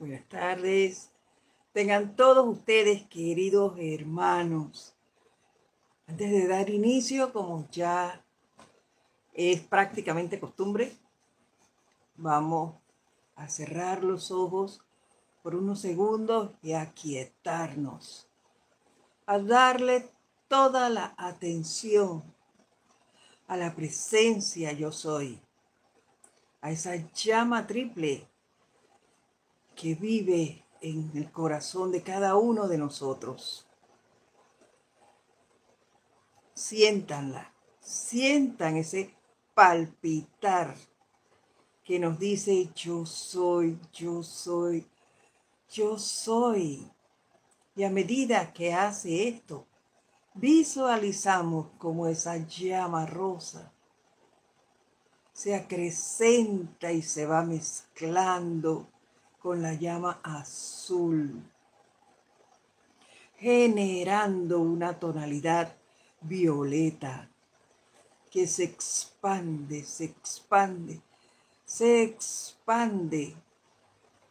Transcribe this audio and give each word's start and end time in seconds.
Buenas 0.00 0.26
tardes. 0.30 1.10
Tengan 1.74 2.16
todos 2.16 2.48
ustedes, 2.48 3.06
queridos 3.08 3.74
hermanos. 3.78 4.94
Antes 6.06 6.30
de 6.30 6.48
dar 6.48 6.70
inicio, 6.70 7.34
como 7.34 7.68
ya 7.70 8.24
es 9.34 9.60
prácticamente 9.60 10.40
costumbre, 10.40 10.96
vamos 12.16 12.76
a 13.36 13.46
cerrar 13.50 14.02
los 14.02 14.30
ojos 14.30 14.82
por 15.42 15.54
unos 15.54 15.82
segundos 15.82 16.52
y 16.62 16.72
a 16.72 16.94
quietarnos, 16.94 18.26
a 19.26 19.38
darle 19.38 20.08
toda 20.48 20.88
la 20.88 21.12
atención 21.18 22.24
a 23.48 23.58
la 23.58 23.74
presencia 23.74 24.72
yo 24.72 24.92
soy, 24.92 25.38
a 26.62 26.70
esa 26.70 26.96
llama 27.12 27.66
triple 27.66 28.29
que 29.74 29.94
vive 29.94 30.64
en 30.80 31.10
el 31.14 31.30
corazón 31.30 31.90
de 31.90 32.02
cada 32.02 32.36
uno 32.36 32.68
de 32.68 32.78
nosotros. 32.78 33.66
Siéntanla, 36.54 37.52
sientan 37.80 38.76
ese 38.76 39.14
palpitar 39.54 40.76
que 41.84 41.98
nos 41.98 42.18
dice 42.18 42.70
yo 42.74 43.06
soy, 43.06 43.78
yo 43.92 44.22
soy, 44.22 44.86
yo 45.70 45.98
soy. 45.98 46.90
Y 47.74 47.84
a 47.84 47.90
medida 47.90 48.52
que 48.52 48.74
hace 48.74 49.28
esto, 49.28 49.66
visualizamos 50.34 51.68
como 51.78 52.06
esa 52.06 52.36
llama 52.36 53.06
rosa 53.06 53.72
se 55.40 55.54
acrecenta 55.54 56.92
y 56.92 57.00
se 57.00 57.24
va 57.24 57.42
mezclando 57.42 58.90
con 59.40 59.62
la 59.62 59.72
llama 59.72 60.20
azul, 60.22 61.42
generando 63.38 64.60
una 64.60 64.98
tonalidad 64.98 65.74
violeta 66.20 67.30
que 68.30 68.46
se 68.46 68.64
expande, 68.64 69.82
se 69.82 70.04
expande, 70.04 71.00
se 71.64 72.02
expande 72.02 73.34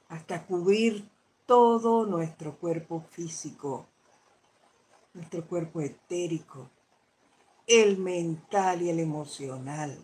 hasta 0.10 0.46
cubrir 0.46 1.10
todo 1.48 2.06
nuestro 2.06 2.56
cuerpo 2.56 3.02
físico, 3.10 3.88
nuestro 5.14 5.46
cuerpo 5.48 5.82
etérico, 5.82 6.70
el 7.66 7.98
mental 7.98 8.84
y 8.84 8.90
el 8.90 9.00
emocional, 9.00 9.98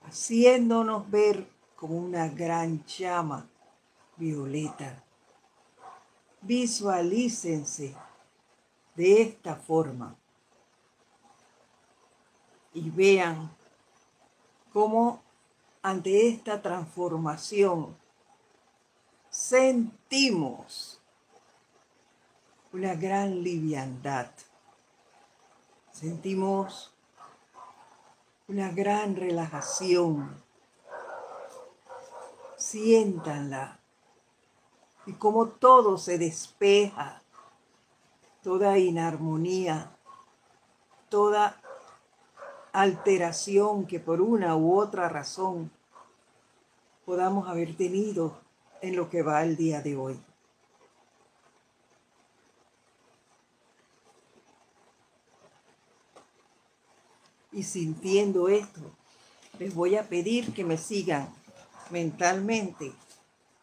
haciéndonos 0.00 1.10
ver 1.10 1.57
como 1.78 1.96
una 1.96 2.28
gran 2.28 2.84
llama 2.86 3.46
violeta. 4.16 5.04
Visualícense 6.40 7.94
de 8.96 9.22
esta 9.22 9.54
forma 9.54 10.16
y 12.74 12.90
vean 12.90 13.50
cómo 14.72 15.22
ante 15.80 16.28
esta 16.28 16.60
transformación 16.60 17.96
sentimos 19.30 21.00
una 22.72 22.94
gran 22.94 23.42
liviandad. 23.42 24.30
Sentimos 25.92 26.92
una 28.48 28.70
gran 28.70 29.14
relajación 29.14 30.47
siéntanla 32.58 33.78
y 35.06 35.12
como 35.14 35.46
todo 35.46 35.96
se 35.96 36.18
despeja, 36.18 37.22
toda 38.42 38.78
inarmonía, 38.78 39.96
toda 41.08 41.58
alteración 42.72 43.86
que 43.86 44.00
por 44.00 44.20
una 44.20 44.56
u 44.56 44.78
otra 44.78 45.08
razón 45.08 45.70
podamos 47.06 47.48
haber 47.48 47.74
tenido 47.74 48.38
en 48.82 48.96
lo 48.96 49.08
que 49.08 49.22
va 49.22 49.42
el 49.42 49.56
día 49.56 49.80
de 49.80 49.96
hoy. 49.96 50.20
Y 57.50 57.62
sintiendo 57.62 58.48
esto, 58.48 58.80
les 59.58 59.74
voy 59.74 59.96
a 59.96 60.06
pedir 60.06 60.52
que 60.52 60.64
me 60.64 60.76
sigan 60.76 61.37
mentalmente 61.90 62.92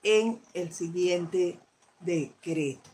en 0.04 0.42
el 0.54 0.74
siguiente 0.74 1.60
decreto. 2.00 2.90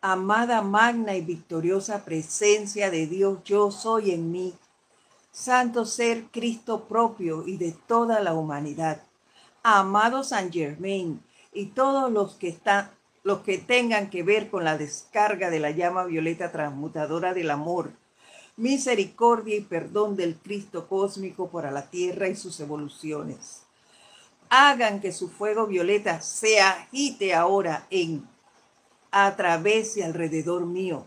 Amada, 0.00 0.62
magna 0.62 1.16
y 1.16 1.20
victoriosa 1.20 2.04
presencia 2.04 2.90
de 2.90 3.06
Dios, 3.06 3.38
yo 3.44 3.70
soy 3.70 4.12
en 4.12 4.30
mí, 4.30 4.54
santo 5.32 5.84
ser 5.84 6.24
Cristo 6.30 6.84
propio 6.84 7.46
y 7.46 7.56
de 7.56 7.72
toda 7.72 8.20
la 8.20 8.34
humanidad. 8.34 9.02
Amado 9.62 10.22
San 10.22 10.52
Germain 10.52 11.20
y 11.52 11.66
todos 11.66 12.10
los 12.12 12.34
que 12.36 12.48
están 12.48 12.90
los 13.24 13.40
que 13.40 13.58
tengan 13.58 14.08
que 14.08 14.22
ver 14.22 14.50
con 14.50 14.62
la 14.62 14.78
descarga 14.78 15.50
de 15.50 15.58
la 15.58 15.72
llama 15.72 16.04
violeta 16.04 16.52
transmutadora 16.52 17.34
del 17.34 17.50
amor 17.50 17.90
misericordia 18.56 19.56
y 19.56 19.60
perdón 19.60 20.16
del 20.16 20.36
Cristo 20.36 20.88
cósmico 20.88 21.48
para 21.48 21.70
la 21.70 21.90
tierra 21.90 22.28
y 22.28 22.36
sus 22.36 22.58
evoluciones. 22.60 23.62
Hagan 24.48 25.00
que 25.00 25.12
su 25.12 25.28
fuego 25.28 25.66
violeta 25.66 26.20
se 26.20 26.60
agite 26.60 27.34
ahora 27.34 27.86
en, 27.90 28.26
a 29.10 29.36
través 29.36 29.96
y 29.96 30.02
alrededor 30.02 30.64
mío, 30.66 31.06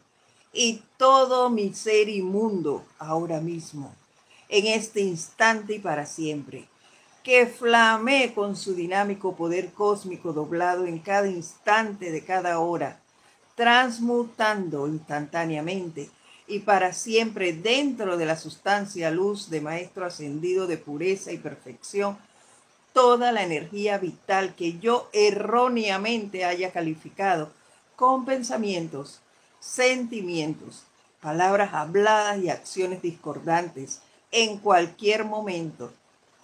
y 0.53 0.83
todo 0.97 1.49
mi 1.49 1.73
ser 1.73 2.09
inmundo 2.09 2.85
ahora 2.97 3.39
mismo, 3.39 3.95
en 4.49 4.67
este 4.67 5.01
instante 5.01 5.75
y 5.75 5.79
para 5.79 6.05
siempre. 6.05 6.67
Que 7.23 7.47
flame 7.47 8.33
con 8.33 8.55
su 8.55 8.73
dinámico 8.73 9.35
poder 9.35 9.73
cósmico 9.73 10.33
doblado 10.33 10.85
en 10.85 10.99
cada 10.99 11.27
instante 11.27 12.11
de 12.11 12.23
cada 12.23 12.59
hora, 12.59 13.01
transmutando 13.55 14.88
instantáneamente 14.88 16.09
y 16.49 16.59
para 16.59 16.93
siempre 16.93 17.53
dentro 17.53 18.17
de 18.17 18.25
la 18.25 18.35
sustancia 18.35 19.11
luz 19.11 19.49
de 19.51 19.61
Maestro 19.61 20.05
ascendido 20.05 20.65
de 20.65 20.77
pureza 20.77 21.31
y 21.31 21.37
perfección 21.37 22.17
toda 22.91 23.31
la 23.31 23.43
energía 23.43 23.99
vital 23.99 24.55
que 24.55 24.79
yo 24.79 25.09
erróneamente 25.13 26.45
haya 26.45 26.71
calificado 26.71 27.51
con 27.95 28.25
pensamientos, 28.25 29.21
sentimientos, 29.59 30.83
palabras 31.21 31.73
habladas 31.73 32.39
y 32.39 32.49
acciones 32.49 33.01
discordantes 33.03 34.01
en 34.31 34.57
cualquier 34.57 35.25
momento, 35.25 35.93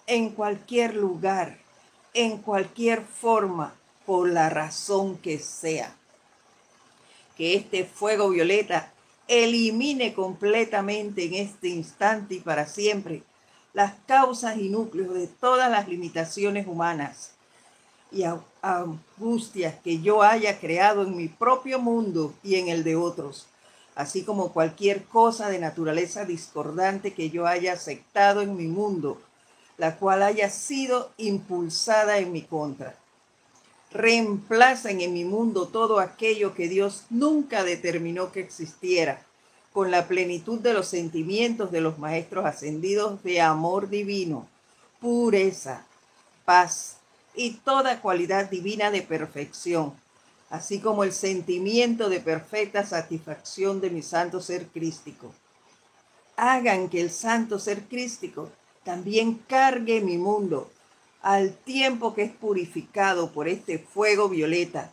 en 0.06 0.30
cualquier 0.30 0.94
lugar, 0.94 1.58
en 2.14 2.38
cualquier 2.38 3.02
forma, 3.02 3.74
por 4.06 4.28
la 4.28 4.48
razón 4.48 5.18
que 5.18 5.40
sea. 5.40 5.96
Que 7.36 7.56
este 7.56 7.84
fuego 7.84 8.30
violeta 8.30 8.92
elimine 9.28 10.14
completamente 10.14 11.24
en 11.24 11.34
este 11.34 11.68
instante 11.68 12.36
y 12.36 12.40
para 12.40 12.66
siempre 12.66 13.22
las 13.72 13.94
causas 14.06 14.56
y 14.56 14.68
núcleos 14.68 15.14
de 15.14 15.26
todas 15.26 15.70
las 15.70 15.88
limitaciones 15.88 16.66
humanas 16.66 17.32
y 18.10 18.24
angustias 18.62 19.74
que 19.82 20.00
yo 20.00 20.22
haya 20.22 20.58
creado 20.58 21.02
en 21.02 21.16
mi 21.16 21.28
propio 21.28 21.78
mundo 21.78 22.32
y 22.42 22.54
en 22.54 22.68
el 22.68 22.84
de 22.84 22.96
otros, 22.96 23.46
así 23.94 24.22
como 24.22 24.52
cualquier 24.52 25.04
cosa 25.04 25.48
de 25.50 25.58
naturaleza 25.58 26.24
discordante 26.24 27.12
que 27.12 27.30
yo 27.30 27.46
haya 27.46 27.72
aceptado 27.72 28.42
en 28.42 28.56
mi 28.56 28.68
mundo, 28.68 29.20
la 29.76 29.96
cual 29.96 30.22
haya 30.22 30.48
sido 30.50 31.10
impulsada 31.18 32.18
en 32.18 32.32
mi 32.32 32.42
contra. 32.42 32.96
Reemplacen 33.92 35.00
en 35.00 35.12
mi 35.12 35.24
mundo 35.24 35.68
todo 35.68 36.00
aquello 36.00 36.54
que 36.54 36.68
Dios 36.68 37.04
nunca 37.08 37.64
determinó 37.64 38.32
que 38.32 38.40
existiera, 38.40 39.24
con 39.72 39.90
la 39.90 40.08
plenitud 40.08 40.58
de 40.58 40.72
los 40.72 40.88
sentimientos 40.88 41.70
de 41.70 41.80
los 41.80 41.98
maestros 41.98 42.46
ascendidos 42.46 43.22
de 43.22 43.40
amor 43.40 43.88
divino, 43.88 44.48
pureza, 45.00 45.84
paz 46.44 46.96
y 47.34 47.52
toda 47.64 48.00
cualidad 48.00 48.48
divina 48.50 48.90
de 48.90 49.02
perfección, 49.02 49.92
así 50.50 50.80
como 50.80 51.04
el 51.04 51.12
sentimiento 51.12 52.08
de 52.08 52.20
perfecta 52.20 52.84
satisfacción 52.84 53.80
de 53.80 53.90
mi 53.90 54.02
santo 54.02 54.40
ser 54.40 54.66
crístico. 54.68 55.32
Hagan 56.36 56.88
que 56.88 57.00
el 57.00 57.10
santo 57.10 57.58
ser 57.58 57.82
crístico 57.82 58.50
también 58.84 59.34
cargue 59.46 60.00
mi 60.00 60.16
mundo 60.18 60.70
al 61.26 61.56
tiempo 61.56 62.14
que 62.14 62.22
es 62.22 62.30
purificado 62.30 63.32
por 63.32 63.48
este 63.48 63.80
fuego 63.80 64.28
violeta, 64.28 64.92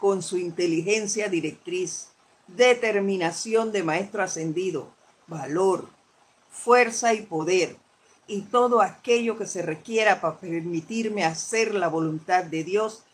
con 0.00 0.24
su 0.24 0.36
inteligencia 0.36 1.28
directriz, 1.28 2.08
determinación 2.48 3.70
de 3.70 3.84
maestro 3.84 4.24
ascendido, 4.24 4.92
valor, 5.28 5.88
fuerza 6.50 7.14
y 7.14 7.22
poder, 7.22 7.76
y 8.26 8.40
todo 8.40 8.82
aquello 8.82 9.38
que 9.38 9.46
se 9.46 9.62
requiera 9.62 10.20
para 10.20 10.40
permitirme 10.40 11.24
hacer 11.24 11.76
la 11.76 11.86
voluntad 11.86 12.42
de 12.42 12.64
Dios 12.64 13.04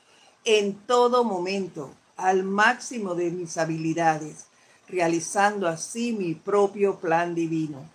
en 0.46 0.72
todo 0.86 1.22
momento, 1.22 1.90
al 2.16 2.44
máximo 2.44 3.14
de 3.14 3.30
mis 3.30 3.58
habilidades, 3.58 4.46
realizando 4.88 5.68
así 5.68 6.14
mi 6.14 6.34
propio 6.34 6.98
plan 6.98 7.34
divino, 7.34 7.90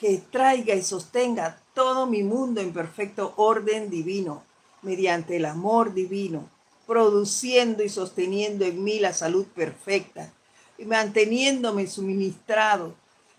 que 0.00 0.16
traiga 0.16 0.74
y 0.74 0.82
sostenga 0.82 1.60
todo 1.74 2.06
mi 2.06 2.22
mundo 2.22 2.62
en 2.62 2.72
perfecto 2.72 3.34
orden 3.36 3.90
divino, 3.90 4.42
mediante 4.80 5.36
el 5.36 5.44
amor 5.44 5.92
divino, 5.92 6.48
produciendo 6.86 7.82
y 7.82 7.90
sosteniendo 7.90 8.64
en 8.64 8.82
mí 8.82 8.98
la 8.98 9.12
salud 9.12 9.44
perfecta 9.54 10.32
y 10.78 10.86
manteniéndome 10.86 11.86
suministrado 11.86 12.94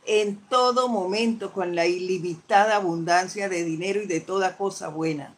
en 0.05 0.37
todo 0.49 0.87
momento 0.87 1.51
con 1.51 1.75
la 1.75 1.87
ilimitada 1.87 2.75
abundancia 2.75 3.49
de 3.49 3.63
dinero 3.63 3.99
y 4.03 4.05
de 4.05 4.19
toda 4.19 4.55
cosa 4.55 4.89
buena. 4.89 5.35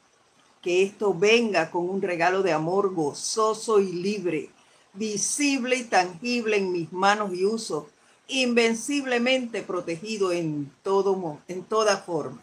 Que 0.61 0.83
esto 0.83 1.13
venga 1.13 1.71
con 1.71 1.89
un 1.89 2.01
regalo 2.01 2.43
de 2.43 2.51
amor 2.51 2.93
gozoso 2.93 3.79
y 3.79 3.93
libre, 3.93 4.49
visible 4.91 5.77
y 5.77 5.83
tangible 5.85 6.57
en 6.57 6.73
mis 6.73 6.91
manos 6.91 7.33
y 7.33 7.45
uso, 7.45 7.87
invenciblemente 8.27 9.61
protegido 9.61 10.31
en, 10.31 10.71
todo, 10.83 11.39
en 11.47 11.63
toda 11.63 11.97
forma. 11.97 12.41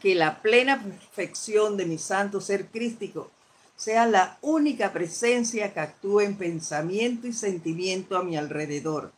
Que 0.00 0.14
la 0.14 0.42
plena 0.42 0.82
perfección 0.82 1.76
de 1.76 1.86
mi 1.86 1.98
santo 1.98 2.40
ser 2.40 2.66
crístico 2.66 3.30
sea 3.76 4.06
la 4.06 4.38
única 4.40 4.92
presencia 4.92 5.72
que 5.72 5.80
actúe 5.80 6.20
en 6.20 6.36
pensamiento 6.36 7.26
y 7.26 7.32
sentimiento 7.32 8.16
a 8.16 8.22
mi 8.22 8.36
alrededor 8.36 9.12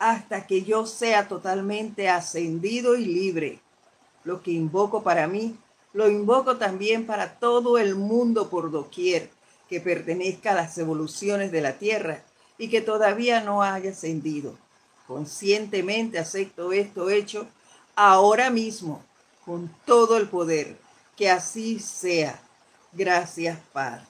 hasta 0.00 0.46
que 0.46 0.62
yo 0.62 0.86
sea 0.86 1.28
totalmente 1.28 2.08
ascendido 2.08 2.96
y 2.96 3.04
libre. 3.04 3.60
Lo 4.24 4.42
que 4.42 4.50
invoco 4.50 5.02
para 5.02 5.28
mí, 5.28 5.56
lo 5.92 6.08
invoco 6.08 6.56
también 6.56 7.06
para 7.06 7.38
todo 7.38 7.78
el 7.78 7.94
mundo 7.94 8.48
por 8.48 8.70
doquier 8.70 9.30
que 9.68 9.80
pertenezca 9.80 10.52
a 10.52 10.54
las 10.54 10.76
evoluciones 10.78 11.52
de 11.52 11.60
la 11.60 11.74
Tierra 11.74 12.24
y 12.60 12.68
que 12.68 12.82
todavía 12.82 13.40
no 13.40 13.62
haya 13.62 13.90
ascendido. 13.90 14.54
Conscientemente 15.06 16.18
acepto 16.18 16.72
esto 16.72 17.08
hecho 17.08 17.46
ahora 17.96 18.50
mismo, 18.50 19.02
con 19.46 19.74
todo 19.86 20.18
el 20.18 20.28
poder. 20.28 20.76
Que 21.16 21.30
así 21.30 21.78
sea. 21.78 22.38
Gracias, 22.92 23.58
Padre. 23.72 24.04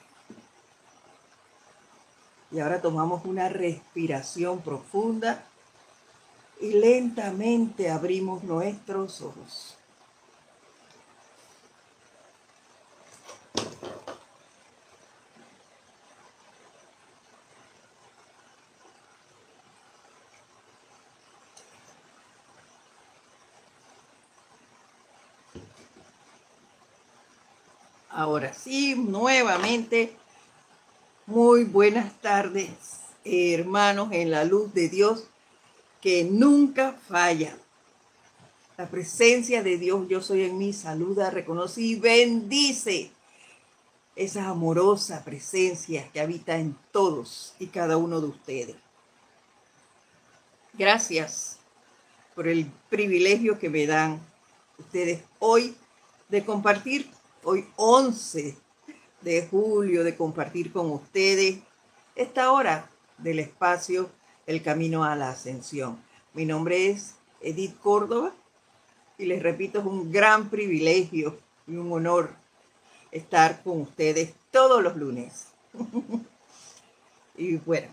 Y 2.51 2.59
ahora 2.59 2.81
tomamos 2.81 3.23
una 3.23 3.47
respiración 3.47 4.59
profunda 4.59 5.45
y 6.59 6.73
lentamente 6.73 7.89
abrimos 7.89 8.43
nuestros 8.43 9.21
ojos. 9.21 9.77
Ahora 28.21 28.53
sí, 28.53 28.93
nuevamente, 28.93 30.13
muy 31.25 31.63
buenas 31.63 32.13
tardes, 32.21 32.69
hermanos 33.25 34.09
en 34.11 34.29
la 34.29 34.43
luz 34.43 34.71
de 34.75 34.89
Dios 34.89 35.23
que 36.01 36.23
nunca 36.23 36.93
falla. 37.07 37.57
La 38.77 38.87
presencia 38.87 39.63
de 39.63 39.79
Dios, 39.79 40.07
yo 40.07 40.21
soy 40.21 40.43
en 40.43 40.59
mí, 40.59 40.71
saluda, 40.71 41.31
reconoce 41.31 41.81
y 41.81 41.95
bendice 41.95 43.09
esa 44.15 44.49
amorosa 44.49 45.23
presencia 45.23 46.07
que 46.13 46.21
habita 46.21 46.57
en 46.57 46.77
todos 46.91 47.55
y 47.57 47.65
cada 47.65 47.97
uno 47.97 48.21
de 48.21 48.27
ustedes. 48.27 48.75
Gracias 50.73 51.57
por 52.35 52.47
el 52.47 52.67
privilegio 52.87 53.57
que 53.57 53.71
me 53.71 53.87
dan 53.87 54.19
ustedes 54.77 55.23
hoy 55.39 55.73
de 56.29 56.45
compartir, 56.45 57.09
hoy 57.43 57.67
11 57.75 58.57
de 59.21 59.47
julio, 59.47 60.03
de 60.03 60.15
compartir 60.15 60.71
con 60.71 60.91
ustedes 60.91 61.59
esta 62.15 62.51
hora 62.51 62.89
del 63.17 63.39
espacio 63.39 64.09
el 64.45 64.61
camino 64.61 65.03
a 65.03 65.15
la 65.15 65.29
ascensión. 65.29 66.01
Mi 66.33 66.45
nombre 66.45 66.89
es 66.89 67.15
Edith 67.41 67.77
Córdoba 67.79 68.33
y 69.17 69.25
les 69.25 69.41
repito, 69.41 69.79
es 69.79 69.85
un 69.85 70.11
gran 70.11 70.49
privilegio 70.49 71.37
y 71.67 71.75
un 71.75 71.91
honor 71.91 72.31
estar 73.11 73.61
con 73.63 73.81
ustedes 73.81 74.33
todos 74.51 74.81
los 74.81 74.95
lunes. 74.95 75.47
y 77.37 77.57
bueno, 77.57 77.87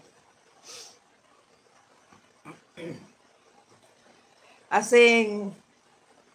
hacen, 4.71 5.55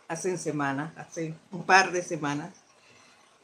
hacen 0.08 0.38
semanas, 0.38 0.96
hace 0.98 1.34
un 1.52 1.64
par 1.64 1.92
de 1.92 2.04
semanas, 2.04 2.63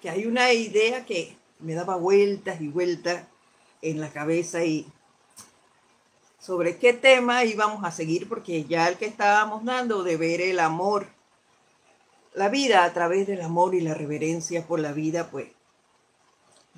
que 0.02 0.10
hay 0.10 0.26
una 0.26 0.54
idea 0.54 1.06
que 1.06 1.36
me 1.60 1.74
daba 1.74 1.96
vueltas 1.96 2.62
y 2.62 2.68
vueltas 2.68 3.24
en 3.82 4.00
la 4.00 4.12
cabeza 4.12 4.64
y 4.64 4.88
sobre 6.40 6.78
qué 6.78 6.94
tema 6.94 7.44
íbamos 7.44 7.84
a 7.84 7.92
seguir, 7.92 8.28
porque 8.28 8.64
ya 8.64 8.88
el 8.88 8.98
que 8.98 9.06
estábamos 9.06 9.66
dando 9.66 10.04
de 10.04 10.18
ver 10.18 10.42
el 10.42 10.60
amor, 10.60 11.08
la 12.34 12.50
vida 12.50 12.86
a 12.86 12.94
través 12.94 13.28
del 13.28 13.42
amor 13.42 13.76
y 13.76 13.82
la 13.82 13.94
reverencia 13.94 14.66
por 14.66 14.80
la 14.80 14.94
vida, 14.94 15.30
pues 15.30 15.48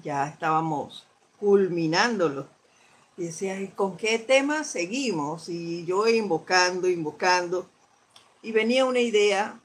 ya 0.04 0.28
estábamos 0.28 1.06
culminándolo. 1.40 2.48
Y 3.18 3.26
decía, 3.26 3.58
¿con 3.76 3.98
qué 3.98 4.18
tema 4.18 4.64
seguimos? 4.64 5.48
Y 5.48 5.86
yo 5.86 6.08
invocando, 6.08 6.90
invocando. 6.90 7.70
Y 8.42 8.52
venía 8.52 8.86
una 8.86 9.00
idea 9.00 9.60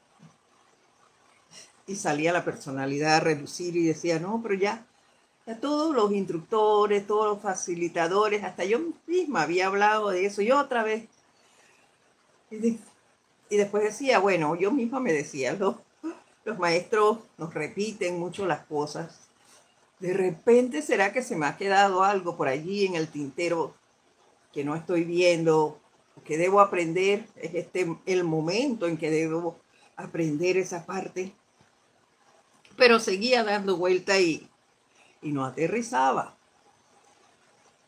y 1.86 1.96
salía 1.96 2.32
la 2.32 2.44
personalidad 2.44 3.16
a 3.16 3.20
reducir 3.20 3.76
y 3.76 3.86
decía, 3.86 4.18
no, 4.18 4.40
pero 4.42 4.54
ya 4.54 4.86
a 5.46 5.54
todos 5.54 5.94
los 5.94 6.10
instructores, 6.12 7.06
todos 7.06 7.26
los 7.26 7.40
facilitadores, 7.40 8.42
hasta 8.42 8.64
yo 8.64 8.80
misma 9.06 9.42
había 9.42 9.68
hablado 9.68 10.10
de 10.10 10.26
eso 10.26 10.42
y 10.42 10.50
otra 10.50 10.82
vez. 10.82 11.08
Y, 12.50 12.78
después 13.56 13.84
decía, 13.84 14.18
bueno, 14.18 14.56
yo 14.56 14.72
misma 14.72 14.98
me 14.98 15.12
decía, 15.12 15.52
los, 15.52 15.76
los 16.44 16.58
maestros 16.58 17.18
nos 17.38 17.54
repiten 17.54 18.18
mucho 18.18 18.44
las 18.46 18.66
cosas. 18.66 19.20
De 20.00 20.12
repente 20.12 20.82
será 20.82 21.12
que 21.12 21.22
se 21.22 21.36
me 21.36 21.46
ha 21.46 21.56
quedado 21.56 22.02
algo 22.02 22.36
por 22.36 22.48
allí 22.48 22.84
en 22.84 22.96
el 22.96 23.08
tintero 23.08 23.74
que 24.52 24.64
no 24.64 24.74
estoy 24.74 25.04
viendo, 25.04 25.78
que 26.24 26.36
debo 26.36 26.60
aprender, 26.60 27.26
es 27.36 27.54
este 27.54 27.96
el 28.06 28.24
momento 28.24 28.88
en 28.88 28.96
que 28.96 29.10
debo 29.10 29.60
aprender 29.96 30.56
esa 30.56 30.84
parte. 30.84 31.32
Pero 32.76 33.00
seguía 33.00 33.44
dando 33.44 33.76
vuelta 33.76 34.18
y, 34.18 34.48
y 35.22 35.32
no 35.32 35.44
aterrizaba. 35.44 36.36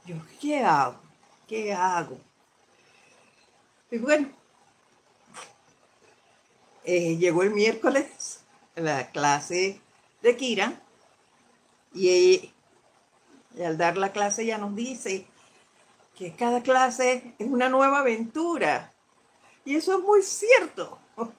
Yo, 0.07 0.17
¿qué 0.41 0.63
hago? 0.63 0.99
¿Qué 1.47 1.73
hago? 1.73 2.19
Y 3.91 3.99
bueno, 3.99 4.29
eh, 6.85 7.17
llegó 7.17 7.43
el 7.43 7.51
miércoles 7.51 8.41
la 8.75 9.11
clase 9.11 9.81
de 10.23 10.37
Kira 10.37 10.81
y, 11.95 12.53
al 13.63 13.77
dar 13.77 13.97
la 13.97 14.13
clase 14.13 14.47
ya 14.47 14.59
nos 14.59 14.75
dice 14.75 15.27
que 16.17 16.35
cada 16.35 16.63
clase 16.63 17.35
es 17.39 17.47
una 17.47 17.69
nueva 17.69 18.01
aventura. 18.01 18.93
Y 19.65 19.77
eso 19.77 19.99
es 19.99 20.05
muy 20.05 20.23
cierto. 20.23 20.99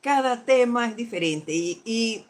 Cada 0.00 0.44
tema 0.44 0.86
es 0.86 0.96
diferente 0.96 1.52
y 1.52 2.26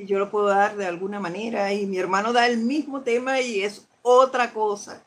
y 0.00 0.06
yo 0.06 0.18
lo 0.18 0.30
puedo 0.30 0.46
dar 0.46 0.76
de 0.78 0.86
alguna 0.86 1.20
manera 1.20 1.74
y 1.74 1.84
mi 1.84 1.98
hermano 1.98 2.32
da 2.32 2.46
el 2.46 2.56
mismo 2.56 3.02
tema 3.02 3.42
y 3.42 3.60
es 3.60 3.86
otra 4.00 4.50
cosa. 4.54 5.04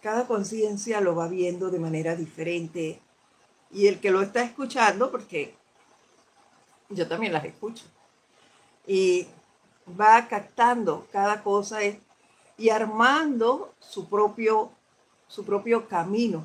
Cada 0.00 0.26
conciencia 0.26 1.00
lo 1.00 1.14
va 1.14 1.28
viendo 1.28 1.70
de 1.70 1.78
manera 1.78 2.16
diferente 2.16 3.00
y 3.70 3.86
el 3.86 4.00
que 4.00 4.10
lo 4.10 4.22
está 4.22 4.42
escuchando, 4.42 5.12
porque 5.12 5.54
yo 6.88 7.06
también 7.06 7.32
las 7.32 7.44
escucho, 7.44 7.84
y 8.88 9.28
va 9.88 10.26
captando 10.26 11.06
cada 11.12 11.44
cosa 11.44 11.78
y 12.58 12.70
armando 12.70 13.72
su 13.78 14.08
propio, 14.08 14.72
su 15.28 15.44
propio 15.44 15.86
camino 15.86 16.44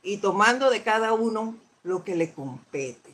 y 0.00 0.18
tomando 0.18 0.70
de 0.70 0.84
cada 0.84 1.12
uno 1.12 1.56
lo 1.82 2.04
que 2.04 2.14
le 2.14 2.32
compete. 2.32 3.12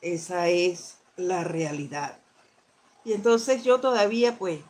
Esa 0.00 0.48
es 0.48 0.97
la 1.18 1.44
realidad. 1.44 2.18
Y 3.04 3.12
entonces 3.12 3.62
yo 3.62 3.80
todavía, 3.80 4.38
pues, 4.38 4.60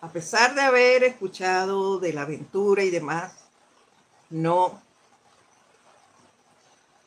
a 0.00 0.08
pesar 0.10 0.54
de 0.54 0.62
haber 0.62 1.02
escuchado 1.02 1.98
de 1.98 2.12
la 2.12 2.22
aventura 2.22 2.84
y 2.84 2.90
demás, 2.90 3.32
no, 4.30 4.80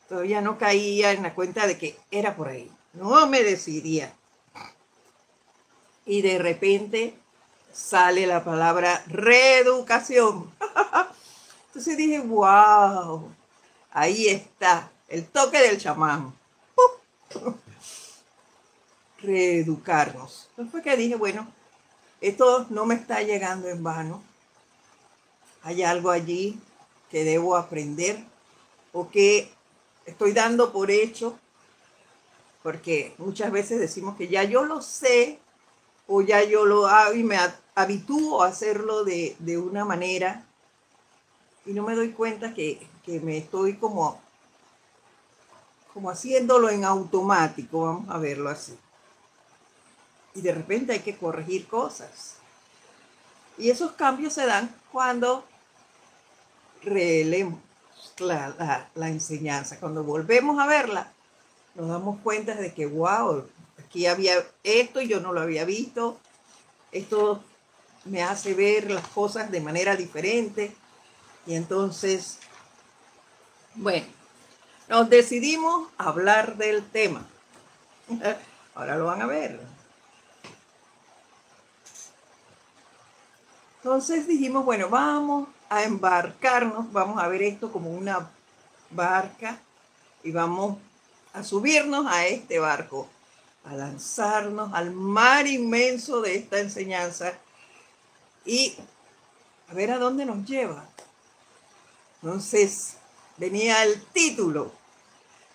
Todavía 0.08 0.40
no 0.40 0.56
caía 0.56 1.12
en 1.12 1.22
la 1.22 1.34
cuenta 1.34 1.66
de 1.66 1.76
que 1.76 1.98
era 2.10 2.34
por 2.34 2.48
ahí. 2.48 2.72
No 2.94 3.26
me 3.26 3.42
decidía. 3.42 4.14
Y 6.06 6.22
de 6.22 6.38
repente 6.38 7.14
sale 7.70 8.26
la 8.26 8.42
palabra 8.42 9.04
reeducación. 9.06 10.50
Entonces 11.66 11.98
dije, 11.98 12.20
wow, 12.20 13.30
ahí 13.90 14.28
está, 14.28 14.90
el 15.08 15.26
toque 15.26 15.60
del 15.60 15.78
chamán. 15.78 16.34
Reeducarnos. 19.20 20.46
Entonces 20.50 20.72
fue 20.72 20.82
que 20.82 20.96
dije, 20.96 21.16
bueno, 21.16 21.46
esto 22.20 22.66
no 22.70 22.86
me 22.86 22.94
está 22.94 23.22
llegando 23.22 23.68
en 23.68 23.82
vano. 23.82 24.22
Hay 25.62 25.82
algo 25.82 26.10
allí 26.10 26.58
que 27.10 27.24
debo 27.24 27.56
aprender 27.56 28.24
o 28.92 29.10
que 29.10 29.50
estoy 30.06 30.32
dando 30.32 30.72
por 30.72 30.90
hecho, 30.90 31.38
porque 32.62 33.14
muchas 33.18 33.52
veces 33.52 33.78
decimos 33.78 34.16
que 34.16 34.28
ya 34.28 34.44
yo 34.44 34.64
lo 34.64 34.82
sé 34.82 35.38
o 36.06 36.22
ya 36.22 36.42
yo 36.42 36.64
lo 36.64 36.86
hago 36.86 37.14
y 37.14 37.22
me 37.22 37.38
habitúo 37.74 38.42
a 38.42 38.48
hacerlo 38.48 39.04
de, 39.04 39.36
una 39.58 39.84
manera 39.84 40.44
y 41.66 41.72
no 41.72 41.82
me 41.82 41.94
doy 41.94 42.10
cuenta 42.10 42.54
que, 42.54 42.86
que 43.04 43.20
me 43.20 43.36
estoy 43.38 43.76
como, 43.76 44.20
como 45.92 46.10
haciéndolo 46.10 46.70
en 46.70 46.84
automático, 46.84 47.82
vamos 47.82 48.08
a 48.08 48.18
verlo 48.18 48.48
así. 48.48 48.76
Y 50.34 50.40
de 50.40 50.52
repente 50.52 50.92
hay 50.92 51.00
que 51.00 51.16
corregir 51.16 51.66
cosas. 51.66 52.36
Y 53.56 53.70
esos 53.70 53.92
cambios 53.92 54.34
se 54.34 54.46
dan 54.46 54.74
cuando 54.92 55.44
releemos 56.82 57.60
la, 58.18 58.88
la, 58.94 59.08
enseñanza. 59.08 59.80
Cuando 59.80 60.04
volvemos 60.04 60.60
a 60.60 60.66
verla, 60.66 61.12
nos 61.74 61.88
damos 61.88 62.20
cuenta 62.20 62.54
de 62.54 62.72
que, 62.72 62.86
wow, 62.86 63.48
aquí 63.78 64.06
había 64.06 64.44
esto 64.62 65.00
y 65.00 65.08
yo 65.08 65.20
no 65.20 65.32
lo 65.32 65.40
había 65.40 65.64
visto. 65.64 66.18
Esto 66.92 67.42
me 68.04 68.22
hace 68.22 68.54
ver 68.54 68.90
las 68.90 69.06
cosas 69.08 69.50
de 69.50 69.60
manera 69.60 69.96
diferente. 69.96 70.74
Y 71.46 71.54
entonces, 71.54 72.38
bueno, 73.74 74.06
nos 74.88 75.08
decidimos 75.10 75.88
hablar 75.98 76.56
del 76.56 76.84
tema. 76.88 77.26
Ahora 78.74 78.96
lo 78.96 79.06
van 79.06 79.22
a 79.22 79.26
ver. 79.26 79.60
Entonces 83.82 84.26
dijimos, 84.26 84.64
bueno, 84.64 84.88
vamos 84.88 85.48
a 85.68 85.84
embarcarnos, 85.84 86.92
vamos 86.92 87.22
a 87.22 87.28
ver 87.28 87.42
esto 87.42 87.70
como 87.70 87.90
una 87.90 88.28
barca 88.90 89.60
y 90.24 90.32
vamos 90.32 90.78
a 91.32 91.44
subirnos 91.44 92.06
a 92.06 92.26
este 92.26 92.58
barco, 92.58 93.08
a 93.64 93.74
lanzarnos 93.74 94.74
al 94.74 94.90
mar 94.90 95.46
inmenso 95.46 96.20
de 96.20 96.36
esta 96.36 96.58
enseñanza 96.58 97.34
y 98.44 98.74
a 99.68 99.74
ver 99.74 99.92
a 99.92 99.98
dónde 99.98 100.24
nos 100.24 100.44
lleva. 100.44 100.84
Entonces 102.20 102.96
venía 103.36 103.84
el 103.84 104.02
título. 104.06 104.72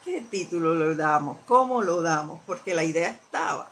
¿Qué 0.06 0.22
título 0.22 0.75
le 0.75 0.96
damos? 0.96 1.39
¿Cómo 1.46 1.82
lo 1.82 2.01
damos? 2.01 2.39
Porque 2.46 2.74
la 2.74 2.84
idea 2.84 3.10
estaba. 3.10 3.70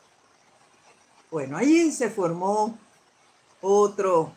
Bueno, 1.29 1.55
ahí 1.55 1.91
se 1.91 2.10
formó 2.10 2.77
otro 3.62 4.34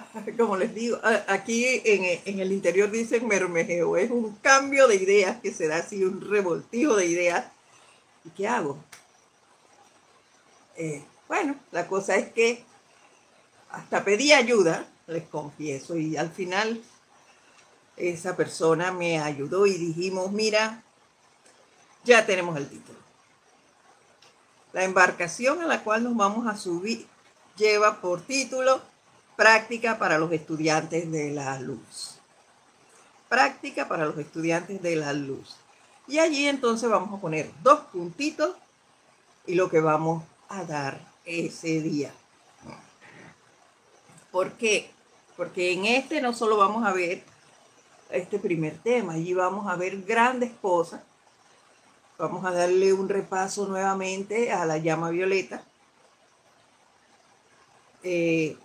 como 0.38 0.56
les 0.56 0.74
digo, 0.74 0.98
aquí 1.28 1.82
en, 1.84 2.40
el 2.40 2.52
interior 2.52 2.90
dicen 2.90 3.26
mermejeo, 3.26 3.96
es 3.96 4.10
un 4.10 4.34
cambio 4.36 4.88
de 4.88 4.96
ideas 4.96 5.40
que 5.40 5.52
se 5.52 5.68
da 5.68 5.76
así, 5.76 6.04
un 6.04 6.20
revoltijo 6.20 6.96
de 6.96 7.06
ideas. 7.06 7.46
¿Y 8.24 8.30
qué 8.30 8.48
hago? 8.48 8.78
Eh, 10.76 11.04
bueno, 11.28 11.56
la 11.70 11.86
cosa 11.86 12.16
es 12.16 12.32
que 12.32 12.64
hasta 13.70 14.04
pedí 14.04 14.32
ayuda, 14.32 14.86
les 15.06 15.24
confieso, 15.24 15.96
y 15.96 16.16
al 16.16 16.30
final 16.30 16.82
esa 17.96 18.36
persona 18.36 18.92
me 18.92 19.18
ayudó 19.20 19.66
y 19.66 19.74
dijimos, 19.74 20.30
mira, 20.32 20.82
ya 22.04 22.24
tenemos 22.26 22.56
el 22.56 22.68
título. 22.68 22.98
La 24.72 24.84
embarcación 24.84 25.60
a 25.60 25.66
la 25.66 25.82
cual 25.84 26.04
nos 26.04 26.16
vamos 26.16 26.46
a 26.46 26.56
subir 26.56 27.06
lleva 27.56 28.00
por 28.00 28.22
título 28.22 28.80
Práctica 29.36 29.98
para 29.98 30.18
los 30.18 30.32
estudiantes 30.32 31.10
de 31.10 31.30
la 31.30 31.58
luz. 31.58 32.18
Práctica 33.28 33.88
para 33.88 34.04
los 34.04 34.18
estudiantes 34.18 34.82
de 34.82 34.96
la 34.96 35.12
luz. 35.12 35.56
Y 36.06 36.18
allí 36.18 36.46
entonces 36.46 36.88
vamos 36.90 37.16
a 37.16 37.20
poner 37.20 37.50
dos 37.62 37.80
puntitos 37.92 38.56
y 39.46 39.54
lo 39.54 39.70
que 39.70 39.80
vamos 39.80 40.24
a 40.48 40.64
dar 40.64 41.00
ese 41.24 41.80
día. 41.80 42.12
¿Por 44.30 44.52
qué? 44.52 44.90
Porque 45.36 45.72
en 45.72 45.86
este 45.86 46.20
no 46.20 46.32
solo 46.32 46.56
vamos 46.56 46.86
a 46.86 46.92
ver 46.92 47.22
este 48.10 48.38
primer 48.38 48.76
tema, 48.78 49.14
allí 49.14 49.34
vamos 49.34 49.70
a 49.70 49.76
ver 49.76 50.02
grandes 50.02 50.52
cosas. 50.60 51.00
Vamos 52.18 52.44
a 52.44 52.52
darle 52.52 52.92
un 52.92 53.08
repaso 53.08 53.66
nuevamente 53.66 54.52
a 54.52 54.64
la 54.64 54.78
llama 54.78 55.10
violeta. 55.10 55.64
Eh, 58.02 58.56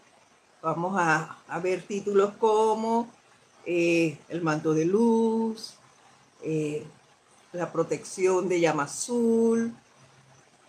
Vamos 0.67 0.97
a, 0.99 1.59
ver 1.63 1.81
títulos 1.81 2.33
como 2.33 3.07
eh, 3.65 4.17
El 4.27 4.41
manto 4.41 4.73
de 4.73 4.83
luz, 4.83 5.75
eh, 6.43 6.85
La 7.53 7.71
protección 7.71 8.49
de 8.49 8.59
llama 8.59 8.83
azul, 8.83 9.73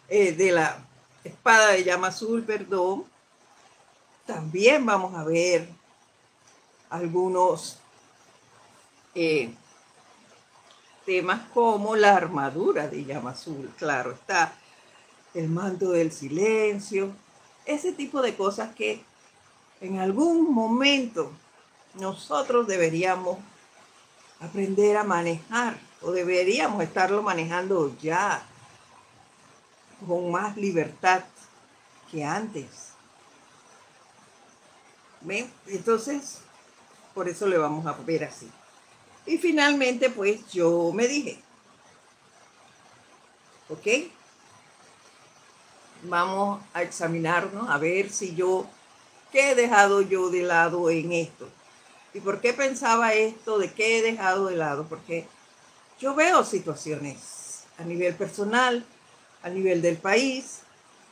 eh, 0.09 0.31
de 0.35 0.53
la 0.53 0.79
espada 1.25 1.71
de 1.71 1.83
llama 1.83 2.07
azul, 2.07 2.45
perdón. 2.45 3.07
También 4.25 4.87
vamos 4.87 5.17
a 5.17 5.25
ver 5.25 5.69
algunos 6.89 7.81
temas 11.05 11.41
como 11.53 11.97
la 11.97 12.15
armadura 12.15 12.87
de 12.87 13.05
llama 13.05 13.31
azul, 13.31 13.69
claro, 13.77 14.13
está 14.13 14.55
el 15.35 15.49
manto 15.49 15.91
del 15.91 16.13
silencio, 16.13 17.11
ese 17.67 17.91
tipo 17.91 18.23
de 18.23 18.37
cosas 18.37 18.73
que 18.77 19.08
en 19.81 19.99
algún 19.99 20.53
momento 20.53 21.33
nosotros 21.95 22.67
deberíamos 22.67 23.39
aprender 24.41 24.97
a 24.97 25.05
manejar 25.05 25.79
o 26.03 26.11
deberíamos 26.13 26.83
estarlo 26.83 27.23
manejando 27.23 27.97
ya 28.01 28.43
con 30.07 30.31
más 30.31 30.57
libertad 30.57 31.25
que 32.11 32.25
antes. 32.25 32.93
¿Ven? 35.21 35.51
Entonces, 35.67 36.39
por 37.15 37.29
eso 37.29 37.47
le 37.47 37.59
vamos 37.59 37.85
a 37.87 37.93
ver 37.93 38.25
así. 38.25 38.49
Y 39.27 39.39
finalmente, 39.39 40.09
pues 40.09 40.47
yo 40.53 40.93
me 40.95 41.09
dije, 41.09 41.43
¿ok? 43.69 44.11
Vamos 46.05 46.63
a 46.73 46.83
examinarnos, 46.83 47.69
a 47.69 47.77
ver 47.77 48.11
si 48.11 48.37
yo 48.37 48.69
¿Qué 49.33 49.51
he 49.51 49.55
dejado 49.55 50.01
yo 50.01 50.31
de 50.31 50.43
lado 50.43 50.91
en 50.91 51.13
esto? 51.13 51.49
¿Y 52.15 52.21
por 52.21 52.41
qué 52.41 52.53
pensaba 52.53 53.13
esto 53.13 53.59
de 53.59 53.73
qué 53.73 53.99
he 53.99 54.03
dejado 54.03 54.47
de 54.47 54.57
lado? 54.57 54.87
Porque 54.89 55.27
yo 56.01 56.15
veo 56.15 56.45
situaciones 56.45 57.65
a 57.79 57.85
nivel 57.85 58.15
personal, 58.15 58.85
a 59.43 59.51
nivel 59.51 59.83
del 59.83 59.99
país, 59.99 60.61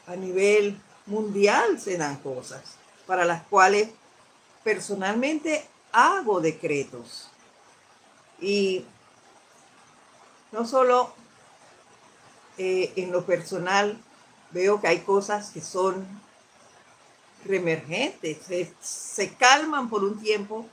a 0.07 0.17
nivel 0.17 0.81
mundial 1.07 1.79
se 1.81 1.97
dan 1.97 2.17
cosas 2.17 2.63
para 3.07 3.25
las 3.25 3.43
cuales 3.45 3.91
personalmente 4.65 5.67
hago 5.93 6.41
decretos. 6.41 7.31
Y 8.41 8.85
no 10.53 10.67
solo 10.67 11.13
eh, 12.59 12.93
en 12.97 13.13
lo 13.13 13.25
personal 13.25 13.99
veo 14.51 14.81
que 14.81 14.89
hay 14.89 15.01
cosas 15.01 15.51
que 15.51 15.61
son 15.61 16.07
reemergentes, 17.47 18.39
se, 18.81 19.35
calman 19.35 19.89
por 19.89 20.05
un 20.05 20.21
tiempo 20.21 20.67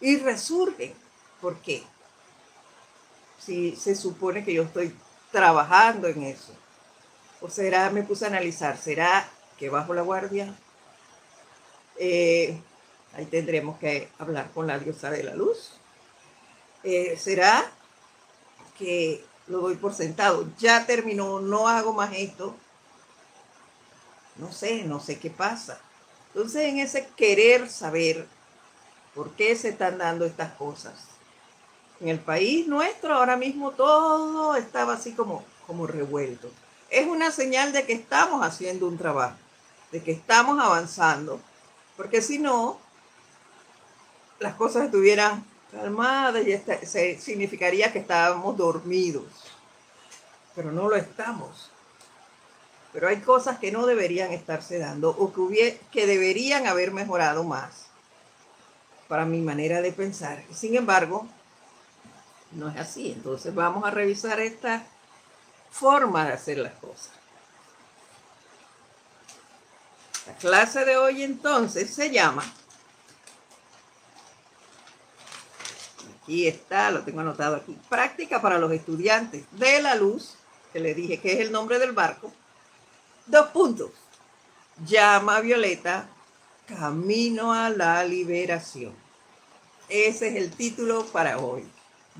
y 0.00 0.16
resurgen. 0.18 0.92
¿Por 1.40 1.56
qué? 1.60 1.82
Si 3.38 3.74
se 3.76 3.94
supone 3.94 4.44
que 4.44 4.54
yo 4.54 4.62
estoy 4.62 4.94
trabajando 5.30 6.08
en 6.08 6.22
eso. 6.24 6.52
O 7.40 7.48
será, 7.48 7.90
me 7.90 8.02
puse 8.02 8.24
a 8.24 8.28
analizar, 8.28 8.76
¿será 8.76 9.28
que 9.58 9.68
bajo 9.68 9.94
la 9.94 10.02
guardia? 10.02 10.54
Eh, 11.96 12.60
ahí 13.14 13.26
tendremos 13.26 13.78
que 13.78 14.08
hablar 14.18 14.50
con 14.52 14.66
la 14.66 14.78
diosa 14.78 15.10
de 15.10 15.24
la 15.24 15.34
luz. 15.34 15.72
Eh, 16.84 17.16
¿Será 17.16 17.70
que 18.78 19.24
lo 19.48 19.60
doy 19.60 19.76
por 19.76 19.94
sentado? 19.94 20.48
Ya 20.58 20.86
terminó, 20.86 21.40
no 21.40 21.68
hago 21.68 21.92
más 21.92 22.12
esto. 22.14 22.56
No 24.36 24.52
sé, 24.52 24.84
no 24.84 25.00
sé 25.00 25.18
qué 25.18 25.30
pasa. 25.30 25.80
Entonces, 26.34 26.62
en 26.62 26.78
ese 26.78 27.06
querer 27.16 27.68
saber 27.68 28.26
por 29.14 29.30
qué 29.32 29.54
se 29.56 29.70
están 29.70 29.98
dando 29.98 30.24
estas 30.24 30.52
cosas, 30.54 30.94
En 32.00 32.08
el 32.08 32.18
país 32.18 32.66
nuestro 32.66 33.14
ahora 33.14 33.36
mismo 33.36 33.70
todo 33.70 34.56
estaba 34.56 34.94
así 34.94 35.12
como, 35.12 35.44
como 35.68 35.86
revuelto. 35.86 36.50
Es 36.90 37.06
una 37.06 37.30
señal 37.30 37.72
de 37.72 37.86
que 37.86 37.92
estamos 37.92 38.44
haciendo 38.44 38.88
un 38.88 38.98
trabajo, 38.98 39.36
de 39.92 40.02
que 40.02 40.10
estamos 40.10 40.58
avanzando, 40.58 41.40
porque 41.96 42.20
si 42.20 42.40
no, 42.40 42.78
las 44.40 44.54
cosas 44.54 44.84
estuvieran 44.86 45.44
calmadas 45.70 46.46
y 46.46 46.86
se, 46.86 47.18
significaría 47.18 47.92
que 47.92 48.00
estábamos 48.00 48.56
dormidos, 48.56 49.24
pero 50.54 50.72
no 50.72 50.88
lo 50.88 50.96
estamos. 50.96 51.71
Pero 52.92 53.08
hay 53.08 53.20
cosas 53.20 53.58
que 53.58 53.72
no 53.72 53.86
deberían 53.86 54.32
estarse 54.32 54.78
dando 54.78 55.10
o 55.10 55.32
que, 55.32 55.80
que 55.90 56.06
deberían 56.06 56.66
haber 56.66 56.92
mejorado 56.92 57.42
más 57.44 57.86
para 59.08 59.24
mi 59.24 59.40
manera 59.40 59.80
de 59.80 59.92
pensar. 59.92 60.42
Sin 60.52 60.74
embargo, 60.76 61.26
no 62.52 62.68
es 62.68 62.76
así. 62.76 63.12
Entonces 63.12 63.54
vamos 63.54 63.84
a 63.84 63.90
revisar 63.90 64.40
esta 64.40 64.84
forma 65.70 66.26
de 66.26 66.32
hacer 66.32 66.58
las 66.58 66.74
cosas. 66.74 67.10
La 70.26 70.34
clase 70.34 70.84
de 70.84 70.96
hoy 70.96 71.22
entonces 71.24 71.92
se 71.92 72.10
llama, 72.10 72.44
aquí 76.22 76.46
está, 76.46 76.92
lo 76.92 77.02
tengo 77.02 77.20
anotado 77.20 77.56
aquí, 77.56 77.76
práctica 77.88 78.40
para 78.40 78.58
los 78.58 78.70
estudiantes 78.70 79.44
de 79.50 79.82
la 79.82 79.96
luz, 79.96 80.36
que 80.72 80.78
le 80.78 80.94
dije 80.94 81.18
que 81.20 81.32
es 81.32 81.40
el 81.40 81.50
nombre 81.50 81.80
del 81.80 81.92
barco. 81.92 82.32
Dos 83.26 83.48
puntos. 83.50 83.90
Llama 84.84 85.40
Violeta, 85.40 86.08
camino 86.66 87.52
a 87.52 87.70
la 87.70 88.04
liberación. 88.04 88.94
Ese 89.88 90.28
es 90.28 90.36
el 90.36 90.50
título 90.50 91.04
para 91.06 91.38
hoy. 91.38 91.64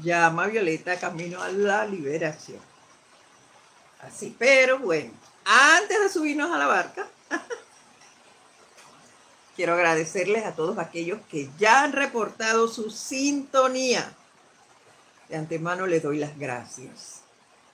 Llama 0.02 0.46
Violeta 0.46 0.98
Camino 0.98 1.42
a 1.42 1.48
la 1.48 1.86
Liberación. 1.86 2.60
Así, 4.00 4.34
pero 4.38 4.78
bueno, 4.78 5.10
antes 5.44 6.00
de 6.00 6.08
subirnos 6.08 6.50
a 6.50 6.58
la 6.58 6.66
barca, 6.66 7.06
quiero 9.56 9.74
agradecerles 9.74 10.44
a 10.44 10.54
todos 10.54 10.78
aquellos 10.78 11.20
que 11.30 11.50
ya 11.58 11.82
han 11.82 11.92
reportado 11.92 12.68
su 12.68 12.90
sintonía. 12.90 14.12
De 15.28 15.36
antemano 15.36 15.86
les 15.86 16.02
doy 16.02 16.18
las 16.18 16.38
gracias. 16.38 17.20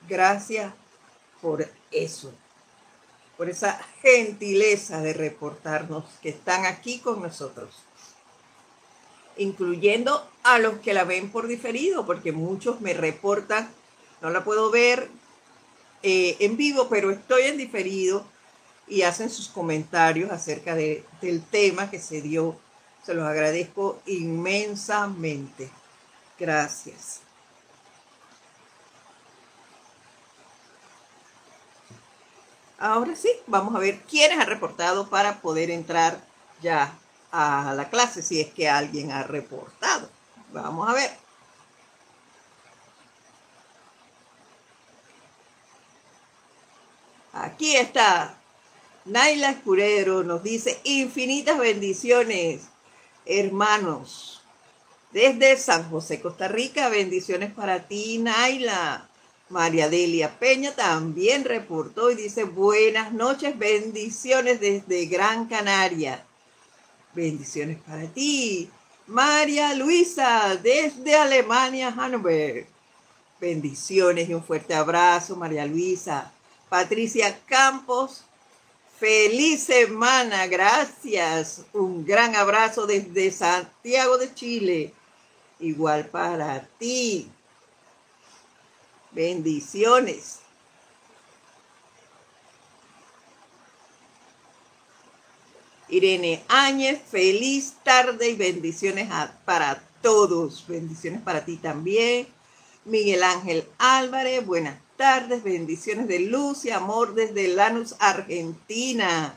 Gracias 0.08 0.72
por 1.40 1.68
eso, 1.90 2.32
por 3.38 3.48
esa 3.48 3.80
gentileza 4.02 5.00
de 5.00 5.14
reportarnos 5.14 6.04
que 6.20 6.28
están 6.28 6.66
aquí 6.66 6.98
con 6.98 7.22
nosotros 7.22 7.70
incluyendo 9.38 10.28
a 10.42 10.58
los 10.58 10.78
que 10.80 10.92
la 10.92 11.04
ven 11.04 11.30
por 11.30 11.46
diferido, 11.46 12.04
porque 12.04 12.32
muchos 12.32 12.80
me 12.80 12.92
reportan, 12.92 13.70
no 14.20 14.30
la 14.30 14.44
puedo 14.44 14.70
ver 14.70 15.08
eh, 16.02 16.36
en 16.40 16.56
vivo, 16.56 16.88
pero 16.88 17.10
estoy 17.10 17.42
en 17.42 17.56
diferido 17.56 18.24
y 18.86 19.02
hacen 19.02 19.30
sus 19.30 19.48
comentarios 19.48 20.30
acerca 20.30 20.74
de, 20.74 21.04
del 21.20 21.42
tema 21.42 21.90
que 21.90 21.98
se 21.98 22.20
dio. 22.20 22.56
Se 23.04 23.14
los 23.14 23.24
agradezco 23.26 24.00
inmensamente. 24.06 25.70
Gracias. 26.38 27.20
Ahora 32.78 33.16
sí, 33.16 33.28
vamos 33.48 33.74
a 33.74 33.80
ver 33.80 34.00
quiénes 34.02 34.38
han 34.38 34.46
reportado 34.46 35.08
para 35.08 35.40
poder 35.40 35.70
entrar 35.70 36.20
ya 36.62 36.94
a 37.32 37.74
la 37.74 37.90
clase 37.90 38.22
si 38.22 38.40
es 38.40 38.52
que 38.52 38.68
alguien 38.68 39.10
ha 39.10 39.24
reportado. 39.24 40.08
Vamos 40.52 40.88
a 40.88 40.92
ver. 40.92 41.10
Aquí 47.32 47.76
está. 47.76 48.34
Naila 49.04 49.50
Escurero 49.50 50.22
nos 50.22 50.42
dice 50.42 50.80
infinitas 50.84 51.58
bendiciones, 51.58 52.62
hermanos. 53.26 54.42
Desde 55.12 55.56
San 55.56 55.88
José, 55.90 56.20
Costa 56.20 56.48
Rica, 56.48 56.88
bendiciones 56.90 57.52
para 57.52 57.88
ti, 57.88 58.18
Naila. 58.18 59.07
María 59.50 59.88
Delia 59.88 60.38
Peña 60.38 60.72
también 60.72 61.44
reportó 61.44 62.10
y 62.10 62.14
dice 62.14 62.44
buenas 62.44 63.12
noches, 63.12 63.58
bendiciones 63.58 64.60
desde 64.60 65.06
Gran 65.06 65.46
Canaria. 65.46 66.22
Bendiciones 67.14 67.78
para 67.78 68.06
ti. 68.08 68.68
María 69.06 69.74
Luisa, 69.74 70.54
desde 70.62 71.16
Alemania, 71.16 71.90
Hannover. 71.90 72.66
Bendiciones 73.40 74.28
y 74.28 74.34
un 74.34 74.44
fuerte 74.44 74.74
abrazo, 74.74 75.34
María 75.34 75.64
Luisa. 75.64 76.30
Patricia 76.68 77.40
Campos, 77.46 78.24
feliz 79.00 79.62
semana, 79.62 80.46
gracias. 80.46 81.62
Un 81.72 82.04
gran 82.04 82.36
abrazo 82.36 82.86
desde 82.86 83.30
Santiago 83.30 84.18
de 84.18 84.34
Chile. 84.34 84.92
Igual 85.58 86.06
para 86.08 86.68
ti. 86.78 87.30
Bendiciones. 89.12 90.40
Irene 95.88 96.44
Áñez, 96.48 97.00
feliz 97.10 97.74
tarde 97.82 98.28
y 98.28 98.34
bendiciones 98.34 99.08
para 99.44 99.82
todos. 100.02 100.66
Bendiciones 100.68 101.22
para 101.22 101.44
ti 101.44 101.56
también. 101.56 102.28
Miguel 102.84 103.22
Ángel 103.22 103.66
Álvarez, 103.78 104.44
buenas 104.44 104.78
tardes, 104.96 105.42
bendiciones 105.42 106.08
de 106.08 106.20
luz 106.20 106.64
y 106.64 106.70
amor 106.70 107.14
desde 107.14 107.48
Lanús, 107.48 107.94
Argentina. 107.98 109.34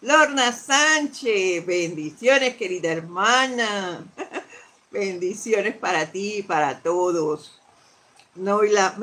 Lorna 0.00 0.52
Sánchez, 0.52 1.64
bendiciones 1.66 2.56
querida 2.56 2.90
hermana. 2.92 4.06
bendiciones 4.90 5.76
para 5.76 6.10
ti 6.10 6.36
y 6.38 6.42
para 6.42 6.82
todos. 6.82 7.60
Noelia, 8.36 8.96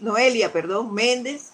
Noelia 0.00 0.52
perdón, 0.52 0.94
Méndez, 0.94 1.50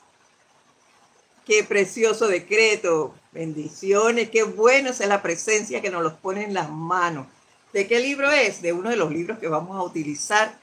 qué 1.44 1.64
precioso 1.64 2.28
decreto. 2.28 3.14
Bendiciones, 3.32 4.30
qué 4.30 4.44
bueno 4.44 4.90
es 4.90 5.00
la 5.00 5.20
presencia 5.20 5.82
que 5.82 5.90
nos 5.90 6.02
los 6.02 6.14
pone 6.14 6.44
en 6.44 6.54
las 6.54 6.70
manos. 6.70 7.26
¿De 7.72 7.86
qué 7.86 8.00
libro 8.00 8.30
es? 8.30 8.62
De 8.62 8.72
uno 8.72 8.88
de 8.88 8.96
los 8.96 9.12
libros 9.12 9.38
que 9.38 9.48
vamos 9.48 9.76
a 9.76 9.82
utilizar 9.82 10.58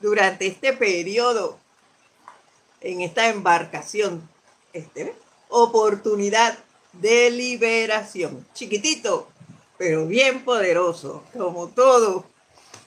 durante 0.00 0.46
este 0.46 0.74
periodo, 0.74 1.58
en 2.82 3.00
esta 3.00 3.28
embarcación, 3.28 4.28
este, 4.72 5.14
oportunidad 5.48 6.58
de 6.92 7.30
liberación. 7.30 8.46
Chiquitito, 8.52 9.28
pero 9.78 10.06
bien 10.06 10.44
poderoso, 10.44 11.24
como 11.32 11.68
todo, 11.68 12.26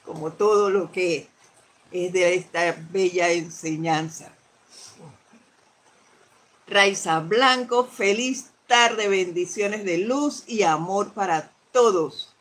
como 0.03 0.31
todo 0.33 0.69
lo 0.69 0.91
que 0.91 1.27
es 1.95 2.11
de 2.11 2.35
esta 2.35 2.75
bella 2.91 3.31
enseñanza. 3.31 4.31
Raiza 6.67 7.19
Blanco, 7.21 7.85
feliz 7.85 8.47
tarde, 8.67 9.07
bendiciones 9.07 9.85
de 9.85 9.99
luz 9.99 10.43
y 10.47 10.63
amor 10.63 11.13
para 11.13 11.51
todos. 11.71 12.33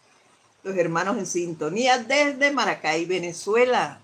Los 0.65 0.77
hermanos 0.77 1.19
en 1.19 1.27
sintonía 1.27 1.99
desde 1.99 2.51
Maracay, 2.51 3.05
Venezuela. 3.05 4.01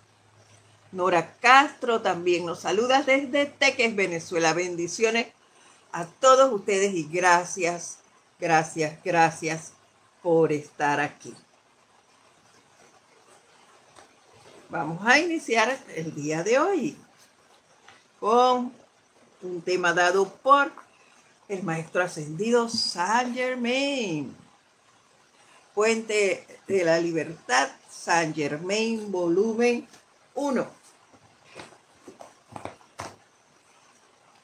Nora 0.93 1.35
Castro 1.41 2.01
también 2.01 2.47
nos 2.47 2.61
saluda 2.61 3.03
desde 3.03 3.47
Teques, 3.47 3.97
Venezuela. 3.97 4.53
Bendiciones 4.53 5.29
a 5.91 6.05
todos 6.05 6.53
ustedes 6.53 6.95
y 6.95 7.05
gracias, 7.05 7.99
gracias, 8.39 8.99
gracias 9.03 9.73
por 10.23 10.53
estar 10.53 11.01
aquí. 11.01 11.35
Vamos 14.71 15.05
a 15.05 15.19
iniciar 15.19 15.77
el 15.97 16.15
día 16.15 16.45
de 16.45 16.61
hoy 16.61 16.97
con 18.21 18.73
un 19.43 19.63
tema 19.63 19.93
dado 19.93 20.33
por 20.33 20.71
el 21.49 21.65
maestro 21.65 22.05
ascendido 22.05 22.69
Saint 22.69 23.35
Germain. 23.35 24.33
Puente 25.75 26.47
de 26.69 26.85
la 26.85 27.01
Libertad, 27.01 27.69
Saint 27.91 28.37
Germain, 28.37 29.11
volumen 29.11 29.89
1. 30.37 30.67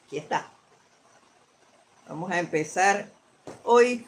Aquí 0.07 0.17
está. 0.17 0.49
Vamos 2.09 2.31
a 2.31 2.39
empezar 2.39 3.09
hoy 3.63 4.05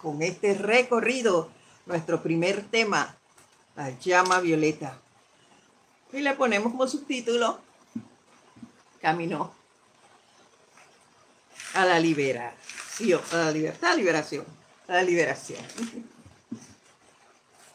con 0.00 0.22
este 0.22 0.54
recorrido, 0.54 1.50
nuestro 1.84 2.22
primer 2.22 2.62
tema, 2.62 3.14
la 3.76 3.90
llama 3.90 4.40
violeta. 4.40 4.98
Y 6.12 6.20
le 6.20 6.34
ponemos 6.34 6.72
como 6.72 6.86
subtítulo, 6.86 7.60
Camino 9.00 9.60
a 11.74 11.84
la 11.84 11.98
liberación, 12.00 13.20
a 13.32 13.36
la 13.36 13.50
libertad, 13.52 13.96
liberación, 13.96 14.44
a 14.88 14.94
la 14.94 15.02
liberación. 15.02 15.60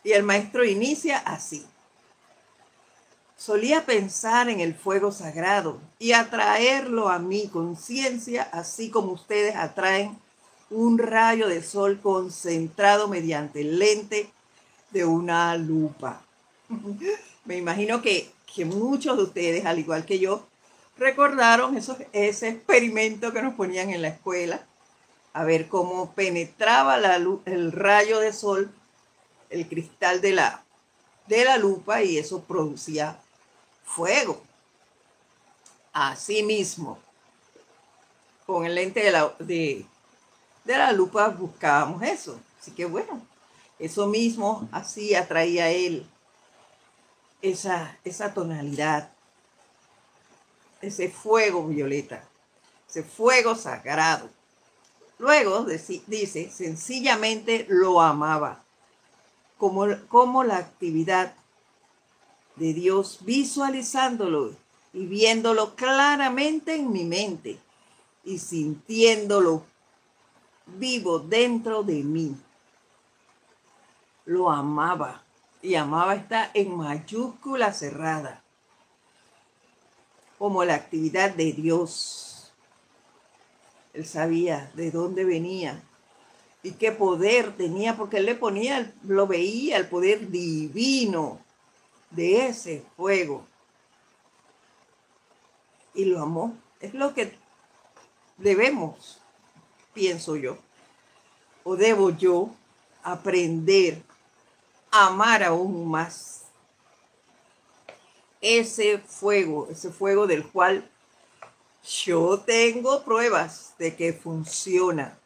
Y 0.03 0.11
el 0.11 0.23
maestro 0.23 0.65
inicia 0.65 1.17
así. 1.17 1.65
Solía 3.37 3.85
pensar 3.85 4.49
en 4.49 4.59
el 4.59 4.75
fuego 4.75 5.11
sagrado 5.11 5.79
y 5.99 6.13
atraerlo 6.13 7.09
a 7.09 7.19
mi 7.19 7.47
conciencia, 7.47 8.43
así 8.51 8.89
como 8.89 9.11
ustedes 9.11 9.55
atraen 9.55 10.17
un 10.69 10.97
rayo 10.97 11.47
de 11.47 11.61
sol 11.61 11.99
concentrado 12.01 13.07
mediante 13.07 13.61
el 13.61 13.77
lente 13.77 14.31
de 14.91 15.05
una 15.05 15.55
lupa. 15.57 16.24
Me 17.45 17.57
imagino 17.57 18.01
que, 18.01 18.31
que, 18.53 18.65
muchos 18.65 19.17
de 19.17 19.23
ustedes, 19.23 19.65
al 19.65 19.79
igual 19.79 20.05
que 20.05 20.19
yo, 20.19 20.45
recordaron 20.97 21.77
ese 21.77 22.47
experimento 22.47 23.33
que 23.33 23.41
nos 23.41 23.53
ponían 23.53 23.89
en 23.89 24.01
la 24.01 24.09
escuela, 24.09 24.65
a 25.33 25.43
ver 25.43 25.67
cómo 25.67 26.13
penetraba 26.13 26.97
la 26.97 27.15
el 27.45 27.71
rayo 27.71 28.19
de 28.19 28.31
sol, 28.31 28.71
el 29.49 29.67
cristal 29.67 30.21
de 30.21 30.31
la, 30.31 30.63
de 31.27 31.43
la 31.43 31.57
lupa 31.57 32.01
y 32.01 32.17
eso 32.17 32.41
producía 32.43 33.19
fuego. 33.83 34.41
Asimismo, 35.91 36.99
con 38.45 38.65
el 38.65 38.75
lente 38.75 39.01
de 39.01 39.11
la, 39.11 39.33
de, 39.39 39.85
de 40.63 40.77
la 40.77 40.91
lupa 40.93 41.27
buscábamos 41.29 42.01
eso. 42.03 42.39
Así 42.59 42.71
que 42.71 42.85
bueno, 42.85 43.21
eso 43.77 44.07
mismo 44.07 44.67
así 44.71 45.15
atraía 45.15 45.65
a 45.65 45.71
él 45.71 46.07
esa, 47.51 47.97
esa 48.03 48.33
tonalidad, 48.33 49.11
ese 50.81 51.09
fuego 51.09 51.67
violeta, 51.67 52.23
ese 52.89 53.03
fuego 53.03 53.55
sagrado. 53.55 54.29
Luego 55.19 55.65
dice, 56.07 56.51
sencillamente 56.51 57.65
lo 57.69 58.01
amaba, 58.01 58.63
como, 59.57 59.85
como 60.07 60.43
la 60.43 60.57
actividad 60.57 61.35
de 62.55 62.73
Dios, 62.73 63.19
visualizándolo 63.21 64.55
y 64.93 65.05
viéndolo 65.05 65.75
claramente 65.75 66.75
en 66.75 66.91
mi 66.91 67.03
mente 67.03 67.59
y 68.23 68.39
sintiéndolo 68.39 69.63
vivo 70.65 71.19
dentro 71.19 71.83
de 71.83 72.03
mí. 72.03 72.35
Lo 74.25 74.49
amaba 74.49 75.24
y 75.65 75.73
amaba 75.73 76.13
está 76.13 76.51
en 76.53 76.77
mayúscula 76.77 77.73
cerrada, 77.73 78.43
como 80.37 80.63
la 80.63 80.75
actividad 80.75 81.33
de 81.33 81.53
Dios. 81.53 82.53
Él 83.93 84.05
sabía 84.05 84.71
de 84.75 84.91
dónde 84.91 85.25
venía 85.25 85.81
y 86.61 86.73
qué 86.73 86.91
poder 86.91 87.55
tenía, 87.57 87.97
porque 87.97 88.17
él 88.17 88.27
le 88.27 88.35
ponía, 88.35 88.93
lo 89.03 89.25
veía, 89.25 89.77
el 89.77 89.87
poder 89.87 90.29
divino 90.29 91.39
de 92.11 92.45
ese 92.45 92.83
fuego. 92.95 93.43
Y 95.95 96.05
lo 96.05 96.21
amó. 96.21 96.55
Es 96.79 96.93
lo 96.93 97.15
que 97.15 97.35
debemos, 98.37 99.19
pienso 99.95 100.35
yo, 100.35 100.59
o 101.63 101.75
debo 101.75 102.11
yo 102.11 102.51
aprender 103.01 104.03
amar 105.03 105.43
aún 105.43 105.89
más 105.89 106.43
ese 108.41 108.99
fuego, 108.99 109.67
ese 109.71 109.89
fuego 109.89 110.27
del 110.27 110.47
cual 110.47 110.89
yo 112.05 112.39
tengo 112.39 113.03
pruebas 113.03 113.73
de 113.77 113.95
que 113.95 114.13
funciona. 114.13 115.17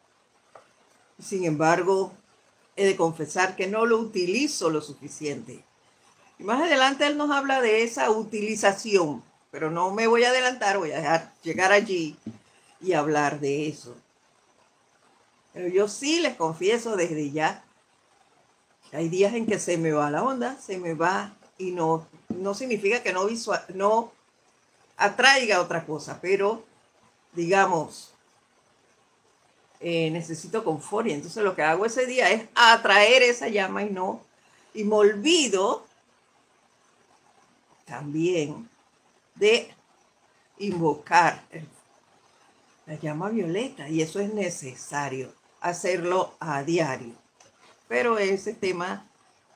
Sin 1.21 1.43
embargo, 1.45 2.13
he 2.75 2.85
de 2.85 2.95
confesar 2.95 3.55
que 3.55 3.67
no 3.67 3.85
lo 3.85 3.97
utilizo 3.97 4.69
lo 4.69 4.81
suficiente. 4.81 5.63
Y 6.37 6.43
más 6.43 6.61
adelante 6.61 7.05
él 7.07 7.17
nos 7.17 7.31
habla 7.31 7.61
de 7.61 7.83
esa 7.83 8.09
utilización, 8.09 9.21
pero 9.51 9.69
no 9.69 9.91
me 9.91 10.07
voy 10.07 10.23
a 10.23 10.29
adelantar, 10.29 10.77
voy 10.77 10.91
a 10.91 10.97
dejar 10.97 11.33
llegar 11.43 11.73
allí 11.73 12.15
y 12.79 12.93
hablar 12.93 13.41
de 13.41 13.67
eso. 13.67 13.95
Pero 15.53 15.67
yo 15.67 15.89
sí 15.89 16.21
les 16.21 16.35
confieso 16.35 16.95
desde 16.95 17.31
ya, 17.31 17.65
hay 18.91 19.09
días 19.09 19.33
en 19.33 19.45
que 19.45 19.59
se 19.59 19.77
me 19.77 19.91
va 19.91 20.09
la 20.09 20.23
onda, 20.23 20.57
se 20.59 20.77
me 20.77 20.93
va 20.93 21.33
y 21.57 21.71
no, 21.71 22.07
no 22.29 22.53
significa 22.53 23.03
que 23.03 23.13
no, 23.13 23.25
visual, 23.25 23.63
no 23.73 24.11
atraiga 24.97 25.61
otra 25.61 25.85
cosa, 25.85 26.19
pero 26.21 26.63
digamos, 27.33 28.11
eh, 29.79 30.09
necesito 30.11 30.63
confort 30.63 31.07
y 31.07 31.11
entonces 31.11 31.43
lo 31.43 31.55
que 31.55 31.63
hago 31.63 31.85
ese 31.85 32.05
día 32.05 32.31
es 32.31 32.47
atraer 32.55 33.23
esa 33.23 33.47
llama 33.47 33.83
y 33.83 33.89
no, 33.89 34.21
y 34.73 34.83
me 34.83 34.95
olvido 34.95 35.85
también 37.85 38.69
de 39.35 39.73
invocar 40.57 41.41
la 42.85 42.95
llama 42.95 43.29
violeta 43.29 43.87
y 43.87 44.01
eso 44.01 44.19
es 44.19 44.33
necesario 44.33 45.33
hacerlo 45.61 46.33
a 46.39 46.63
diario. 46.63 47.13
Pero 47.89 48.17
ese 48.17 48.53
tema 48.53 49.05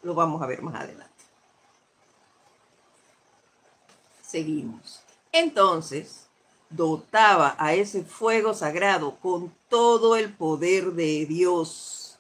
lo 0.02 0.14
vamos 0.14 0.42
a 0.42 0.46
ver 0.46 0.62
más 0.62 0.76
adelante. 0.76 1.14
Seguimos. 4.22 5.02
Entonces, 5.32 6.26
dotaba 6.70 7.56
a 7.58 7.74
ese 7.74 8.04
fuego 8.04 8.54
sagrado 8.54 9.16
con 9.22 9.56
todo 9.70 10.18
el 10.18 10.34
poder 10.34 10.92
de 10.92 11.26
Dios. 11.26 12.20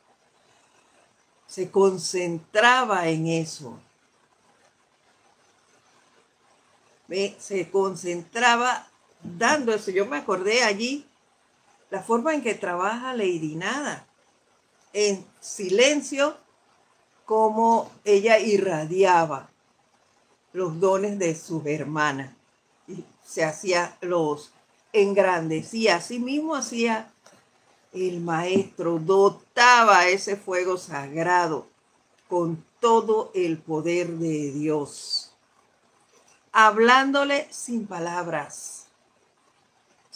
Se 1.47 1.69
concentraba 1.69 3.09
en 3.09 3.27
eso 3.27 3.77
se 7.37 7.69
concentraba 7.69 8.87
dando 9.21 9.73
eso. 9.73 9.91
Yo 9.91 10.05
me 10.05 10.17
acordé 10.17 10.63
allí 10.63 11.05
la 11.89 12.01
forma 12.01 12.33
en 12.33 12.41
que 12.41 12.55
trabaja 12.55 13.13
Lady 13.13 13.55
Nada, 13.55 14.07
en 14.93 15.25
silencio, 15.39 16.37
como 17.25 17.91
ella 18.05 18.39
irradiaba 18.39 19.49
los 20.53 20.79
dones 20.79 21.19
de 21.19 21.35
sus 21.35 21.65
hermanas 21.65 22.33
y 22.87 23.03
se 23.25 23.43
hacía 23.43 23.97
los 24.01 24.51
engrandecía. 24.91 25.97
Así 25.97 26.19
mismo 26.19 26.55
hacía 26.55 27.11
el 27.91 28.21
maestro, 28.21 28.99
dotaba 28.99 30.07
ese 30.07 30.35
fuego 30.35 30.77
sagrado 30.77 31.67
con 32.29 32.63
todo 32.79 33.31
el 33.33 33.57
poder 33.57 34.07
de 34.07 34.51
Dios 34.51 35.33
hablándole 36.53 37.47
sin 37.49 37.87
palabras, 37.87 38.82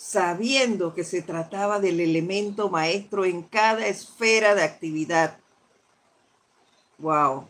sabiendo 0.08 0.94
que 0.94 1.04
se 1.04 1.22
trataba 1.22 1.82
del 1.82 2.00
elemento 2.00 2.70
maestro 2.70 3.26
en 3.26 3.44
cada 3.44 3.88
esfera 3.88 4.56
de 4.56 4.64
actividad. 4.64 5.38
Wow. 6.98 7.46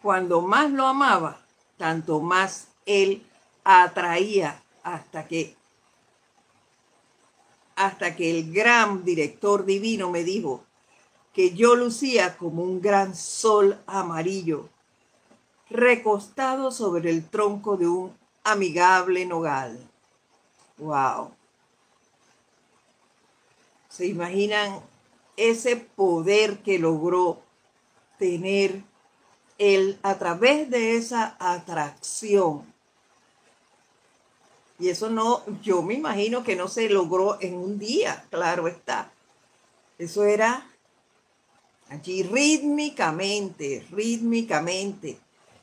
Cuando 0.00 0.42
más 0.42 0.70
lo 0.70 0.86
amaba, 0.86 1.40
tanto 1.76 2.20
más 2.20 2.68
él 2.86 3.26
atraía 3.64 4.62
hasta 4.84 5.26
que 5.26 5.56
hasta 7.74 8.14
que 8.14 8.30
el 8.30 8.52
gran 8.52 9.04
director 9.04 9.64
divino 9.64 10.08
me 10.10 10.22
dijo 10.22 10.64
que 11.32 11.54
yo 11.54 11.74
lucía 11.74 12.36
como 12.36 12.62
un 12.62 12.80
gran 12.80 13.16
sol 13.16 13.76
amarillo 13.88 14.68
recostado 15.68 16.70
sobre 16.70 17.10
el 17.10 17.28
tronco 17.28 17.76
de 17.76 17.88
un 17.88 18.27
amigable 18.52 19.24
nogal. 19.26 19.78
¡Wow! 20.78 21.32
¿Se 23.88 24.06
imaginan 24.06 24.80
ese 25.36 25.76
poder 25.76 26.58
que 26.58 26.78
logró 26.78 27.40
tener 28.18 28.82
él 29.58 29.98
a 30.02 30.18
través 30.18 30.70
de 30.70 30.96
esa 30.96 31.36
atracción? 31.38 32.72
Y 34.78 34.88
eso 34.88 35.10
no, 35.10 35.42
yo 35.62 35.82
me 35.82 35.94
imagino 35.94 36.44
que 36.44 36.54
no 36.54 36.68
se 36.68 36.88
logró 36.88 37.40
en 37.40 37.54
un 37.54 37.78
día, 37.78 38.24
claro 38.30 38.68
está. 38.68 39.10
Eso 39.98 40.24
era 40.24 40.64
allí 41.88 42.22
rítmicamente, 42.22 43.84
rítmicamente 43.90 45.18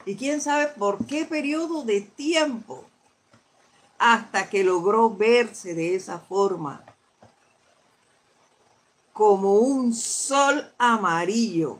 y 0.06 0.16
quién 0.16 0.40
sabe 0.40 0.68
por 0.68 1.06
qué 1.06 1.26
periodo 1.26 1.84
de 1.84 2.02
tiempo 2.02 2.86
hasta 3.98 4.50
que 4.50 4.64
logró 4.64 5.10
verse 5.10 5.74
de 5.74 5.96
esa 5.96 6.20
forma, 6.20 6.84
como 9.14 9.54
un 9.54 9.94
sol 9.94 10.72
amarillo 10.78 11.80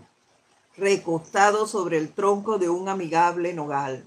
recostado 0.78 1.68
sobre 1.68 1.98
el 1.98 2.14
tronco 2.14 2.58
de 2.58 2.70
un 2.70 2.90
amigable 2.90 3.54
nogal. 3.54 4.04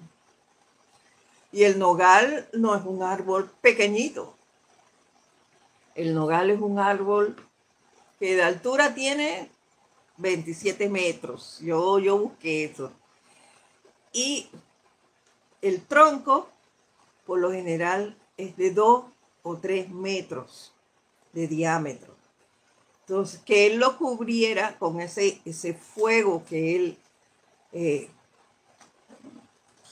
Y 1.52 1.64
el 1.64 1.78
nogal 1.78 2.48
no 2.52 2.74
es 2.74 2.84
un 2.84 3.02
árbol 3.02 3.50
pequeñito. 3.60 4.34
El 5.94 6.14
nogal 6.14 6.50
es 6.50 6.60
un 6.60 6.78
árbol 6.78 7.36
que 8.18 8.36
de 8.36 8.42
altura 8.42 8.94
tiene 8.94 9.50
27 10.16 10.88
metros. 10.88 11.58
Yo, 11.60 11.98
yo 11.98 12.18
busqué 12.18 12.64
eso 12.64 12.90
y 14.12 14.48
el 15.62 15.84
tronco, 15.84 16.48
por 17.26 17.38
lo 17.38 17.52
general, 17.52 18.16
es 18.36 18.56
de 18.56 18.70
2 18.70 19.04
o 19.42 19.56
3 19.56 19.90
metros 19.90 20.72
de 21.32 21.48
diámetro. 21.48 22.14
Entonces, 23.00 23.40
que 23.40 23.66
él 23.66 23.78
lo 23.78 23.96
cubriera 23.96 24.78
con 24.78 25.00
ese, 25.00 25.40
ese 25.44 25.74
fuego 25.74 26.44
que 26.44 26.76
él, 26.76 26.98
eh, 27.72 28.10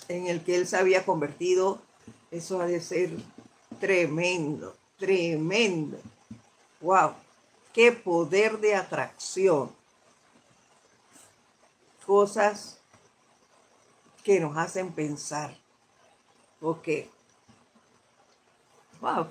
en 0.09 0.27
el 0.27 0.45
que 0.45 0.57
él 0.57 0.67
se 0.67 0.77
había 0.77 1.05
convertido, 1.05 1.81
eso 2.31 2.61
ha 2.61 2.67
de 2.67 2.81
ser 2.81 3.11
tremendo, 3.81 4.77
tremendo. 4.99 5.99
¡Wow! 6.81 7.15
¡Qué 7.73 7.93
poder 7.93 8.59
de 8.59 8.75
atracción! 8.75 9.75
Cosas 12.05 12.76
que 14.27 14.41
nos 14.41 14.57
hacen 14.57 14.93
pensar. 14.93 15.57
Wow, 16.61 16.81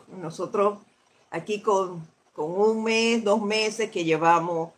nosotros 0.07 0.79
aquí 1.29 1.61
con, 1.61 2.07
un 2.37 2.81
mes, 2.81 3.21
dos 3.21 3.41
meses 3.41 3.91
que 3.91 4.05
llevamos 4.05 4.71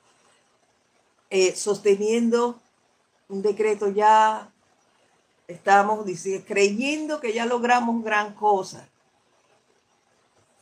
eh, 1.30 1.56
sosteniendo 1.56 2.60
un 3.30 3.44
decreto 3.44 3.90
ya, 3.90 4.52
estamos 5.48 6.04
diciendo, 6.04 6.46
creyendo 6.48 7.20
que 7.20 7.34
ya 7.34 7.46
logramos 7.46 8.04
gran 8.04 8.34
cosa. 8.34 8.90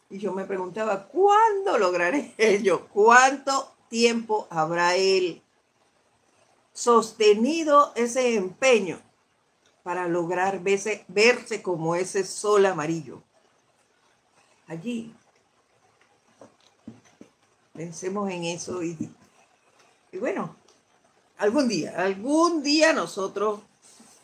Y 0.09 0.17
yo 0.17 0.33
me 0.33 0.43
preguntaba, 0.43 1.07
¿cuándo 1.07 1.77
lograré 1.77 2.33
ello? 2.37 2.89
¿Cuánto 2.91 3.71
tiempo 3.87 4.47
habrá 4.49 4.97
él 4.97 5.41
sostenido 6.73 7.93
ese 7.95 8.35
empeño? 8.35 8.99
Para 9.85 10.07
lograr 10.07 10.63
verse, 10.63 11.05
verse 11.07 11.61
como 11.61 11.93
ese 11.93 12.25
sol 12.25 12.65
amarillo. 12.65 13.21
Allí. 14.65 15.13
Pensemos 17.71 18.31
en 18.31 18.45
eso 18.45 18.81
y, 18.81 18.97
y 20.11 20.17
bueno, 20.17 20.55
algún 21.37 21.67
día, 21.67 21.93
algún 22.01 22.63
día 22.63 22.93
nosotros 22.93 23.59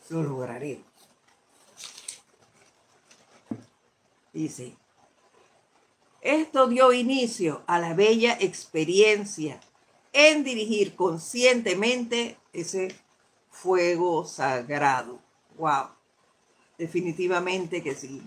lo 0.08 0.24
lograremos. 0.24 0.84
Dice, 4.32 4.76
esto 6.22 6.66
dio 6.66 6.92
inicio 6.92 7.62
a 7.68 7.78
la 7.78 7.94
bella 7.94 8.36
experiencia 8.40 9.60
en 10.12 10.42
dirigir 10.42 10.96
conscientemente 10.96 12.36
ese 12.52 12.96
fuego 13.48 14.24
sagrado. 14.24 15.21
Wow, 15.58 15.88
definitivamente 16.78 17.82
que 17.82 17.94
sí. 17.94 18.22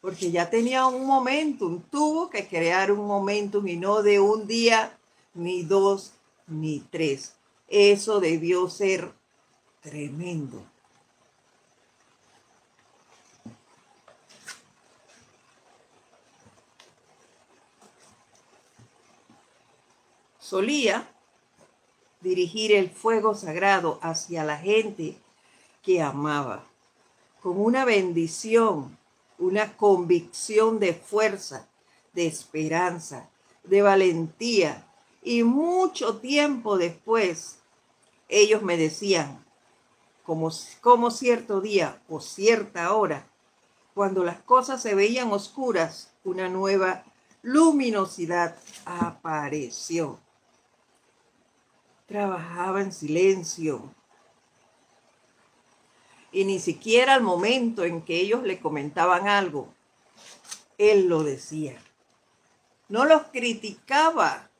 Porque 0.00 0.30
ya 0.30 0.48
tenía 0.48 0.86
un 0.86 1.06
momentum, 1.06 1.82
tuvo 1.90 2.30
que 2.30 2.46
crear 2.48 2.90
un 2.90 3.06
momentum 3.06 3.66
y 3.66 3.76
no 3.76 4.02
de 4.02 4.20
un 4.20 4.46
día, 4.46 4.98
ni 5.34 5.62
dos, 5.62 6.12
ni 6.46 6.80
tres. 6.80 7.34
Eso 7.68 8.20
debió 8.20 8.68
ser 8.68 9.12
tremendo. 9.80 10.62
Solía 20.38 21.08
dirigir 22.20 22.72
el 22.72 22.90
fuego 22.90 23.34
sagrado 23.34 24.00
hacia 24.02 24.42
la 24.42 24.58
gente 24.58 25.16
que 25.82 26.02
amaba, 26.02 26.64
con 27.42 27.60
una 27.60 27.84
bendición, 27.84 28.98
una 29.38 29.76
convicción 29.76 30.78
de 30.78 30.92
fuerza, 30.94 31.68
de 32.12 32.26
esperanza, 32.26 33.30
de 33.64 33.82
valentía. 33.82 34.86
Y 35.22 35.42
mucho 35.42 36.18
tiempo 36.18 36.78
después, 36.78 37.58
ellos 38.28 38.62
me 38.62 38.76
decían, 38.76 39.44
como, 40.24 40.50
como 40.80 41.10
cierto 41.10 41.60
día 41.60 42.02
o 42.08 42.20
cierta 42.20 42.92
hora, 42.94 43.26
cuando 43.94 44.24
las 44.24 44.40
cosas 44.42 44.80
se 44.82 44.94
veían 44.94 45.32
oscuras, 45.32 46.12
una 46.24 46.48
nueva 46.48 47.04
luminosidad 47.42 48.56
apareció. 48.84 50.18
Trabajaba 52.06 52.82
en 52.82 52.92
silencio, 52.92 53.94
y 56.32 56.44
ni 56.44 56.58
siquiera 56.58 57.14
al 57.14 57.22
momento 57.22 57.84
en 57.84 58.02
que 58.02 58.20
ellos 58.20 58.42
le 58.42 58.60
comentaban 58.60 59.28
algo, 59.28 59.68
él 60.78 61.08
lo 61.08 61.22
decía. 61.22 61.76
No 62.88 63.04
los 63.04 63.24
criticaba, 63.24 64.50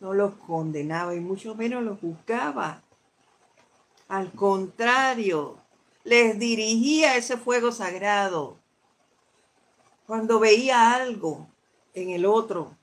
no 0.00 0.14
los 0.14 0.34
condenaba 0.34 1.14
y 1.14 1.20
mucho 1.20 1.54
menos 1.54 1.82
los 1.82 1.98
juzgaba. 2.00 2.82
Al 4.08 4.32
contrario, 4.32 5.58
les 6.04 6.38
dirigía 6.38 7.16
ese 7.16 7.36
fuego 7.36 7.72
sagrado. 7.72 8.56
Cuando 10.06 10.38
veía 10.38 10.94
algo 10.94 11.48
en 11.92 12.10
el 12.10 12.24
otro, 12.24 12.74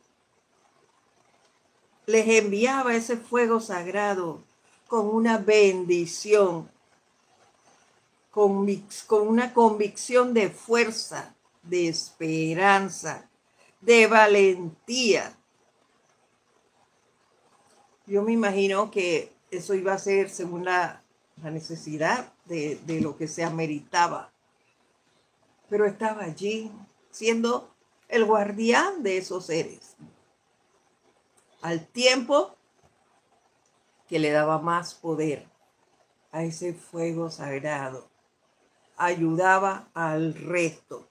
les 2.06 2.28
enviaba 2.28 2.96
ese 2.96 3.18
fuego 3.18 3.60
sagrado 3.60 4.44
con 4.88 5.08
una 5.08 5.40
bendición 5.40 6.70
con, 8.36 8.68
una 9.30 9.54
convicción 9.54 10.34
de 10.34 10.50
fuerza, 10.50 11.34
de 11.64 11.88
esperanza, 11.88 13.30
de 13.80 14.08
valentía. 14.08 15.38
Yo 18.06 18.24
me 18.24 18.34
imagino 18.34 18.92
que 18.92 19.32
eso 19.52 19.74
iba 19.74 19.94
a 19.94 19.98
ser 19.98 20.30
según 20.30 20.66
la, 20.66 21.02
necesidad 21.44 22.34
de, 22.44 22.76
de 22.86 23.00
lo 23.00 23.16
que 23.16 23.30
se 23.30 23.46
ameritaba. 23.46 24.34
Pero 25.70 25.86
estaba 25.86 26.24
allí 26.24 26.70
siendo 27.12 27.74
el 28.10 28.26
guardián 28.26 29.02
de 29.02 29.18
esos 29.18 29.46
seres. 29.46 29.96
Al 31.62 31.88
tiempo 31.88 32.58
que 34.10 34.20
le 34.20 34.32
daba 34.32 34.60
más 34.60 34.94
poder 34.94 35.48
a 36.34 36.44
ese 36.44 36.74
fuego 36.74 37.32
sagrado 37.32 38.14
ayudaba 38.98 39.90
al 39.94 40.34
resto. 40.34 41.08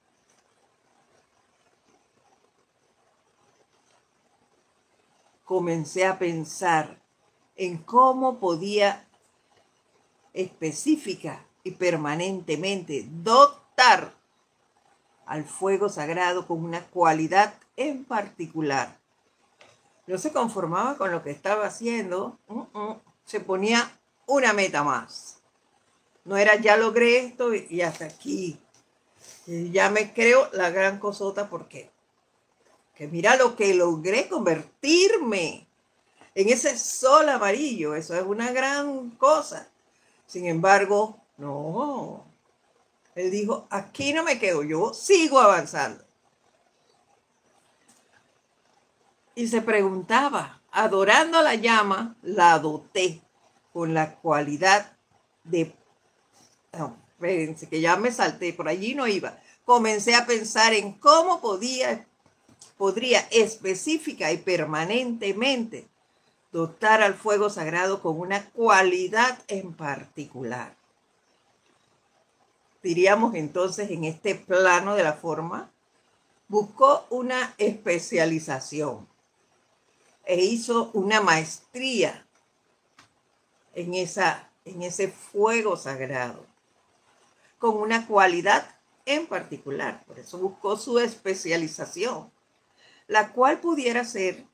Comencé 5.45 6.07
a 6.07 6.19
pensar 6.19 7.03
en 7.57 7.79
cómo 7.79 8.39
podía 8.39 9.07
específica 10.33 11.47
y 11.63 11.73
permanentemente 11.73 13.07
dotar 13.09 14.15
al 15.27 15.45
fuego 15.45 15.89
sagrado 15.89 16.47
con 16.47 16.65
una 16.65 16.85
cualidad 16.87 17.55
en 17.77 18.05
particular. 18.05 18.99
No 20.07 20.19
se 20.19 20.33
conformaba 20.33 20.97
con 20.97 21.11
lo 21.11 21.23
que 21.23 21.31
estaba 21.31 21.67
haciendo, 21.67 22.39
se 23.25 23.41
ponía 23.41 23.99
una 24.27 24.53
meta 24.53 24.83
más. 24.83 25.34
No 26.25 26.37
era 26.37 26.57
ya 26.57 26.77
logré 26.77 27.19
esto 27.19 27.55
y 27.55 27.83
hasta 27.83 28.07
aquí. 28.07 28.59
ya 29.47 29.91
me 29.91 30.13
creo 30.15 30.49
la 30.53 30.71
gran 30.71 30.99
cosota 30.99 31.51
porque 31.51 31.91
que 32.95 33.09
mira 33.09 33.37
lo 33.37 33.57
que 33.57 33.75
logré 33.75 34.29
convertirme 34.29 35.67
en 36.35 36.49
ese 36.49 36.79
sol 36.79 37.29
amarillo. 37.29 37.95
Eso 37.95 38.15
es 38.17 38.25
una 38.25 38.53
gran 38.53 39.11
cosa. 39.11 39.69
Sin 40.27 40.47
embargo, 40.47 41.21
no. 41.37 42.25
Él 43.15 43.31
dijo, 43.31 43.67
aquí 43.71 44.13
no 44.13 44.23
me 44.23 44.39
quedo, 44.39 44.63
yo 44.63 44.93
sigo 44.95 45.41
avanzando. 45.41 46.05
Y 49.37 49.49
se 49.49 49.63
preguntaba, 49.63 50.63
adorando 50.71 51.39
a 51.39 51.43
la 51.43 51.55
llama, 51.57 52.17
la 52.23 52.59
doté 52.59 53.21
con 53.73 53.95
la 53.95 54.17
cualidad 54.17 54.97
de 55.43 55.75
no, 56.75 56.97
espérense, 57.13 57.69
que 57.69 57.81
ya 57.81 57.97
me 57.97 58.13
salté, 58.13 58.53
por 58.53 58.69
allí 58.69 58.95
no 58.95 59.07
iba. 59.07 59.39
Comencé 59.65 60.15
a 60.15 60.27
pensar 60.27 60.75
en 60.75 60.93
cómo 60.93 61.41
podía, 61.41 62.07
podría 62.77 63.21
específica 63.31 64.33
y 64.33 64.39
permanentemente 64.39 65.89
dotar 66.53 67.03
al 67.03 67.15
fuego 67.15 67.51
sagrado 67.51 68.01
con 68.01 68.21
una 68.21 68.49
cualidad 68.51 69.39
en 69.49 69.73
particular. 69.73 70.77
Diríamos 72.83 73.35
entonces 73.35 73.91
en 73.91 74.05
este 74.05 74.35
plano 74.35 74.95
de 74.95 75.03
la 75.03 75.15
forma, 75.15 75.71
buscó 76.49 77.07
una 77.11 77.55
especialización 77.59 79.09
e 80.27 80.45
hizo 80.45 80.91
una 80.93 81.21
maestría 81.21 82.27
en 83.75 83.95
esa 83.95 84.51
en 84.65 84.83
ese 84.83 85.09
fuego 85.09 85.77
sagrado, 85.77 86.47
con 87.65 87.81
una 87.81 88.07
cualidad 88.07 88.69
en 89.07 89.27
particular. 89.27 90.05
Por 90.05 90.19
eso 90.19 90.37
buscó 90.37 90.77
su 90.77 90.99
especialización, 90.99 92.31
la 93.07 93.33
cual 93.33 93.59
pudiera 93.59 94.05
ser 94.05 94.45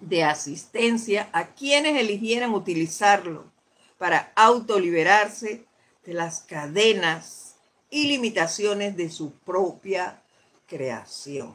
de 0.00 0.24
asistencia 0.24 1.28
a 1.34 1.48
quienes 1.48 2.00
eligieran 2.00 2.54
utilizarlo 2.54 3.52
para 3.98 4.32
autoliberarse 4.34 5.66
de 6.06 6.14
las 6.14 6.40
cadenas 6.40 7.56
y 7.90 8.06
limitaciones 8.06 8.96
de 8.96 9.10
su 9.10 9.32
propia 9.32 10.22
creación. 10.66 11.54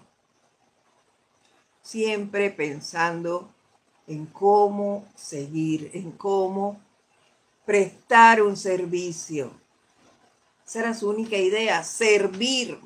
Siempre 1.82 2.52
pensando 2.52 3.52
en 4.06 4.28
cómo 4.28 5.08
seguir, 5.16 5.90
en 5.96 6.12
cómo 6.12 6.80
prestar 7.66 8.44
un 8.44 8.56
servicio. 8.56 9.63
Esa 10.66 10.80
era 10.80 10.94
su 10.94 11.10
única 11.10 11.36
idea, 11.36 11.84
servir. 11.84 12.80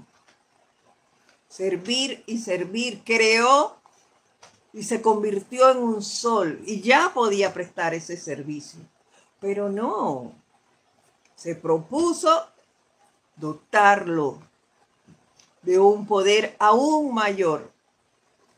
Servir 1.47 2.23
y 2.25 2.39
servir. 2.39 3.01
Creó 3.03 3.77
y 4.73 4.83
se 4.83 5.01
convirtió 5.01 5.71
en 5.71 5.77
un 5.77 6.03
sol 6.03 6.61
y 6.65 6.81
ya 6.81 7.11
podía 7.13 7.53
prestar 7.53 7.93
ese 7.93 8.17
servicio. 8.17 8.79
Pero 9.39 9.69
no, 9.69 10.33
se 11.35 11.55
propuso 11.55 12.47
dotarlo 13.35 14.39
de 15.61 15.79
un 15.79 16.05
poder 16.05 16.55
aún 16.59 17.13
mayor 17.13 17.71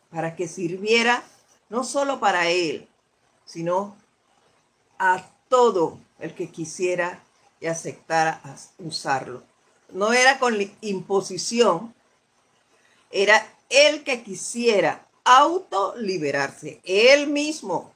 para 0.09 0.35
que 0.35 0.47
sirviera 0.47 1.23
no 1.69 1.83
solo 1.83 2.19
para 2.19 2.49
él, 2.49 2.87
sino 3.45 3.95
a 4.97 5.25
todo 5.47 5.99
el 6.19 6.33
que 6.35 6.49
quisiera 6.49 7.23
y 7.59 7.67
aceptara 7.67 8.41
usarlo. 8.77 9.43
No 9.91 10.13
era 10.13 10.39
con 10.39 10.55
imposición, 10.81 11.93
era 13.11 13.45
el 13.69 14.03
que 14.03 14.23
quisiera 14.23 15.07
autoliberarse, 15.23 16.81
él 16.83 17.27
mismo. 17.27 17.93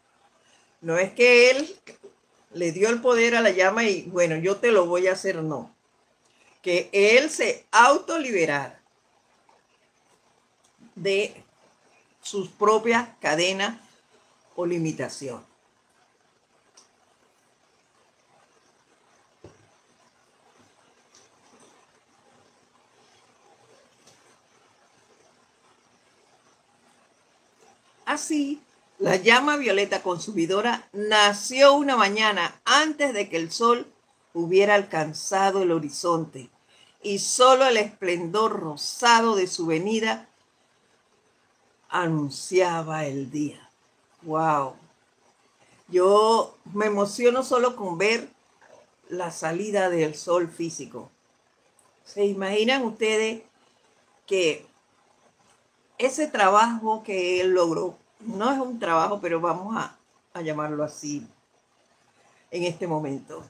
No 0.82 0.97
es 0.97 1.13
que 1.13 1.52
él 1.52 1.76
le 2.54 2.71
dio 2.71 2.89
el 2.89 3.02
poder 3.02 3.36
a 3.36 3.41
la 3.41 3.52
llama 3.52 3.84
y 3.84 4.04
bueno, 4.04 4.36
yo 4.38 4.58
te 4.58 4.71
lo 4.71 4.86
voy 4.86 5.08
a 5.08 5.13
hacer, 5.13 5.38
no. 5.43 5.73
Que 6.62 6.89
él 6.91 7.30
se 7.30 7.65
autoliberara 7.71 8.82
de 10.95 11.43
sus 12.21 12.49
propias 12.49 13.10
cadenas 13.19 13.80
o 14.56 14.65
limitaciones. 14.65 15.52
Así, 28.05 28.61
la 28.99 29.15
llama 29.15 29.57
violeta 29.57 30.03
consumidora 30.03 30.87
nació 30.93 31.73
una 31.73 31.97
mañana 31.97 32.61
antes 32.65 33.13
de 33.13 33.29
que 33.29 33.37
el 33.37 33.51
sol 33.51 33.87
hubiera 34.33 34.75
alcanzado 34.75 35.63
el 35.63 35.71
horizonte 35.71 36.49
y 37.01 37.19
solo 37.19 37.65
el 37.65 37.77
esplendor 37.77 38.59
rosado 38.59 39.35
de 39.35 39.47
su 39.47 39.65
venida 39.65 40.27
anunciaba 41.89 43.05
el 43.05 43.29
día. 43.29 43.69
¡Wow! 44.23 44.75
Yo 45.89 46.57
me 46.73 46.87
emociono 46.87 47.43
solo 47.43 47.75
con 47.75 47.97
ver 47.97 48.29
la 49.09 49.31
salida 49.31 49.89
del 49.89 50.15
sol 50.15 50.49
físico. 50.49 51.11
¿Se 52.03 52.25
imaginan 52.25 52.83
ustedes 52.83 53.43
que 54.25 54.65
ese 55.97 56.27
trabajo 56.27 57.03
que 57.03 57.41
él 57.41 57.51
logró, 57.51 57.97
no 58.19 58.51
es 58.51 58.60
un 58.60 58.79
trabajo, 58.79 59.19
pero 59.21 59.39
vamos 59.39 59.75
a, 59.75 59.95
a 60.34 60.41
llamarlo 60.41 60.84
así 60.84 61.27
en 62.51 62.63
este 62.63 62.88
momento. 62.88 63.43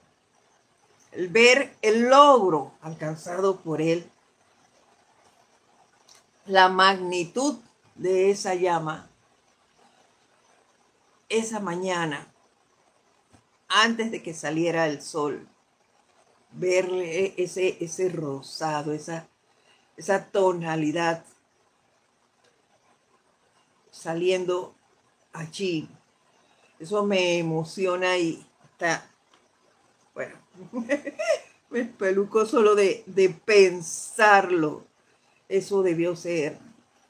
El 1.11 1.27
ver 1.27 1.75
el 1.81 2.09
logro 2.09 2.73
alcanzado 2.81 3.57
por 3.57 3.81
él, 3.81 4.09
la 6.45 6.69
magnitud 6.69 7.57
de 7.95 8.31
esa 8.31 8.55
llama, 8.55 9.07
esa 11.29 11.59
mañana, 11.59 12.27
antes 13.67 14.11
de 14.11 14.21
que 14.21 14.33
saliera 14.33 14.87
el 14.87 15.01
sol, 15.01 15.47
verle 16.51 17.33
ese, 17.37 17.77
ese 17.79 18.09
rosado, 18.09 18.93
esa, 18.93 19.27
esa 19.97 20.25
tonalidad 20.25 21.23
saliendo 23.93 24.73
allí. 25.31 25.87
Eso 26.79 27.05
me 27.05 27.37
emociona 27.37 28.17
y 28.17 28.45
está, 28.71 29.09
bueno, 30.13 30.35
me 31.69 31.85
peluco 31.85 32.45
solo 32.45 32.75
de, 32.75 33.03
de 33.05 33.29
pensarlo. 33.29 34.85
Eso 35.47 35.83
debió 35.83 36.15
ser 36.15 36.57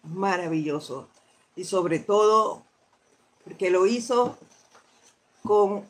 maravilloso. 0.04 1.08
Y 1.56 1.64
sobre 1.64 2.00
todo, 2.00 2.64
porque 3.46 3.72
lo 3.72 3.88
hizo 3.88 4.38
con 5.44 5.86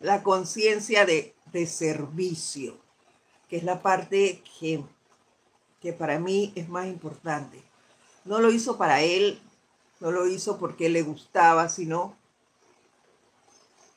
la 0.00 0.22
conciencia 0.22 1.06
de, 1.06 1.34
de, 1.52 1.66
servicio, 1.66 2.76
que 3.48 3.56
es 3.56 3.64
la 3.64 3.80
parte 3.80 4.42
que, 4.58 4.82
que 5.80 5.92
para 5.92 6.18
mí 6.18 6.52
es 6.54 6.68
más 6.68 6.86
importante. 6.86 7.62
No 8.24 8.40
lo 8.40 8.50
hizo 8.50 8.76
para 8.76 9.02
él 9.02 9.40
no 10.04 10.10
lo 10.10 10.26
hizo 10.26 10.58
porque 10.58 10.90
le 10.90 11.00
gustaba, 11.00 11.70
sino 11.70 12.14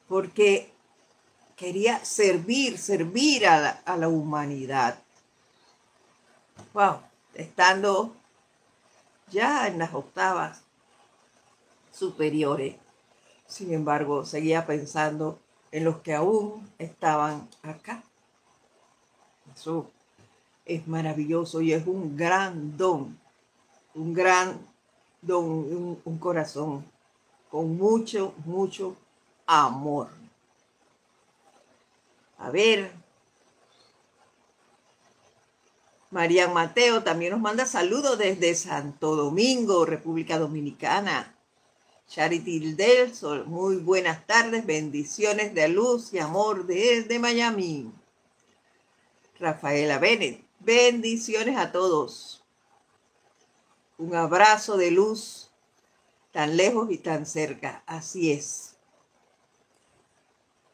porque 0.08 0.72
quería 1.58 2.06
servir, 2.06 2.78
servir 2.78 3.46
a 3.46 3.60
la, 3.60 3.70
a 3.84 3.98
la 3.98 4.08
humanidad. 4.08 5.04
Wow, 6.74 7.02
estando 7.34 8.16
ya 9.32 9.68
en 9.68 9.80
las 9.80 9.94
octavas 9.94 10.62
superiores. 11.92 12.78
Sin 13.46 13.74
embargo, 13.74 14.24
seguía 14.24 14.66
pensando 14.66 15.42
en 15.74 15.84
los 15.84 15.98
que 15.98 16.16
aún 16.16 16.72
estaban 16.78 17.50
acá. 17.64 18.02
Eso 19.54 19.92
es 20.64 20.88
maravilloso 20.88 21.60
y 21.60 21.74
es 21.74 21.86
un 21.86 22.16
gran 22.16 22.78
don, 22.78 23.20
un 23.94 24.14
gran 24.14 24.77
don, 25.22 26.00
un, 26.04 26.18
corazón 26.20 26.86
con 27.50 27.78
mucho, 27.78 28.34
mucho 28.46 28.96
amor. 29.46 30.10
A 32.38 32.52
ver, 32.52 32.92
María 36.12 36.48
Mateo 36.48 37.04
también 37.04 37.32
nos 37.32 37.42
manda 37.42 37.66
saludos 37.66 38.18
desde 38.18 38.56
Santo 38.56 39.16
Domingo, 39.16 39.86
República 39.86 40.38
Dominicana. 40.38 41.34
Charity 42.10 42.74
del 42.74 43.14
Sol, 43.14 43.46
muy 43.48 43.76
buenas 43.78 44.26
tardes, 44.26 44.66
bendiciones 44.66 45.54
de 45.54 45.68
luz 45.68 46.14
y 46.14 46.20
amor 46.20 46.66
desde 46.66 47.20
Miami. 47.20 47.92
Rafaela 49.40 50.00
Bennett, 50.00 50.42
bendiciones 50.60 51.58
a 51.58 51.74
todos 51.74 52.37
un 53.98 54.16
abrazo 54.16 54.78
de 54.78 54.92
luz 54.92 55.52
tan 56.32 56.56
lejos 56.56 56.92
y 56.92 56.98
tan 56.98 57.26
cerca. 57.26 57.84
Así 57.86 58.32
es. 58.32 58.78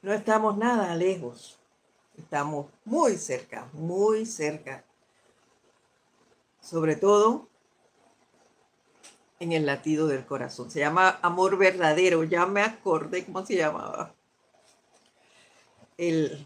No 0.02 0.12
estamos 0.12 0.58
nada 0.58 0.96
lejos, 0.96 1.60
estamos 2.18 2.68
muy 2.84 3.18
cerca, 3.18 3.70
muy 3.72 4.26
cerca. 4.26 4.84
Sobre 6.60 6.96
todo 6.96 7.48
en 9.40 9.52
el 9.52 9.66
latido 9.66 10.08
del 10.08 10.26
corazón. 10.26 10.72
Se 10.72 10.80
llama 10.80 11.20
amor 11.22 11.58
verdadero. 11.58 12.24
Ya 12.24 12.46
me 12.46 12.62
acordé 12.62 13.26
cómo 13.26 13.46
se 13.46 13.56
llamaba. 13.56 14.14
El, 15.98 16.46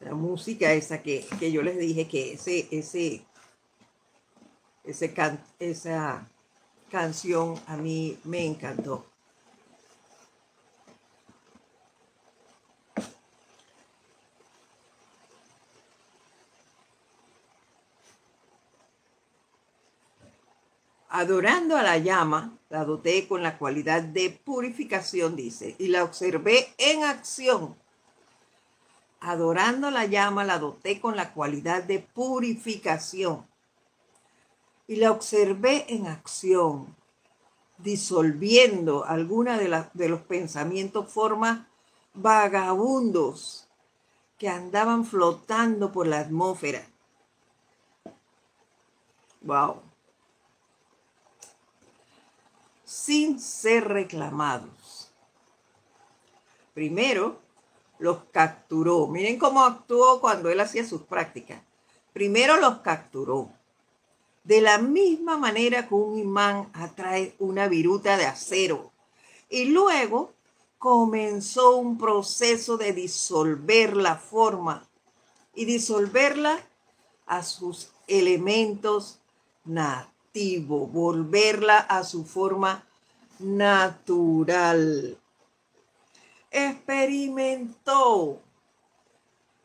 la 0.00 0.14
música 0.14 0.72
esa 0.72 1.02
que, 1.02 1.26
yo 1.52 1.62
les 1.62 1.78
dije 1.78 2.08
que 2.08 2.32
ese, 2.32 2.66
ese, 2.70 3.22
ese 4.82 5.14
esa 5.58 6.26
canción 6.90 7.60
a 7.66 7.76
mí 7.76 8.18
me 8.24 8.44
encantó. 8.44 9.06
Adorando 21.12 21.76
a 21.76 21.82
la 21.82 21.98
llama, 21.98 22.56
La 22.70 22.84
doté 22.84 23.26
con 23.26 23.42
la 23.42 23.58
cualidad 23.58 24.00
de 24.00 24.30
purificación, 24.30 25.34
dice, 25.34 25.74
y 25.78 25.88
la 25.88 26.04
observé 26.04 26.68
en 26.78 27.02
acción. 27.02 27.79
Adorando 29.20 29.90
la 29.90 30.06
llama, 30.06 30.44
la 30.44 30.58
doté 30.58 31.00
con 31.00 31.14
la 31.14 31.32
cualidad 31.32 31.82
de 31.82 31.98
purificación. 31.98 33.46
Y 34.86 34.96
la 34.96 35.12
observé 35.12 35.84
en 35.88 36.06
acción, 36.06 36.96
disolviendo 37.78 39.04
alguna 39.04 39.58
de, 39.58 39.84
de 39.92 40.08
los 40.08 40.22
pensamientos, 40.22 41.12
formas 41.12 41.60
vagabundos 42.14 43.68
que 44.38 44.48
andaban 44.48 45.04
flotando 45.04 45.92
por 45.92 46.06
la 46.06 46.20
atmósfera. 46.20 46.86
Wow. 49.42 49.82
Sin 52.84 53.38
ser 53.38 53.86
reclamados. 53.86 55.12
Primero, 56.72 57.38
los 58.00 58.24
capturó. 58.32 59.06
Miren 59.06 59.38
cómo 59.38 59.62
actuó 59.62 60.20
cuando 60.20 60.50
él 60.50 60.60
hacía 60.60 60.84
sus 60.84 61.02
prácticas. 61.02 61.62
Primero 62.12 62.56
los 62.58 62.78
capturó. 62.78 63.50
De 64.42 64.60
la 64.60 64.78
misma 64.78 65.36
manera 65.36 65.86
que 65.86 65.94
un 65.94 66.18
imán 66.18 66.70
atrae 66.72 67.34
una 67.38 67.68
viruta 67.68 68.16
de 68.16 68.26
acero. 68.26 68.90
Y 69.48 69.66
luego 69.66 70.32
comenzó 70.78 71.76
un 71.76 71.98
proceso 71.98 72.78
de 72.78 72.92
disolver 72.92 73.96
la 73.96 74.16
forma 74.16 74.88
y 75.54 75.66
disolverla 75.66 76.58
a 77.26 77.42
sus 77.42 77.90
elementos 78.06 79.20
nativos, 79.64 80.90
volverla 80.90 81.78
a 81.78 82.02
su 82.02 82.24
forma 82.24 82.86
natural. 83.38 85.18
Experimentó 86.50 88.40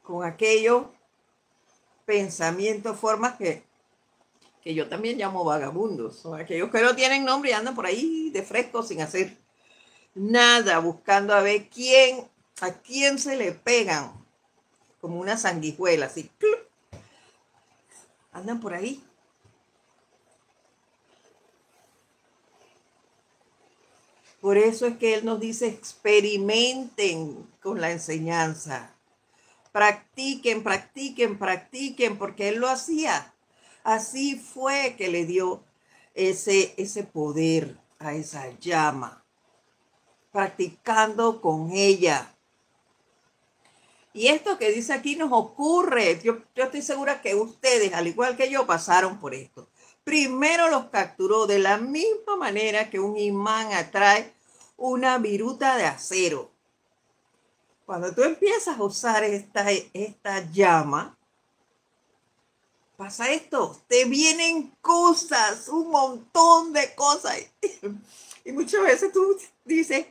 con 0.04 0.24
aquellos 0.24 0.86
pensamientos, 2.06 2.98
formas 3.00 3.36
que, 3.38 3.64
que 4.62 4.74
yo 4.76 4.88
también 4.88 5.18
llamo 5.18 5.44
vagabundos, 5.44 6.18
son 6.18 6.40
aquellos 6.40 6.70
que 6.70 6.82
no 6.82 6.96
tienen 6.96 7.26
nombre 7.26 7.50
y 7.50 7.54
andan 7.54 7.76
por 7.76 7.86
ahí 7.86 8.30
de 8.30 8.44
fresco 8.44 8.84
sin 8.84 9.02
hacer 9.02 9.36
nada, 10.14 10.80
buscando 10.80 11.34
a 11.34 11.42
ver 11.42 11.70
quién, 11.70 12.28
a 12.62 12.72
quién 12.72 13.20
se 13.20 13.36
le 13.36 13.52
pegan, 13.52 14.12
como 15.02 15.20
una 15.20 15.38
sanguijuela, 15.38 16.08
así. 16.08 16.32
Andan 18.32 18.60
por 18.60 18.74
ahí. 18.74 19.04
Por 24.46 24.60
eso 24.60 24.86
es 24.86 24.98
que 24.98 25.16
Él 25.16 25.26
nos 25.26 25.40
dice, 25.40 25.66
experimenten 25.66 27.50
con 27.64 27.82
la 27.82 27.90
enseñanza. 27.90 28.96
Practiquen, 29.72 30.62
practiquen, 30.62 31.40
practiquen, 31.40 32.20
porque 32.20 32.50
Él 32.50 32.58
lo 32.58 32.70
hacía. 32.70 33.34
Así 33.84 34.36
fue 34.36 34.94
que 35.00 35.08
le 35.08 35.26
dio 35.26 35.64
ese, 36.14 36.76
ese 36.78 37.02
poder 37.02 37.80
a 37.98 38.14
esa 38.14 38.52
llama 38.60 39.26
practicando 40.32 41.42
con 41.42 41.72
ella. 41.72 42.32
Y 44.14 44.28
esto 44.28 44.60
que 44.60 44.70
dice 44.70 44.94
aquí 44.94 45.16
nos 45.16 45.32
ocurre. 45.32 46.22
Yo, 46.24 46.38
estoy 46.54 46.84
segura 46.84 47.24
que 47.24 47.34
ustedes, 47.34 47.96
al 47.96 48.06
igual 48.06 48.38
que 48.38 48.52
yo, 48.52 48.68
pasaron 48.68 49.20
por 49.20 49.34
esto. 49.34 49.68
Primero 50.04 50.70
los 50.70 50.92
capturó 50.92 51.48
de 51.48 51.58
la 51.58 51.78
misma 51.78 52.36
manera 52.36 52.92
que 52.92 53.00
un 53.00 53.18
imán 53.18 53.74
atrae 53.74 54.35
una 54.78 55.18
viruta 55.18 55.78
de 55.78 55.86
acero. 55.86 56.52
Cuando 57.86 58.14
tú 58.14 58.24
empiezas 58.24 58.78
a 58.78 58.84
usar 58.84 59.24
esta, 59.24 59.70
esta 59.72 60.52
llama, 60.52 61.18
pasa 62.98 63.32
esto, 63.32 63.80
te 63.88 64.06
vienen 64.06 64.76
cosas, 64.82 65.68
un 65.70 65.90
montón 65.90 66.74
de 66.74 66.94
cosas. 66.96 67.38
Y 68.44 68.52
muchas 68.52 68.82
veces 68.84 69.12
tú 69.12 69.38
dices, 69.64 70.06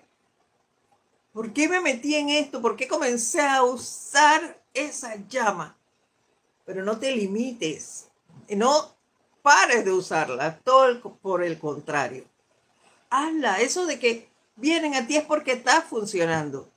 ¿Por 1.34 1.52
qué 1.52 1.68
me 1.68 1.80
metí 1.80 2.14
en 2.14 2.28
esto? 2.28 2.62
¿Por 2.62 2.76
qué 2.76 2.86
comencé 2.86 3.40
a 3.40 3.64
usar 3.64 4.62
esa 4.72 5.16
llama? 5.28 5.76
Pero 6.64 6.84
no 6.84 6.96
te 6.96 7.10
limites. 7.10 8.06
No 8.50 8.94
pares 9.42 9.84
de 9.84 9.90
usarla. 9.90 10.60
Todo 10.60 11.00
por 11.16 11.42
el 11.42 11.58
contrario. 11.58 12.24
Hazla. 13.10 13.60
Eso 13.60 13.84
de 13.84 13.98
que 13.98 14.28
vienen 14.56 14.94
a 14.94 15.06
ti 15.06 15.16
es 15.16 15.24
porque 15.24 15.52
está 15.52 15.82
funcionando. 15.82 16.70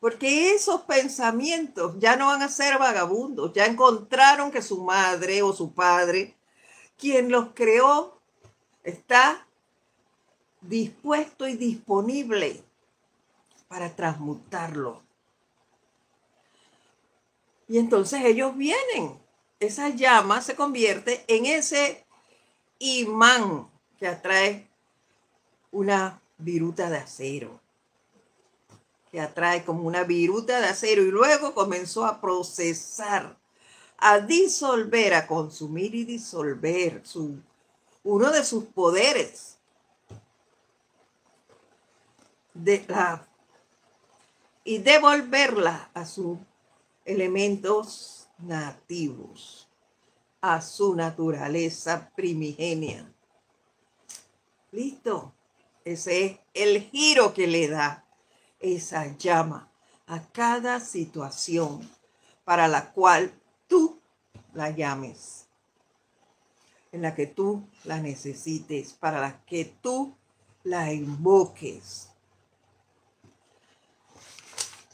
Porque 0.00 0.52
esos 0.52 0.82
pensamientos 0.82 1.94
ya 1.98 2.16
no 2.16 2.26
van 2.26 2.42
a 2.42 2.48
ser 2.48 2.78
vagabundos. 2.78 3.52
Ya 3.52 3.66
encontraron 3.66 4.50
que 4.50 4.62
su 4.62 4.84
madre 4.84 5.42
o 5.42 5.52
su 5.52 5.72
padre, 5.72 6.36
quien 6.96 7.30
los 7.30 7.48
creó, 7.54 8.20
está 8.84 9.46
dispuesto 10.60 11.48
y 11.48 11.56
disponible 11.56 12.62
para 13.68 13.94
transmutarlo. 13.94 15.02
Y 17.68 17.78
entonces 17.78 18.24
ellos 18.24 18.56
vienen. 18.56 19.18
Esa 19.60 19.88
llama 19.88 20.40
se 20.40 20.54
convierte 20.54 21.24
en 21.26 21.46
ese 21.46 22.06
imán 22.78 23.68
que 23.98 24.06
atrae 24.06 24.68
una 25.72 26.20
viruta 26.38 26.88
de 26.88 26.98
acero. 26.98 27.60
Que 29.10 29.20
atrae 29.20 29.64
como 29.64 29.82
una 29.82 30.04
viruta 30.04 30.60
de 30.60 30.66
acero 30.66 31.02
y 31.02 31.10
luego 31.10 31.54
comenzó 31.54 32.04
a 32.04 32.20
procesar, 32.20 33.36
a 33.96 34.20
disolver, 34.20 35.14
a 35.14 35.26
consumir 35.26 35.94
y 35.94 36.04
disolver 36.04 37.00
su, 37.04 37.40
uno 38.04 38.30
de 38.30 38.44
sus 38.44 38.64
poderes 38.64 39.58
de 42.54 42.84
la 42.88 43.24
y 44.64 44.76
devolverla 44.78 45.90
a 45.94 46.04
sus 46.04 46.38
elementos 47.06 48.28
nativos, 48.36 49.66
a 50.42 50.60
su 50.60 50.94
naturaleza 50.94 52.10
primigenia. 52.14 53.10
Listo. 54.70 55.32
Ese 55.88 56.26
es 56.26 56.38
el 56.52 56.82
giro 56.82 57.32
que 57.32 57.46
le 57.46 57.66
da 57.66 58.04
esa 58.60 59.16
llama 59.16 59.72
a 60.06 60.20
cada 60.32 60.80
situación 60.80 61.90
para 62.44 62.68
la 62.68 62.92
cual 62.92 63.32
tú 63.66 63.98
la 64.52 64.68
llames, 64.68 65.46
en 66.92 67.00
la 67.00 67.14
que 67.14 67.26
tú 67.26 67.66
la 67.84 68.00
necesites, 68.00 68.92
para 68.92 69.18
la 69.18 69.42
que 69.46 69.64
tú 69.64 70.14
la 70.62 70.92
invoques. 70.92 72.10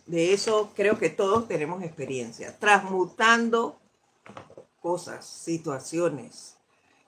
De 0.06 0.32
eso 0.32 0.70
creo 0.76 0.96
que 0.96 1.10
todos 1.10 1.48
tenemos 1.48 1.82
experiencia, 1.82 2.56
transmutando 2.56 3.80
cosas, 4.80 5.26
situaciones, 5.26 6.56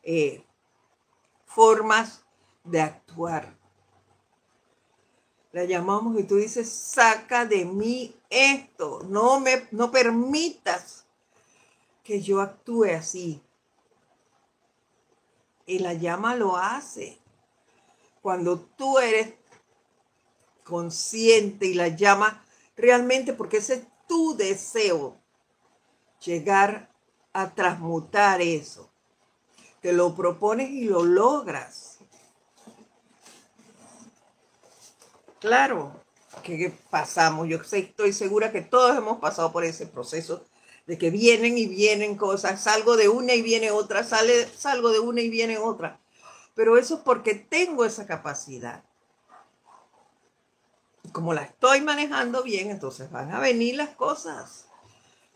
eh, 0.02 0.44
formas 1.44 2.24
de 2.64 2.80
actuar. 2.80 3.65
La 5.56 5.64
llamamos 5.64 6.20
y 6.20 6.24
tú 6.24 6.36
dices, 6.36 6.70
saca 6.70 7.46
de 7.46 7.64
mí 7.64 8.14
esto, 8.28 9.00
no 9.08 9.40
me 9.40 9.66
no 9.70 9.90
permitas 9.90 11.06
que 12.04 12.20
yo 12.20 12.42
actúe 12.42 12.94
así. 12.94 13.40
Y 15.64 15.78
la 15.78 15.94
llama 15.94 16.36
lo 16.36 16.58
hace. 16.58 17.18
Cuando 18.20 18.60
tú 18.60 18.98
eres 18.98 19.32
consciente 20.62 21.64
y 21.64 21.72
la 21.72 21.88
llama 21.88 22.44
realmente 22.76 23.32
porque 23.32 23.56
ese 23.56 23.76
es 23.76 23.86
tu 24.06 24.36
deseo, 24.36 25.16
llegar 26.22 26.94
a 27.32 27.54
transmutar 27.54 28.42
eso. 28.42 28.90
Te 29.80 29.94
lo 29.94 30.14
propones 30.14 30.68
y 30.68 30.84
lo 30.84 31.02
logras. 31.02 31.95
Claro 35.40 36.00
que 36.42 36.72
pasamos, 36.90 37.48
yo 37.48 37.58
estoy 37.58 38.12
segura 38.12 38.52
que 38.52 38.62
todos 38.62 38.96
hemos 38.96 39.18
pasado 39.18 39.52
por 39.52 39.64
ese 39.64 39.86
proceso 39.86 40.44
de 40.86 40.98
que 40.98 41.10
vienen 41.10 41.58
y 41.58 41.66
vienen 41.66 42.16
cosas, 42.16 42.62
salgo 42.62 42.96
de 42.96 43.08
una 43.08 43.34
y 43.34 43.42
viene 43.42 43.70
otra, 43.70 44.04
sale, 44.04 44.46
salgo 44.56 44.90
de 44.90 45.00
una 45.00 45.20
y 45.20 45.30
viene 45.30 45.58
otra. 45.58 45.98
Pero 46.54 46.78
eso 46.78 46.96
es 46.96 47.00
porque 47.00 47.34
tengo 47.34 47.84
esa 47.84 48.06
capacidad 48.06 48.84
como 51.12 51.34
la 51.34 51.42
estoy 51.42 51.80
manejando 51.80 52.42
bien, 52.42 52.70
entonces 52.70 53.10
van 53.10 53.32
a 53.32 53.40
venir 53.40 53.76
las 53.76 53.90
cosas. 53.90 54.66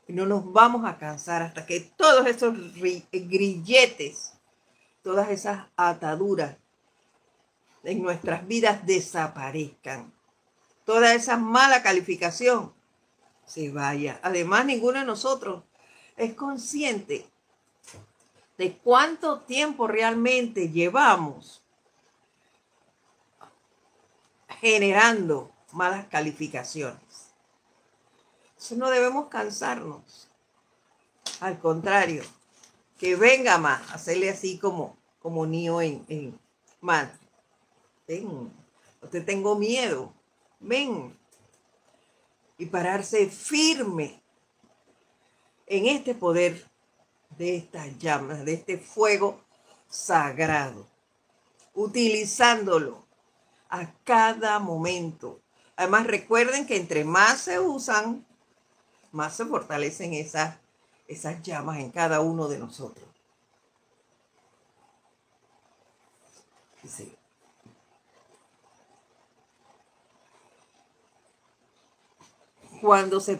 Y 0.06 0.12
no 0.12 0.26
nos 0.26 0.52
vamos 0.52 0.84
a 0.84 0.98
cansar 0.98 1.42
hasta 1.42 1.64
que 1.66 1.80
todos 1.80 2.26
esos 2.26 2.54
grilletes, 2.74 4.34
todas 5.02 5.30
esas 5.30 5.68
ataduras 5.76 6.56
en 7.84 8.02
nuestras 8.02 8.46
vidas 8.46 8.84
desaparezcan. 8.86 10.12
Toda 10.84 11.14
esa 11.14 11.36
mala 11.36 11.82
calificación 11.82 12.72
se 13.46 13.70
vaya. 13.70 14.20
Además, 14.22 14.64
ninguno 14.66 14.98
de 14.98 15.04
nosotros 15.04 15.64
es 16.16 16.34
consciente 16.34 17.26
de 18.58 18.76
cuánto 18.76 19.40
tiempo 19.40 19.86
realmente 19.86 20.68
llevamos 20.68 21.62
generando 24.60 25.50
malas 25.72 26.06
calificaciones. 26.08 27.32
Eso 28.58 28.76
no 28.76 28.90
debemos 28.90 29.28
cansarnos. 29.28 30.28
Al 31.40 31.58
contrario, 31.58 32.22
que 32.98 33.16
venga 33.16 33.56
más, 33.56 33.90
hacerle 33.92 34.28
así 34.28 34.58
como, 34.58 34.98
como 35.20 35.46
en, 35.46 36.04
en. 36.08 36.38
Ven, 38.10 38.52
no 39.00 39.08
te 39.08 39.20
tengo 39.20 39.54
miedo. 39.54 40.12
Ven. 40.58 41.16
Y 42.58 42.66
pararse 42.66 43.28
firme 43.28 44.20
en 45.66 45.86
este 45.86 46.16
poder 46.16 46.68
de 47.38 47.54
estas 47.54 47.96
llamas, 47.98 48.44
de 48.44 48.54
este 48.54 48.78
fuego 48.78 49.40
sagrado, 49.88 50.88
utilizándolo 51.72 53.06
a 53.68 53.92
cada 54.02 54.58
momento. 54.58 55.40
Además, 55.76 56.08
recuerden 56.08 56.66
que 56.66 56.76
entre 56.76 57.04
más 57.04 57.42
se 57.42 57.60
usan, 57.60 58.26
más 59.12 59.36
se 59.36 59.46
fortalecen 59.46 60.14
esas, 60.14 60.56
esas 61.06 61.40
llamas 61.44 61.78
en 61.78 61.92
cada 61.92 62.20
uno 62.20 62.48
de 62.48 62.58
nosotros. 62.58 63.08
Cuando 72.80 73.20
se 73.20 73.38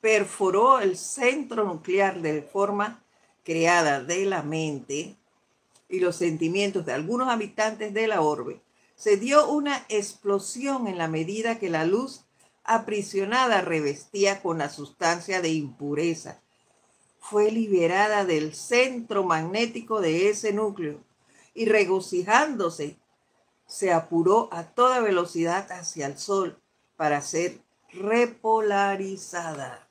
perforó 0.00 0.80
el 0.80 0.96
centro 0.96 1.64
nuclear 1.64 2.20
de 2.20 2.42
forma 2.42 3.02
creada 3.42 4.02
de 4.02 4.24
la 4.24 4.42
mente 4.42 5.16
y 5.88 6.00
los 6.00 6.16
sentimientos 6.16 6.86
de 6.86 6.92
algunos 6.92 7.28
habitantes 7.28 7.92
de 7.92 8.06
la 8.06 8.20
orbe, 8.22 8.62
se 8.96 9.16
dio 9.16 9.48
una 9.50 9.84
explosión 9.88 10.86
en 10.86 10.98
la 10.98 11.08
medida 11.08 11.58
que 11.58 11.68
la 11.68 11.84
luz 11.84 12.24
aprisionada 12.64 13.60
revestía 13.60 14.40
con 14.40 14.58
la 14.58 14.70
sustancia 14.70 15.42
de 15.42 15.50
impureza. 15.50 16.40
Fue 17.18 17.50
liberada 17.50 18.24
del 18.24 18.54
centro 18.54 19.24
magnético 19.24 20.00
de 20.00 20.30
ese 20.30 20.52
núcleo 20.52 21.00
y 21.54 21.66
regocijándose, 21.66 22.98
se 23.66 23.92
apuró 23.92 24.48
a 24.52 24.64
toda 24.64 25.00
velocidad 25.00 25.70
hacia 25.72 26.06
el 26.06 26.18
sol 26.18 26.60
para 26.96 27.20
ser 27.22 27.63
repolarizada. 27.94 29.88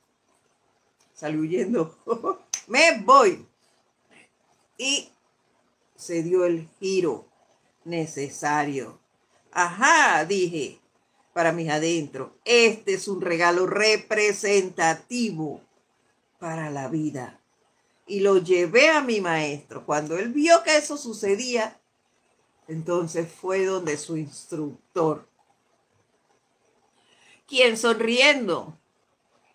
Saluyendo, 1.12 1.98
me 2.66 3.00
voy. 3.02 3.46
Y 4.76 5.10
se 5.96 6.22
dio 6.22 6.44
el 6.44 6.68
giro 6.80 7.26
necesario. 7.84 9.00
Ajá, 9.52 10.24
dije, 10.24 10.80
para 11.32 11.52
mis 11.52 11.70
adentros, 11.70 12.32
este 12.44 12.94
es 12.94 13.08
un 13.08 13.20
regalo 13.20 13.66
representativo 13.66 15.60
para 16.38 16.70
la 16.70 16.88
vida. 16.88 17.40
Y 18.06 18.20
lo 18.20 18.38
llevé 18.38 18.90
a 18.90 19.00
mi 19.00 19.20
maestro. 19.20 19.86
Cuando 19.86 20.18
él 20.18 20.32
vio 20.32 20.62
que 20.62 20.76
eso 20.76 20.96
sucedía, 20.96 21.80
entonces 22.68 23.30
fue 23.30 23.64
donde 23.64 23.96
su 23.96 24.16
instructor, 24.16 25.28
quien 27.46 27.76
sonriendo 27.76 28.78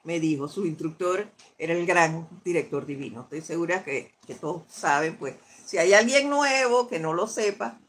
me 0.04 0.20
dijo, 0.20 0.48
su 0.48 0.66
instructor 0.66 1.30
era 1.58 1.74
el 1.74 1.86
gran 1.86 2.28
director 2.44 2.86
divino. 2.86 3.22
Estoy 3.22 3.42
segura 3.42 3.84
que, 3.84 4.14
todos 4.40 4.64
saben, 4.70 5.18
pues, 5.18 5.36
si 5.66 5.78
hay 5.78 5.94
alguien 5.94 6.30
nuevo 6.30 6.88
que 6.88 7.00
no 7.00 7.14
lo 7.14 7.28
sepa, 7.28 7.80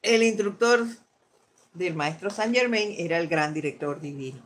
el 0.00 0.22
instructor 0.22 0.86
del 1.74 1.94
maestro 1.94 2.30
Saint 2.30 2.54
Germain 2.54 2.94
era 2.96 3.18
el 3.18 3.28
gran 3.28 3.52
director 3.52 4.00
divino. 4.00 4.42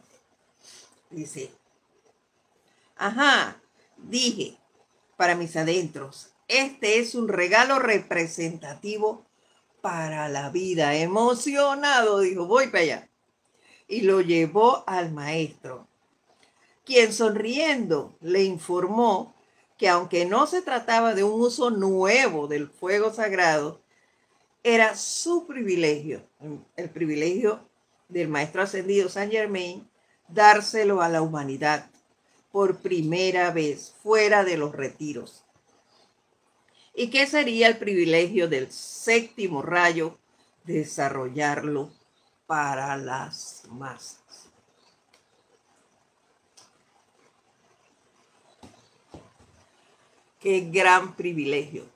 Dice, 1.11 1.53
ajá, 2.97 3.61
dije 3.99 4.59
para 5.17 5.37
mis 5.37 5.57
adentros, 5.57 6.31
este 6.49 6.99
es 6.99 7.15
un 7.15 7.29
regalo 7.29 7.79
representativo 7.79 9.25
para 9.83 10.31
la 10.31 10.49
vida. 10.49 10.95
Emocionado, 10.95 12.21
dijo, 12.21 12.47
voy 12.47 12.69
para 12.69 12.85
allá. 12.85 13.09
Y 13.87 14.01
lo 14.03 14.23
llevó 14.23 14.85
al 14.87 15.13
maestro, 15.13 15.87
quien 16.87 17.13
sonriendo 17.13 18.17
le 18.23 18.45
informó 18.45 19.35
que 19.77 19.89
aunque 19.89 20.25
no 20.25 20.47
se 20.47 20.63
trataba 20.63 21.15
de 21.15 21.25
un 21.25 21.39
uso 21.41 21.71
nuevo 21.71 22.47
del 22.47 22.69
fuego 22.71 23.13
sagrado, 23.13 23.83
era 24.63 24.97
su 24.97 25.47
privilegio, 25.47 26.23
el 26.77 26.89
privilegio 26.89 27.69
del 28.09 28.29
maestro 28.29 28.63
ascendido 28.63 29.09
Saint 29.09 29.33
Germain, 29.33 29.89
dárselo 30.29 31.03
a 31.03 31.09
la 31.09 31.21
humanidad 31.21 31.91
por 32.53 32.77
primera 32.79 33.51
vez 33.51 33.95
fuera 34.03 34.45
de 34.45 34.57
los 34.57 34.73
retiros. 34.73 35.42
¿Y 36.95 37.11
qué 37.11 37.27
sería 37.27 37.69
el 37.69 37.79
privilegio 37.79 38.49
del 38.49 38.71
séptimo 38.71 39.63
rayo? 39.63 40.19
Desarrollarlo 40.65 41.91
para 42.47 42.97
las 42.97 43.65
masas. 43.69 44.51
Qué 50.41 50.69
gran 50.71 51.15
privilegio. 51.15 51.87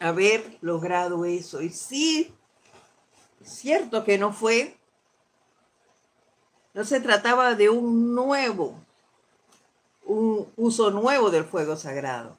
haber 0.00 0.58
logrado 0.60 1.24
eso. 1.24 1.60
Y 1.60 1.70
sí, 1.70 2.34
es 3.40 3.50
cierto 3.50 4.04
que 4.04 4.18
no 4.18 4.32
fue, 4.32 4.76
no 6.74 6.84
se 6.84 7.00
trataba 7.00 7.54
de 7.54 7.68
un 7.68 8.14
nuevo, 8.14 8.80
un 10.08 10.50
uso 10.56 10.90
nuevo 10.90 11.30
del 11.30 11.44
fuego 11.44 11.76
sagrado, 11.76 12.36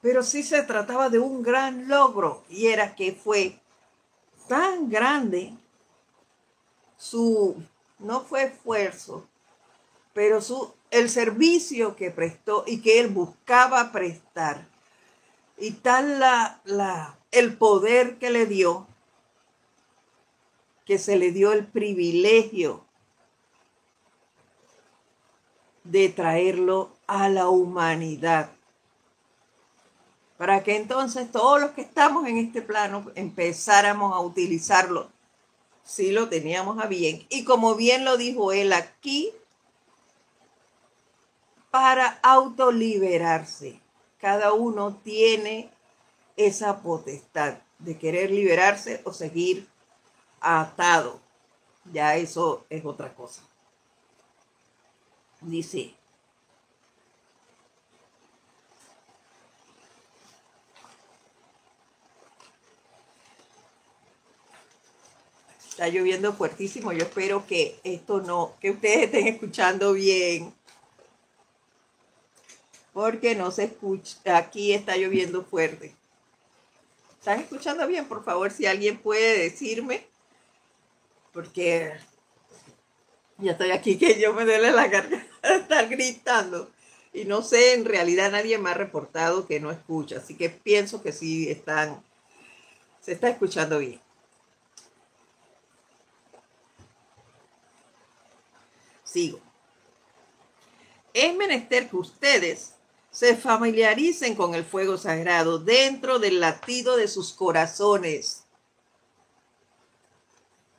pero 0.00 0.22
sí 0.22 0.42
se 0.42 0.62
trataba 0.62 1.10
de 1.10 1.18
un 1.18 1.42
gran 1.42 1.88
logro 1.88 2.44
y 2.48 2.68
era 2.68 2.94
que 2.94 3.12
fue 3.12 3.58
tan 4.48 4.88
grande 4.88 5.52
su, 6.96 7.56
no 7.98 8.20
fue 8.20 8.44
esfuerzo, 8.44 9.26
pero 10.12 10.40
su, 10.40 10.72
el 10.90 11.10
servicio 11.10 11.96
que 11.96 12.10
prestó 12.10 12.64
y 12.66 12.80
que 12.80 13.00
él 13.00 13.08
buscaba 13.08 13.90
prestar. 13.90 14.64
Y 15.58 15.72
tal 15.72 16.20
la, 16.20 16.60
la, 16.64 17.18
el 17.32 17.56
poder 17.56 18.18
que 18.18 18.30
le 18.30 18.46
dio, 18.46 18.86
que 20.84 20.98
se 20.98 21.16
le 21.16 21.32
dio 21.32 21.52
el 21.52 21.66
privilegio 21.66 22.84
de 25.84 26.08
traerlo 26.08 26.90
a 27.06 27.28
la 27.28 27.48
humanidad. 27.48 28.50
Para 30.36 30.64
que 30.64 30.76
entonces 30.76 31.30
todos 31.30 31.60
los 31.60 31.70
que 31.70 31.82
estamos 31.82 32.26
en 32.26 32.38
este 32.38 32.60
plano 32.60 33.10
empezáramos 33.14 34.12
a 34.12 34.20
utilizarlo. 34.20 35.08
Si 35.84 36.10
lo 36.10 36.28
teníamos 36.28 36.82
a 36.82 36.86
bien. 36.86 37.24
Y 37.28 37.44
como 37.44 37.74
bien 37.76 38.04
lo 38.04 38.16
dijo 38.16 38.52
él 38.52 38.72
aquí, 38.72 39.30
para 41.70 42.18
autoliberarse 42.22 43.80
cada 44.24 44.54
uno 44.54 44.96
tiene 45.04 45.70
esa 46.38 46.80
potestad 46.80 47.58
de 47.78 47.98
querer 47.98 48.30
liberarse 48.30 49.02
o 49.04 49.12
seguir 49.12 49.68
atado. 50.40 51.20
Ya 51.92 52.16
eso 52.16 52.64
es 52.70 52.86
otra 52.86 53.14
cosa. 53.14 53.42
Dice, 55.44 55.94
está 65.68 65.88
lloviendo 65.88 66.32
fuertísimo. 66.32 66.92
Yo 66.92 67.04
espero 67.04 67.46
que 67.46 67.78
esto 67.84 68.20
no, 68.20 68.54
que 68.60 68.70
ustedes 68.70 69.04
estén 69.04 69.26
escuchando 69.26 69.92
bien 69.92 70.54
porque 72.94 73.34
no 73.34 73.50
se 73.50 73.64
escucha, 73.64 74.36
aquí 74.36 74.72
está 74.72 74.96
lloviendo 74.96 75.44
fuerte. 75.44 75.94
¿Están 77.18 77.40
escuchando 77.40 77.86
bien? 77.86 78.06
Por 78.06 78.24
favor, 78.24 78.52
si 78.52 78.66
alguien 78.66 78.98
puede 78.98 79.38
decirme, 79.38 80.06
porque 81.32 81.92
ya 83.38 83.52
estoy 83.52 83.72
aquí 83.72 83.98
que 83.98 84.20
yo 84.20 84.32
me 84.32 84.44
duele 84.44 84.70
la 84.70 84.86
garganta 84.86 85.33
estar 85.60 85.88
gritando. 85.88 86.70
y 87.12 87.24
no 87.24 87.42
sé, 87.42 87.74
en 87.74 87.84
realidad 87.84 88.32
nadie 88.32 88.58
me 88.58 88.70
ha 88.70 88.74
reportado 88.74 89.46
que 89.46 89.60
no 89.60 89.70
escucha, 89.70 90.18
así 90.18 90.36
que 90.36 90.50
pienso 90.50 91.02
que 91.02 91.12
sí 91.12 91.48
están, 91.50 92.02
se 93.00 93.12
está 93.12 93.28
escuchando 93.28 93.78
bien. 93.78 94.00
Sigo. 99.04 99.38
Es 101.12 101.36
menester 101.36 101.88
que 101.88 101.96
ustedes 101.96 102.72
se 103.12 103.36
familiaricen 103.36 104.34
con 104.34 104.56
el 104.56 104.64
fuego 104.64 104.98
sagrado 104.98 105.60
dentro 105.60 106.18
del 106.18 106.40
latido 106.40 106.96
de 106.96 107.06
sus 107.06 107.32
corazones. 107.32 108.42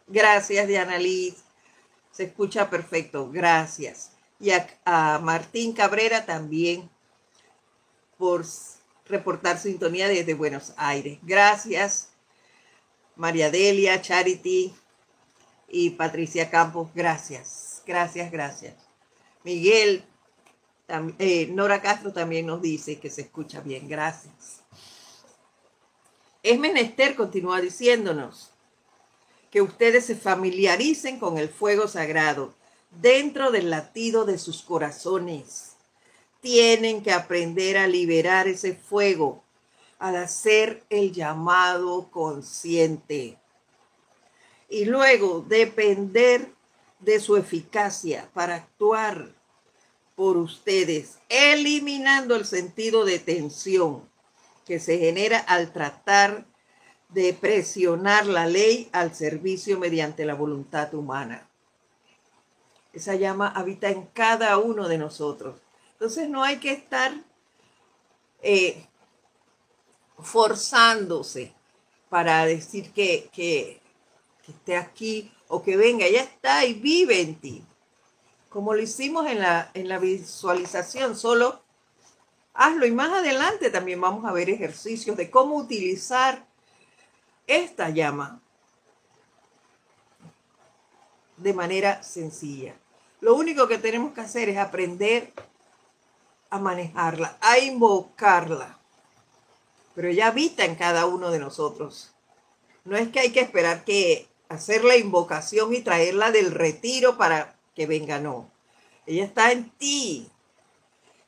Gracias, 0.07 0.67
Diana 0.67 0.97
Liz. 0.97 1.45
Se 2.11 2.25
escucha 2.25 2.69
perfecto. 2.69 3.29
Gracias. 3.31 4.14
Y 4.45 4.51
a, 4.51 5.19
Martín 5.23 5.73
Cabrera 5.73 6.27
también 6.27 6.87
por 8.15 8.45
reportar 9.07 9.57
sintonía 9.57 10.07
desde 10.07 10.35
Buenos 10.35 10.71
Aires. 10.77 11.17
Gracias. 11.23 12.09
María 13.15 13.49
Delia, 13.49 13.99
Charity 14.03 14.71
y 15.67 15.89
Patricia 15.89 16.51
Campos. 16.51 16.91
Gracias. 16.93 17.81
Gracias, 17.87 18.31
gracias. 18.31 18.75
Miguel, 19.43 20.05
eh, 21.17 21.47
Nora 21.47 21.81
Castro 21.81 22.13
también 22.13 22.45
nos 22.45 22.61
dice 22.61 22.99
que 22.99 23.09
se 23.09 23.21
escucha 23.21 23.61
bien. 23.61 23.87
Gracias. 23.87 24.61
Es 26.43 26.59
menester, 26.59 27.15
continúa 27.15 27.61
diciéndonos, 27.61 28.51
que 29.49 29.63
ustedes 29.63 30.05
se 30.05 30.15
familiaricen 30.15 31.17
con 31.17 31.39
el 31.39 31.49
fuego 31.49 31.87
sagrado 31.87 32.53
dentro 33.01 33.51
del 33.51 33.69
latido 33.69 34.25
de 34.25 34.37
sus 34.37 34.61
corazones. 34.61 35.75
Tienen 36.41 37.01
que 37.01 37.11
aprender 37.11 37.77
a 37.77 37.87
liberar 37.87 38.47
ese 38.47 38.75
fuego 38.75 39.43
al 39.99 40.15
hacer 40.17 40.83
el 40.89 41.11
llamado 41.11 42.09
consciente. 42.11 43.37
Y 44.69 44.85
luego 44.85 45.43
depender 45.47 46.51
de 46.99 47.19
su 47.19 47.37
eficacia 47.37 48.29
para 48.33 48.55
actuar 48.55 49.33
por 50.15 50.37
ustedes, 50.37 51.19
eliminando 51.29 52.35
el 52.35 52.45
sentido 52.45 53.05
de 53.05 53.19
tensión 53.19 54.09
que 54.65 54.79
se 54.79 54.97
genera 54.97 55.39
al 55.39 55.71
tratar 55.71 56.45
de 57.09 57.33
presionar 57.33 58.25
la 58.25 58.47
ley 58.47 58.89
al 58.91 59.13
servicio 59.13 59.79
mediante 59.79 60.25
la 60.25 60.33
voluntad 60.33 60.93
humana. 60.93 61.47
Esa 62.95 63.13
llama 63.13 63.49
habita 63.49 63.89
en 63.89 64.07
cada 64.07 64.57
uno 64.57 64.87
de 64.87 64.97
nosotros. 64.97 65.61
Entonces 65.91 66.27
no 66.27 66.43
hay 66.43 66.57
que 66.57 66.71
estar 66.71 67.13
eh, 68.41 68.87
forzándose 70.17 71.53
para 72.09 72.45
decir 72.47 72.91
que, 72.91 73.29
que, 73.31 73.79
que 74.43 74.51
esté 74.51 74.75
aquí 74.75 75.31
o 75.47 75.61
que 75.61 75.77
venga, 75.77 76.09
ya 76.09 76.21
está 76.21 76.65
y 76.65 76.73
vive 76.73 77.21
en 77.21 77.35
ti 77.35 77.63
como 78.55 78.73
lo 78.73 78.81
hicimos 78.81 79.27
en 79.27 79.41
la, 79.41 79.69
en 79.73 79.89
la 79.89 79.99
visualización, 79.99 81.17
solo 81.17 81.61
hazlo 82.53 82.85
y 82.85 82.91
más 82.91 83.11
adelante 83.11 83.69
también 83.69 83.99
vamos 83.99 84.23
a 84.23 84.31
ver 84.31 84.49
ejercicios 84.49 85.17
de 85.17 85.29
cómo 85.29 85.57
utilizar 85.57 86.47
esta 87.47 87.89
llama 87.89 88.39
de 91.35 91.53
manera 91.53 92.01
sencilla. 92.01 92.75
Lo 93.21 93.35
único 93.35 93.67
que 93.67 93.77
tenemos 93.77 94.13
que 94.13 94.21
hacer 94.21 94.49
es 94.49 94.57
aprender 94.57 95.31
a 96.49 96.59
manejarla, 96.59 97.37
a 97.41 97.59
invocarla. 97.59 98.77
Pero 99.95 100.09
ella 100.09 100.27
habita 100.27 100.65
en 100.65 100.75
cada 100.75 101.05
uno 101.05 101.31
de 101.31 101.39
nosotros. 101.39 102.11
No 102.83 102.97
es 102.97 103.09
que 103.09 103.19
hay 103.19 103.31
que 103.31 103.39
esperar 103.39 103.83
que 103.83 104.27
hacer 104.49 104.83
la 104.83 104.97
invocación 104.97 105.73
y 105.73 105.81
traerla 105.81 106.31
del 106.31 106.51
retiro 106.51 107.17
para 107.17 107.55
que 107.75 107.87
venga, 107.87 108.19
no. 108.19 108.51
Ella 109.05 109.23
está 109.23 109.51
en 109.51 109.69
ti. 109.71 110.29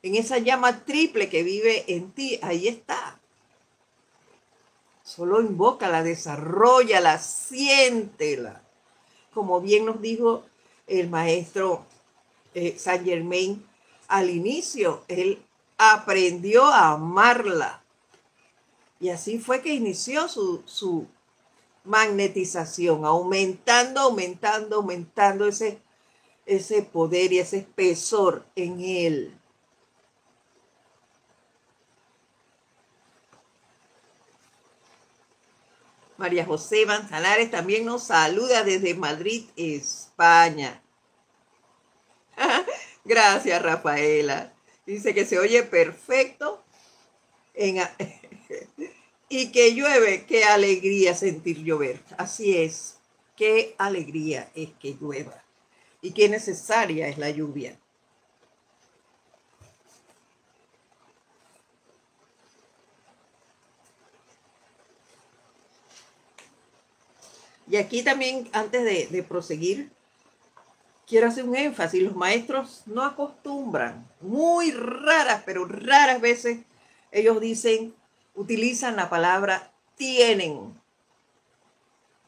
En 0.02 0.14
esa 0.14 0.38
llama 0.38 0.84
triple 0.84 1.28
que 1.28 1.42
vive 1.42 1.84
en 1.88 2.12
ti, 2.12 2.38
ahí 2.42 2.68
está. 2.68 3.18
Solo 5.02 5.40
invócala, 5.40 6.02
desarrollala, 6.02 7.18
siéntela. 7.18 8.62
Como 9.32 9.60
bien 9.60 9.86
nos 9.86 10.00
dijo 10.00 10.44
el 10.88 11.08
maestro 11.08 11.86
eh, 12.54 12.76
Saint 12.78 13.04
Germain 13.04 13.64
al 14.08 14.30
inicio, 14.30 15.04
él 15.08 15.42
aprendió 15.76 16.64
a 16.64 16.92
amarla. 16.92 17.82
Y 19.00 19.10
así 19.10 19.38
fue 19.38 19.62
que 19.62 19.74
inició 19.74 20.28
su, 20.28 20.62
su 20.64 21.06
magnetización, 21.84 23.04
aumentando, 23.04 24.00
aumentando, 24.00 24.76
aumentando 24.76 25.46
ese 25.46 25.80
ese 26.48 26.82
poder 26.82 27.32
y 27.32 27.38
ese 27.38 27.58
espesor 27.58 28.44
en 28.56 28.80
él. 28.80 29.37
María 36.18 36.44
José 36.44 36.84
Manzanares 36.84 37.50
también 37.50 37.86
nos 37.86 38.02
saluda 38.02 38.64
desde 38.64 38.94
Madrid, 38.94 39.46
España. 39.56 40.82
Gracias, 43.04 43.62
Rafaela. 43.62 44.52
Dice 44.84 45.14
que 45.14 45.24
se 45.24 45.38
oye 45.38 45.62
perfecto 45.62 46.62
y 49.28 49.52
que 49.52 49.74
llueve. 49.74 50.26
Qué 50.26 50.44
alegría 50.44 51.14
sentir 51.14 51.64
llover. 51.64 52.02
Así 52.18 52.58
es. 52.58 52.98
Qué 53.36 53.74
alegría 53.78 54.50
es 54.54 54.70
que 54.80 54.96
llueva 55.00 55.44
y 56.02 56.12
qué 56.12 56.28
necesaria 56.28 57.08
es 57.08 57.18
la 57.18 57.30
lluvia. 57.30 57.78
Y 67.70 67.76
aquí 67.76 68.02
también, 68.02 68.48
antes 68.52 69.10
de, 69.10 69.22
proseguir, 69.22 69.90
quiero 71.06 71.28
hacer 71.28 71.44
un 71.44 71.56
énfasis. 71.56 72.02
Los 72.02 72.16
maestros 72.16 72.82
no 72.86 73.04
acostumbran, 73.04 74.06
muy 74.20 74.70
raras, 74.70 75.42
pero 75.44 75.66
raras 75.66 76.20
veces, 76.20 76.60
ellos 77.12 77.40
dicen, 77.40 77.94
utilizan 78.34 78.96
la 78.96 79.10
palabra 79.10 79.72
tienen 79.96 80.78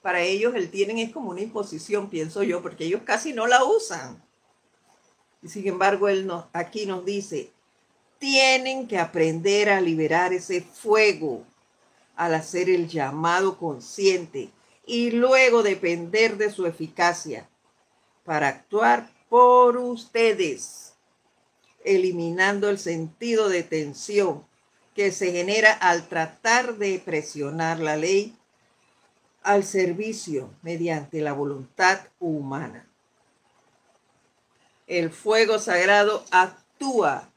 para 0.02 0.22
ellos 0.22 0.54
el 0.54 0.70
tienen 0.70 0.98
es 0.98 1.12
como 1.12 1.30
una 1.30 1.42
imposición, 1.42 2.08
pienso 2.08 2.42
yo, 2.42 2.62
porque 2.62 2.84
ellos 2.84 3.02
casi 3.04 3.32
no 3.32 3.46
la 3.46 3.64
usan. 3.64 4.22
Y 5.42 5.48
sin 5.48 5.66
embargo, 5.66 6.08
él 6.08 6.26
nos, 6.26 6.46
aquí 6.52 6.86
nos 6.86 7.04
dice, 7.04 7.50
tienen 8.18 8.88
que 8.88 8.98
aprender 8.98 9.70
a 9.70 9.80
liberar 9.80 10.32
ese 10.32 10.62
fuego 10.62 11.44
al 12.16 12.34
hacer 12.34 12.68
el 12.68 12.88
llamado 12.88 13.58
consciente 13.58 14.50
y 14.90 15.12
luego 15.12 15.62
depender 15.62 16.36
de 16.36 16.50
su 16.50 16.66
eficacia 16.66 17.48
para 18.24 18.48
actuar 18.48 19.08
por 19.28 19.76
ustedes, 19.76 20.94
eliminando 21.84 22.68
el 22.68 22.76
sentido 22.76 23.48
de 23.48 23.62
tensión 23.62 24.44
que 24.96 25.12
se 25.12 25.30
genera 25.30 25.72
al 25.74 26.08
tratar 26.08 26.74
de 26.74 27.00
presionar 27.04 27.78
la 27.78 27.96
ley 27.96 28.36
al 29.44 29.62
servicio 29.62 30.52
mediante 30.62 31.20
la 31.20 31.34
voluntad 31.34 32.00
humana. 32.18 32.84
El 34.88 35.12
fuego 35.12 35.60
sagrado 35.60 36.24
actúa, 36.32 37.30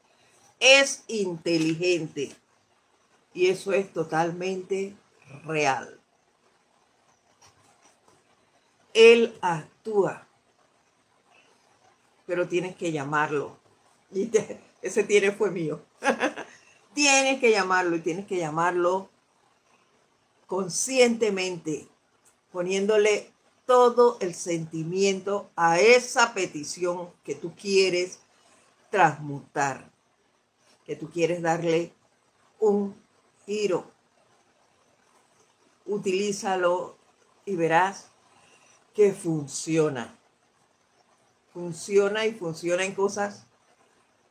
es 0.59 1.03
inteligente 1.07 2.35
y 3.31 3.49
eso 3.49 3.73
es 3.73 3.93
totalmente 3.93 4.95
real. 5.45 6.02
Él 8.93 9.37
actúa, 9.41 10.27
pero 12.25 12.47
tienes 12.47 12.75
que 12.75 12.91
llamarlo. 12.91 13.57
Y 14.11 14.29
ese 14.81 15.03
tiene 15.03 15.31
fue 15.31 15.51
mío. 15.51 15.81
tienes 16.93 17.39
que 17.39 17.51
llamarlo 17.51 17.95
y 17.95 18.01
tienes 18.01 18.27
que 18.27 18.37
llamarlo 18.37 19.09
conscientemente 20.45 21.87
poniéndole 22.51 23.33
todo 23.65 24.17
el 24.19 24.35
sentimiento 24.35 25.49
a 25.55 25.79
esa 25.79 26.33
petición 26.33 27.09
que 27.23 27.33
tú 27.33 27.55
quieres 27.55 28.19
transmutar, 28.91 29.89
que 30.85 30.95
tú 30.95 31.09
quieres 31.09 31.41
darle 31.41 31.93
un 32.59 32.95
giro. 33.45 33.91
Utilízalo 35.85 36.95
y 37.45 37.55
verás 37.55 38.12
que 38.93 39.11
funciona. 39.11 40.17
Funciona 41.53 42.25
y 42.25 42.33
funciona 42.33 42.83
en 42.83 42.93
cosas 42.93 43.45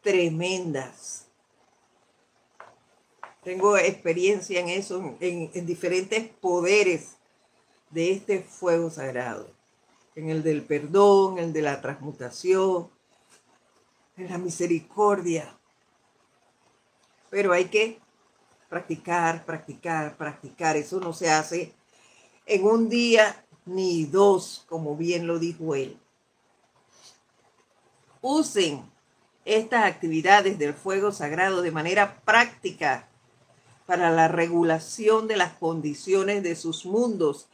tremendas. 0.02 1.26
Tengo 3.42 3.76
experiencia 3.76 4.60
en 4.60 4.68
eso, 4.68 5.16
en, 5.20 5.66
diferentes 5.66 6.28
poderes 6.28 7.16
de 7.90 8.12
este 8.12 8.40
fuego 8.42 8.90
sagrado. 8.90 9.50
En 10.14 10.30
el 10.30 10.42
del 10.42 10.62
perdón, 10.62 11.38
el 11.38 11.52
de 11.52 11.62
la 11.62 11.80
transmutación, 11.80 12.90
en 14.16 14.30
la 14.30 14.38
misericordia. 14.38 15.58
Pero 17.30 17.52
hay 17.52 17.64
que 17.64 17.98
practicar, 18.68 19.44
practicar, 19.44 20.16
practicar. 20.16 20.76
Eso 20.76 21.00
no 21.00 21.12
se 21.12 21.30
hace 21.30 21.72
en 22.46 22.64
un 22.64 22.88
día 22.88 23.41
ni 23.64 24.04
dos, 24.04 24.64
como 24.68 24.96
bien 24.96 25.26
lo 25.26 25.38
dijo 25.38 25.74
él. 25.74 25.98
Usen 28.20 28.82
estas 29.44 29.84
actividades 29.84 30.58
del 30.58 30.74
fuego 30.74 31.12
sagrado 31.12 31.62
de 31.62 31.70
manera 31.70 32.20
práctica 32.24 33.08
para 33.86 34.10
la 34.10 34.28
regulación 34.28 35.26
de 35.28 35.36
las 35.36 35.54
condiciones 35.54 36.42
de 36.42 36.54
sus 36.56 36.86
mundos 36.86 37.48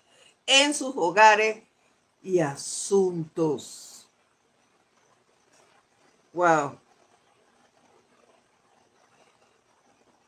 en 0.47 0.75
sus 0.75 0.95
hogares 0.97 1.63
y 2.23 2.41
asuntos. 2.41 4.09
Wow. 6.33 6.79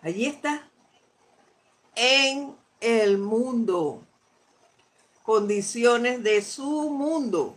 Allí 0.03 0.27
está. 0.27 0.69
En 1.95 2.57
el 2.81 3.19
mundo. 3.19 4.07
Condiciones 5.31 6.25
de 6.25 6.43
su 6.43 6.91
mundo. 6.91 7.55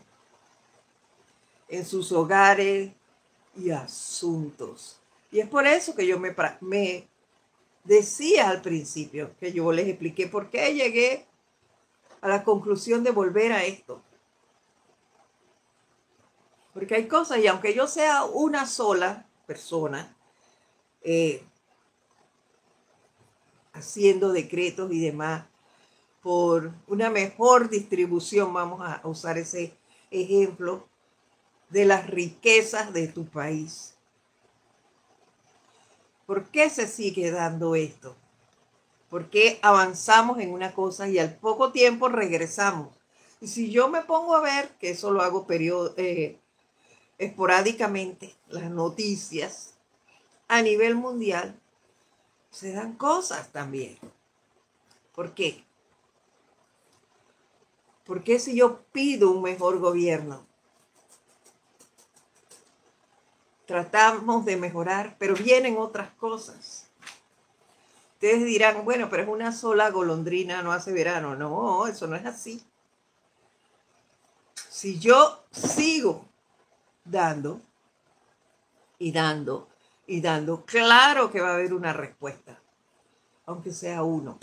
En 1.68 1.84
sus 1.84 2.12
hogares 2.12 2.92
y 3.58 3.72
asuntos. 3.72 5.00
Y 5.32 5.40
es 5.40 5.48
por 5.48 5.66
eso 5.66 5.96
que 5.96 6.06
yo 6.06 6.20
me, 6.20 6.36
me 6.62 7.08
decía 7.84 8.52
al 8.52 8.62
principio, 8.62 9.36
que 9.40 9.52
yo 9.52 9.72
les 9.72 9.88
expliqué 9.88 10.28
por 10.28 10.52
qué 10.52 10.72
llegué 10.76 11.26
a 12.22 12.28
la 12.28 12.44
conclusión 12.44 13.04
de 13.04 13.10
volver 13.10 13.52
a 13.52 13.64
esto. 13.64 14.04
Porque 16.76 16.94
hay 16.94 17.08
cosas, 17.08 17.40
y 17.40 17.48
aunque 17.48 17.74
yo 17.74 17.88
sea 17.88 18.24
una 18.26 18.68
sola 18.68 19.28
persona, 19.48 20.16
eh, 21.02 21.44
haciendo 23.74 24.32
decretos 24.32 24.92
y 24.92 25.00
demás, 25.00 25.46
por 26.24 26.72
una 26.88 27.10
mejor 27.10 27.70
distribución, 27.70 28.54
vamos 28.54 28.82
a 28.82 29.02
usar 29.04 29.38
ese 29.38 29.78
ejemplo, 30.10 30.88
de 31.70 31.86
las 31.86 32.08
riquezas 32.08 32.94
de 32.94 33.08
tu 33.08 33.26
país. 33.26 33.96
¿Por 36.26 36.46
qué 36.46 36.70
se 36.70 36.88
sigue 36.88 37.32
dando 37.32 37.76
esto? 37.76 38.16
¿Por 39.10 39.30
qué 39.30 39.60
avanzamos 39.62 40.40
en 40.40 40.54
una 40.54 40.74
cosa 40.74 41.10
y 41.10 41.20
al 41.20 41.36
poco 41.36 41.72
tiempo 41.72 42.08
regresamos? 42.08 42.96
Y 43.42 43.48
si 43.48 43.70
yo 43.70 43.90
me 43.90 44.02
pongo 44.02 44.36
a 44.36 44.42
ver, 44.42 44.70
que 44.80 44.92
eso 44.92 45.12
lo 45.12 45.22
hago 45.22 45.46
eh, 45.50 46.40
esporádicamente, 47.18 48.34
las 48.48 48.72
noticias 48.72 49.74
a 50.48 50.62
nivel 50.62 50.96
mundial, 50.96 51.60
se 52.50 52.72
dan 52.72 52.94
cosas 52.94 53.52
también. 53.52 53.98
¿Por 55.14 55.34
qué? 55.34 55.66
¿Por 58.06 58.24
qué 58.24 58.40
si 58.40 58.56
yo 58.56 58.82
pido 58.92 59.32
un 59.32 59.42
mejor 59.42 59.80
gobierno? 59.80 60.46
tratamos 63.66 64.46
de 64.46 64.58
mejorar, 64.58 65.16
pero 65.18 65.36
vienen 65.36 65.78
otras 65.78 66.12
cosas. 66.12 66.88
Ustedes 68.14 68.46
dirán, 68.46 68.86
bueno, 68.86 69.10
pero 69.10 69.24
es 69.24 69.30
una 69.30 69.52
sola 69.52 69.90
golondrina, 69.90 70.62
no 70.62 70.72
hace 70.72 70.94
verano. 70.94 71.36
No, 71.36 71.88
eso 71.88 72.08
no 72.08 72.16
es 72.16 72.26
así. 72.26 72.64
Si 74.70 75.00
yo 75.00 75.44
sigo 75.52 76.26
dando 77.04 77.62
y 79.00 79.12
dando 79.12 79.68
y 80.08 80.22
dando, 80.22 80.64
claro 80.66 81.32
que 81.32 81.42
va 81.42 81.50
a 81.50 81.54
haber 81.56 81.74
una 81.74 81.94
respuesta, 81.94 82.60
aunque 83.46 83.72
sea 83.72 84.04
uno. 84.04 84.38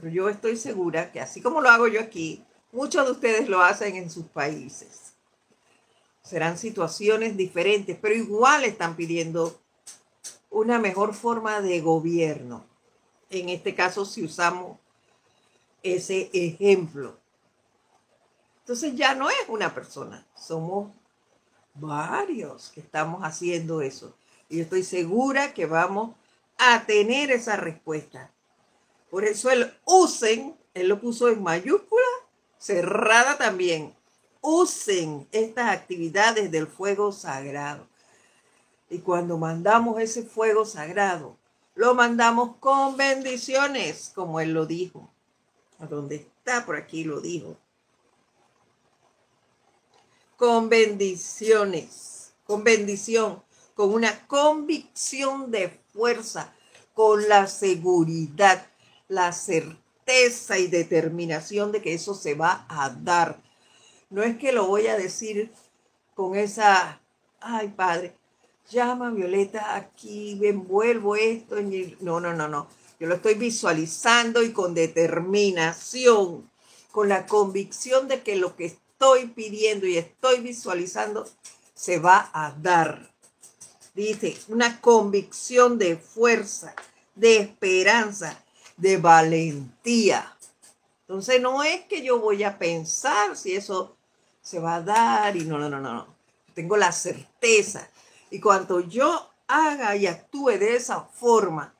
Pero 0.00 0.12
yo 0.12 0.28
estoy 0.28 0.56
segura 0.56 1.12
que 1.12 1.20
así 1.20 1.42
como 1.42 1.60
lo 1.60 1.68
hago 1.68 1.86
yo 1.86 2.00
aquí, 2.00 2.44
muchos 2.72 3.04
de 3.04 3.12
ustedes 3.12 3.48
lo 3.48 3.60
hacen 3.60 3.96
en 3.96 4.10
sus 4.10 4.26
países 4.26 5.10
serán 6.22 6.58
situaciones 6.58 7.36
diferentes, 7.36 7.98
pero 8.00 8.14
igual 8.14 8.62
están 8.64 8.94
pidiendo 8.94 9.60
una 10.48 10.78
mejor 10.78 11.12
forma 11.12 11.60
de 11.60 11.80
gobierno. 11.80 12.64
En 13.30 13.48
este 13.48 13.74
caso, 13.74 14.04
si 14.04 14.24
usamos 14.24 14.78
ese 15.82 16.30
ejemplo. 16.32 17.18
Entonces 18.60 18.94
ya 18.94 19.14
no 19.14 19.28
es 19.28 19.48
una 19.48 19.74
persona, 19.74 20.24
somos 20.36 20.92
varios 21.74 22.70
que 22.70 22.80
estamos 22.80 23.22
haciendo 23.24 23.82
eso. 23.82 24.16
Y 24.48 24.60
estoy 24.60 24.84
segura 24.84 25.54
que 25.54 25.66
vamos 25.66 26.14
a 26.58 26.84
tener 26.86 27.32
esa 27.32 27.56
respuesta. 27.56 28.30
Por 29.10 29.24
eso 29.24 29.50
el 29.50 29.72
usen, 29.84 30.56
él 30.74 30.88
lo 30.88 31.00
puso 31.00 31.28
en 31.28 31.42
mayúscula, 31.42 32.06
cerrada 32.58 33.36
también 33.36 33.94
usen 34.40 35.28
estas 35.32 35.70
actividades 35.70 36.50
del 36.50 36.66
fuego 36.66 37.12
sagrado. 37.12 37.86
Y 38.88 38.98
cuando 38.98 39.38
mandamos 39.38 40.00
ese 40.00 40.22
fuego 40.22 40.64
sagrado, 40.64 41.36
lo 41.74 41.94
mandamos 41.94 42.56
con 42.56 42.96
bendiciones, 42.96 44.12
como 44.14 44.40
él 44.40 44.52
lo 44.52 44.66
dijo. 44.66 45.10
A 45.78 45.86
donde 45.86 46.16
está, 46.16 46.66
por 46.66 46.76
aquí 46.76 47.04
lo 47.04 47.20
dijo. 47.20 47.56
Con 50.36 50.68
bendiciones, 50.68 52.32
con 52.44 52.64
bendición, 52.64 53.42
con 53.74 53.92
una 53.94 54.26
convicción 54.26 55.50
de 55.50 55.80
fuerza, 55.92 56.52
con 56.94 57.28
la 57.28 57.46
seguridad, 57.46 58.66
la 59.10 59.32
certeza 59.32 60.58
y 60.58 60.68
determinación 60.68 61.70
de 61.70 61.82
que 61.82 61.92
eso 61.92 62.14
se 62.14 62.34
va 62.34 62.64
a 62.68 62.88
dar 62.88 63.38
no 64.10 64.24
es 64.24 64.36
que 64.36 64.50
lo 64.52 64.66
voy 64.66 64.88
a 64.88 64.96
decir 64.96 65.52
con 66.14 66.34
esa, 66.34 67.00
ay 67.40 67.68
padre, 67.68 68.16
llama 68.68 69.10
Violeta 69.10 69.76
aquí, 69.76 70.38
envuelvo 70.42 71.14
esto 71.14 71.56
No, 72.00 72.20
no, 72.20 72.34
no, 72.34 72.48
no. 72.48 72.66
Yo 72.98 73.06
lo 73.06 73.14
estoy 73.14 73.34
visualizando 73.34 74.42
y 74.42 74.52
con 74.52 74.74
determinación, 74.74 76.50
con 76.90 77.08
la 77.08 77.26
convicción 77.26 78.08
de 78.08 78.22
que 78.22 78.34
lo 78.34 78.56
que 78.56 78.66
estoy 78.66 79.28
pidiendo 79.28 79.86
y 79.86 79.96
estoy 79.96 80.40
visualizando 80.40 81.26
se 81.72 82.00
va 82.00 82.30
a 82.34 82.50
dar. 82.60 83.12
Dice, 83.94 84.36
una 84.48 84.80
convicción 84.80 85.78
de 85.78 85.96
fuerza, 85.96 86.74
de 87.14 87.38
esperanza, 87.38 88.44
de 88.80 88.96
valentía. 88.96 90.36
Entonces 91.02 91.40
no 91.40 91.62
es 91.62 91.82
que 91.82 92.02
yo 92.02 92.20
voy 92.20 92.44
a 92.44 92.58
pensar 92.58 93.36
si 93.36 93.54
eso 93.54 93.96
se 94.42 94.58
va 94.58 94.76
a 94.76 94.82
dar 94.82 95.36
y 95.36 95.44
no, 95.44 95.58
no, 95.58 95.68
no, 95.68 95.80
no. 95.80 96.06
Tengo 96.54 96.76
la 96.76 96.92
certeza. 96.92 97.88
Y 98.30 98.40
cuando 98.40 98.80
yo 98.80 99.28
haga 99.46 99.96
y 99.96 100.06
actúe 100.06 100.50
de 100.50 100.76
esa 100.76 101.00
forma, 101.02 101.74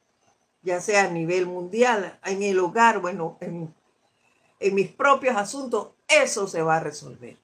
ya 0.63 0.81
sea 0.81 1.05
a 1.05 1.11
nivel 1.11 1.47
mundial, 1.47 2.19
en 2.25 2.43
el 2.43 2.59
hogar, 2.59 3.01
bueno, 3.01 3.39
en, 3.41 3.75
mis 4.75 4.91
propios 4.91 5.37
asuntos, 5.37 5.89
eso 6.07 6.47
se 6.47 6.63
va 6.63 6.77
a 6.77 6.81
resolver. 6.81 7.37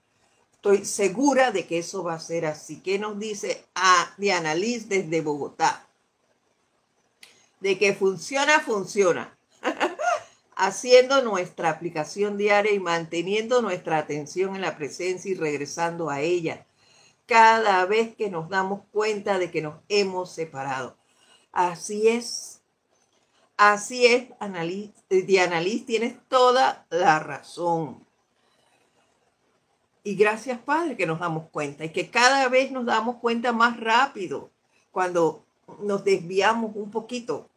Estoy 0.52 0.84
segura 0.84 1.52
de 1.52 1.66
que 1.66 1.78
eso 1.78 2.02
va 2.02 2.14
a 2.14 2.20
ser 2.20 2.44
así. 2.46 2.80
¿Qué 2.80 2.98
nos 2.98 3.18
dice 3.18 3.64
a 3.74 4.12
Diana 4.18 4.54
Liz 4.54 4.88
desde 4.88 5.20
Bogotá? 5.22 5.86
De 7.60 7.78
que 7.78 7.94
funciona, 7.94 8.60
funciona. 8.60 9.35
Haciendo 10.56 11.22
nuestra 11.22 11.70
aplicación 11.70 12.38
diaria 12.38 12.72
y 12.72 12.80
manteniendo 12.80 13.62
nuestra 13.62 13.98
atención 13.98 14.56
en 14.56 14.62
la 14.62 14.76
presencia 14.76 15.30
y 15.30 15.34
regresando 15.34 16.10
a 16.10 16.22
ella 16.22 16.66
cada 17.26 17.84
vez 17.84 18.16
que 18.16 18.30
nos 18.30 18.48
damos 18.48 18.82
cuenta 18.90 19.38
de 19.38 19.50
que 19.50 19.60
nos 19.60 19.76
hemos 19.88 20.32
separado. 20.32 20.96
Así 21.52 22.08
es. 22.08 22.62
Así 23.56 24.06
es, 24.06 24.28
Diana 25.08 25.60
Liz, 25.60 25.86
tienes 25.86 26.14
toda 26.28 26.86
la 26.90 27.18
razón. 27.18 28.06
Y 30.04 30.14
gracias, 30.14 30.60
Padre, 30.60 30.96
que 30.96 31.06
nos 31.06 31.18
damos 31.18 31.48
cuenta 31.50 31.84
y 31.84 31.88
que 31.88 32.10
cada 32.10 32.48
vez 32.48 32.70
nos 32.70 32.84
damos 32.84 33.16
cuenta 33.16 33.52
más 33.52 33.80
rápido 33.80 34.50
cuando 34.92 35.44
nos 35.80 36.04
desviamos 36.04 36.76
un 36.76 36.90
poquito 36.90 37.48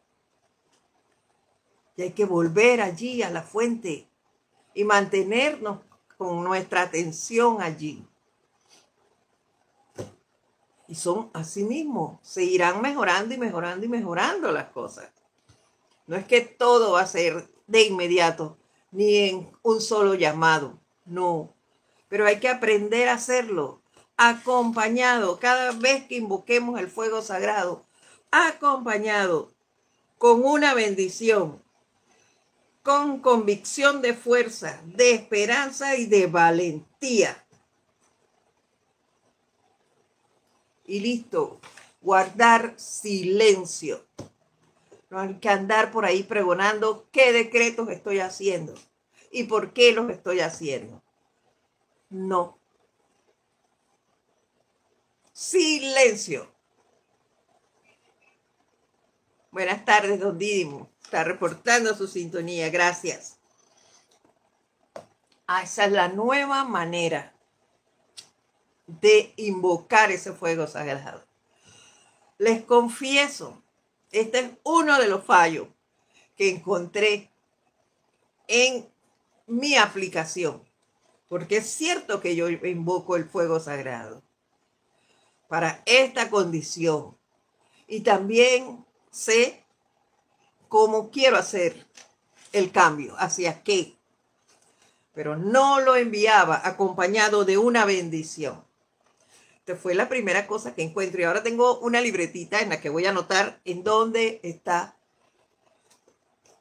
hay 2.02 2.12
que 2.12 2.24
volver 2.24 2.80
allí 2.80 3.22
a 3.22 3.30
la 3.30 3.42
fuente 3.42 4.08
y 4.74 4.84
mantenernos 4.84 5.80
con 6.16 6.44
nuestra 6.44 6.82
atención 6.82 7.62
allí. 7.62 8.04
Y 10.86 10.94
son 10.96 11.30
así 11.32 11.62
mismo, 11.62 12.18
se 12.22 12.42
irán 12.42 12.82
mejorando 12.82 13.34
y 13.34 13.38
mejorando 13.38 13.86
y 13.86 13.88
mejorando 13.88 14.50
las 14.50 14.68
cosas. 14.70 15.10
No 16.06 16.16
es 16.16 16.26
que 16.26 16.40
todo 16.40 16.92
va 16.92 17.02
a 17.02 17.06
ser 17.06 17.48
de 17.68 17.84
inmediato, 17.84 18.58
ni 18.90 19.16
en 19.16 19.52
un 19.62 19.80
solo 19.80 20.14
llamado, 20.14 20.78
no. 21.04 21.54
Pero 22.08 22.26
hay 22.26 22.40
que 22.40 22.48
aprender 22.48 23.08
a 23.08 23.14
hacerlo, 23.14 23.80
acompañado, 24.16 25.38
cada 25.38 25.70
vez 25.72 26.04
que 26.06 26.16
invoquemos 26.16 26.80
el 26.80 26.90
fuego 26.90 27.22
sagrado, 27.22 27.84
acompañado 28.32 29.52
con 30.18 30.44
una 30.44 30.74
bendición, 30.74 31.62
con 32.82 33.20
convicción 33.20 34.02
de 34.02 34.14
fuerza, 34.14 34.80
de 34.84 35.12
esperanza 35.12 35.96
y 35.96 36.06
de 36.06 36.26
valentía. 36.26 37.44
Y 40.84 41.00
listo, 41.00 41.60
guardar 42.00 42.74
silencio. 42.76 44.06
No 45.10 45.20
hay 45.20 45.34
que 45.34 45.48
andar 45.48 45.90
por 45.90 46.04
ahí 46.04 46.22
pregonando 46.22 47.08
qué 47.12 47.32
decretos 47.32 47.88
estoy 47.90 48.20
haciendo 48.20 48.74
y 49.30 49.44
por 49.44 49.72
qué 49.72 49.92
los 49.92 50.10
estoy 50.10 50.40
haciendo. 50.40 51.02
No. 52.08 52.58
Silencio. 55.32 56.50
Buenas 59.50 59.84
tardes, 59.84 60.20
don 60.20 60.38
Didimo. 60.38 60.90
Está 61.10 61.24
reportando 61.24 61.92
su 61.96 62.06
sintonía. 62.06 62.70
Gracias. 62.70 63.36
Ah, 65.48 65.64
esa 65.64 65.86
es 65.86 65.90
la 65.90 66.06
nueva 66.06 66.62
manera 66.62 67.34
de 68.86 69.34
invocar 69.34 70.12
ese 70.12 70.32
fuego 70.32 70.68
sagrado. 70.68 71.24
Les 72.38 72.62
confieso 72.62 73.60
este 74.12 74.38
es 74.38 74.50
uno 74.62 75.00
de 75.00 75.08
los 75.08 75.24
fallos 75.24 75.66
que 76.36 76.50
encontré 76.50 77.32
en 78.46 78.88
mi 79.48 79.74
aplicación, 79.74 80.62
porque 81.28 81.56
es 81.56 81.66
cierto 81.68 82.20
que 82.20 82.36
yo 82.36 82.48
invoco 82.48 83.16
el 83.16 83.28
fuego 83.28 83.58
sagrado 83.58 84.22
para 85.48 85.82
esta 85.86 86.30
condición 86.30 87.16
y 87.88 88.02
también 88.02 88.86
sé 89.10 89.59
cómo 90.70 91.10
quiero 91.10 91.36
hacer 91.36 91.86
el 92.52 92.72
cambio, 92.72 93.14
hacia 93.18 93.62
qué, 93.62 93.98
pero 95.12 95.36
no 95.36 95.80
lo 95.80 95.96
enviaba 95.96 96.62
acompañado 96.64 97.44
de 97.44 97.58
una 97.58 97.84
bendición 97.84 98.64
fue 99.76 99.94
la 99.94 100.08
primera 100.08 100.46
cosa 100.46 100.74
que 100.74 100.82
encuentro. 100.82 101.20
Y 101.20 101.24
ahora 101.24 101.42
tengo 101.42 101.78
una 101.80 102.00
libretita 102.00 102.60
en 102.60 102.70
la 102.70 102.80
que 102.80 102.88
voy 102.88 103.06
a 103.06 103.10
anotar 103.10 103.60
en 103.64 103.82
dónde 103.82 104.40
está 104.42 104.96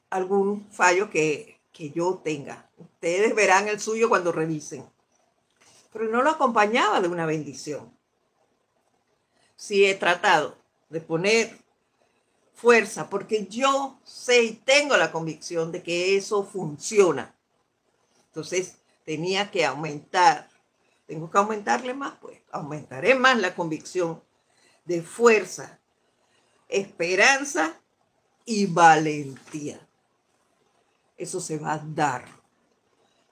algún 0.09 0.69
fallo 0.71 1.09
que, 1.09 1.59
que 1.71 1.91
yo 1.91 2.21
tenga. 2.23 2.69
Ustedes 2.77 3.35
verán 3.35 3.67
el 3.67 3.79
suyo 3.79 4.09
cuando 4.09 4.31
revisen. 4.31 4.85
Pero 5.91 6.05
no 6.05 6.21
lo 6.21 6.31
acompañaba 6.31 7.01
de 7.01 7.07
una 7.07 7.25
bendición. 7.25 7.91
Si 9.55 9.85
he 9.85 9.95
tratado 9.95 10.57
de 10.89 11.01
poner 11.01 11.57
fuerza, 12.61 13.09
porque 13.09 13.47
yo 13.47 13.99
sé 14.03 14.43
y 14.43 14.51
tengo 14.53 14.97
la 14.97 15.11
convicción 15.11 15.71
de 15.71 15.81
que 15.83 16.17
eso 16.17 16.43
funciona. 16.43 17.35
Entonces 18.27 18.75
tenía 19.05 19.49
que 19.49 19.65
aumentar 19.65 20.49
tengo 21.09 21.31
que 21.31 21.39
aumentarle 21.39 21.95
más, 21.95 22.13
pues 22.21 22.39
aumentaré 22.51 23.15
más 23.15 23.35
la 23.39 23.55
convicción 23.55 24.21
de 24.85 25.01
fuerza, 25.01 25.79
esperanza 26.67 27.81
y 28.45 28.67
valentía. 28.67 29.79
Eso 31.17 31.39
se 31.39 31.57
va 31.57 31.73
a 31.73 31.83
dar. 31.83 32.25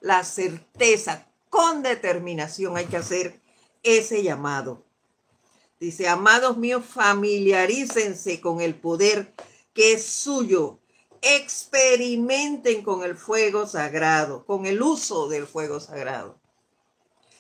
La 0.02 0.24
certeza, 0.24 1.28
con 1.52 1.84
determinación 1.84 2.78
hay 2.78 2.88
que 2.88 2.98
hacer 2.98 3.40
ese 3.84 4.24
llamado. 4.24 4.84
Dice, 5.80 6.08
amados 6.08 6.58
míos, 6.58 6.84
familiarícense 6.86 8.42
con 8.42 8.62
el 8.62 8.76
poder 8.76 9.34
que 9.74 9.94
es 9.94 10.06
suyo. 10.06 10.80
Experimenten 11.22 12.84
con 12.84 13.04
el 13.04 13.16
fuego 13.16 13.68
sagrado, 13.68 14.46
con 14.46 14.66
el 14.66 14.82
uso 14.82 15.28
del 15.28 15.48
fuego 15.48 15.80
sagrado 15.80 16.40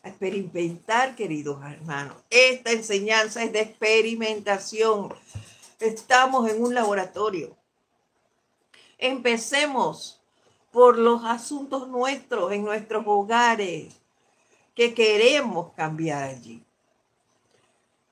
experimentar, 0.07 1.15
queridos 1.15 1.63
hermanos. 1.63 2.17
Esta 2.29 2.71
enseñanza 2.71 3.43
es 3.43 3.51
de 3.51 3.61
experimentación. 3.61 5.13
Estamos 5.79 6.49
en 6.49 6.61
un 6.61 6.73
laboratorio. 6.73 7.55
Empecemos 8.97 10.21
por 10.71 10.97
los 10.97 11.23
asuntos 11.23 11.87
nuestros, 11.87 12.51
en 12.51 12.63
nuestros 12.63 13.03
hogares, 13.05 13.93
que 14.73 14.93
queremos 14.93 15.73
cambiar 15.73 16.23
allí. 16.23 16.63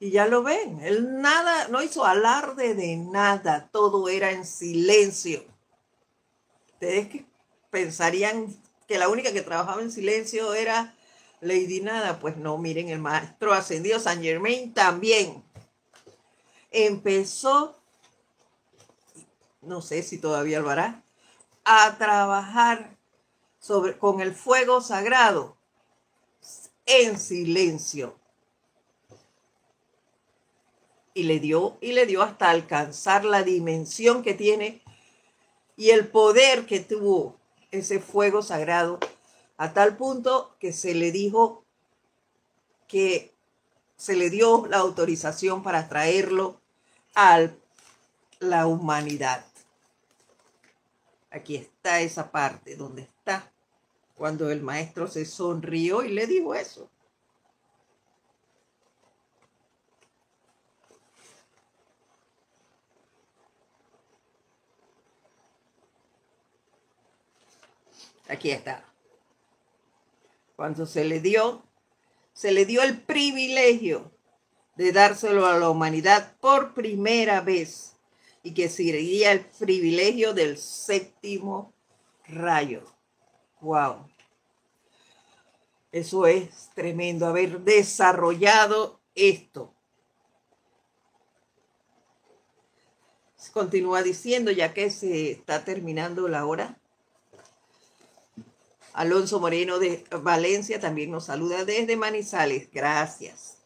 Y 0.06 0.12
ya 0.12 0.28
lo 0.28 0.44
ven, 0.44 0.82
él 0.84 1.20
nada, 1.20 1.68
no 1.70 1.82
hizo 1.82 2.06
alarde 2.06 2.76
de 2.76 2.96
nada, 2.96 3.70
todo 3.72 4.08
era 4.08 4.30
en 4.30 4.46
silencio. 4.46 5.44
Ustedes 6.74 7.08
que 7.08 7.26
pensarían 7.72 8.56
que 8.88 9.00
la 9.00 9.10
única 9.10 9.34
que 9.34 9.42
trabajaba 9.42 9.82
en 9.82 9.92
silencio 9.92 10.54
era 10.54 10.94
Lady 11.42 11.82
Nada, 11.82 12.20
pues 12.20 12.38
no, 12.38 12.60
miren, 12.60 12.90
el 12.90 13.00
maestro 13.00 13.52
ascendido 13.52 14.00
San 14.00 14.22
Germain 14.22 14.76
también 14.76 15.44
empezó, 16.70 17.76
no 19.64 19.82
sé 19.82 20.04
si 20.04 20.20
todavía 20.20 20.60
lo 20.60 20.70
hará, 20.70 21.04
a 21.64 21.98
trabajar 21.98 22.96
sobre, 23.58 23.98
con 23.98 24.22
el 24.22 24.36
fuego 24.36 24.82
sagrado 24.82 25.58
en 26.86 27.18
silencio. 27.18 28.20
Y 31.16 31.24
le 31.24 31.40
dio, 31.40 31.78
y 31.82 31.94
le 31.94 32.06
dio 32.06 32.22
hasta 32.22 32.52
alcanzar 32.52 33.26
la 33.26 33.42
dimensión 33.42 34.22
que 34.22 34.36
tiene 34.36 34.84
y 35.76 35.90
el 35.90 36.08
poder 36.08 36.68
que 36.68 36.80
tuvo 36.80 37.40
ese 37.72 38.00
fuego 38.00 38.44
sagrado 38.44 39.00
a 39.58 39.74
tal 39.74 39.98
punto 39.98 40.56
que 40.60 40.74
se 40.74 40.94
le 40.94 41.12
dijo 41.12 41.64
que 42.88 43.34
se 43.98 44.16
le 44.16 44.30
dio 44.30 44.68
la 44.68 44.78
autorización 44.78 45.64
para 45.64 45.88
traerlo 45.90 46.60
a 47.16 47.48
la 48.40 48.68
humanidad. 48.68 49.46
Aquí 51.32 51.56
está 51.56 52.02
esa 52.02 52.32
parte 52.32 52.76
donde 52.76 53.04
está 53.04 53.52
cuando 54.16 54.50
el 54.50 54.62
maestro 54.62 55.08
se 55.08 55.26
sonrió 55.26 56.04
y 56.04 56.10
le 56.10 56.28
dijo 56.28 56.56
eso. 56.56 56.90
Aquí 68.28 68.52
está 68.52 68.86
cuando 70.56 70.86
se 70.86 71.04
le 71.04 71.20
dio, 71.20 71.64
se 72.34 72.52
le 72.52 72.66
dio 72.66 72.82
el 72.82 73.02
privilegio 73.02 74.12
de 74.76 74.92
dárselo 74.92 75.46
a 75.46 75.58
la 75.58 75.70
humanidad 75.70 76.36
por 76.40 76.74
primera 76.74 77.42
vez 77.42 77.98
y 78.44 78.54
que 78.54 78.70
sería 78.70 79.32
el 79.32 79.42
privilegio 79.42 80.34
del 80.34 80.58
séptimo 80.58 81.74
rayo. 82.28 82.84
Wow. 83.62 84.08
Eso 85.92 86.28
es 86.28 86.70
tremendo, 86.74 87.26
haber 87.26 87.62
desarrollado 87.62 89.00
esto. 89.16 89.74
Continúa 93.54 94.04
diciendo, 94.04 94.52
ya 94.52 94.74
que 94.74 94.90
se 94.90 95.32
está 95.32 95.64
terminando 95.64 96.28
la 96.28 96.46
hora. 96.46 96.78
Alonso 98.96 99.42
Moreno 99.42 99.78
de 99.78 100.06
Valencia 100.22 100.80
también 100.80 101.12
nos 101.12 101.26
saluda 101.26 101.66
desde 101.66 101.98
Manizales. 101.98 102.70
Gracias. 102.72 103.58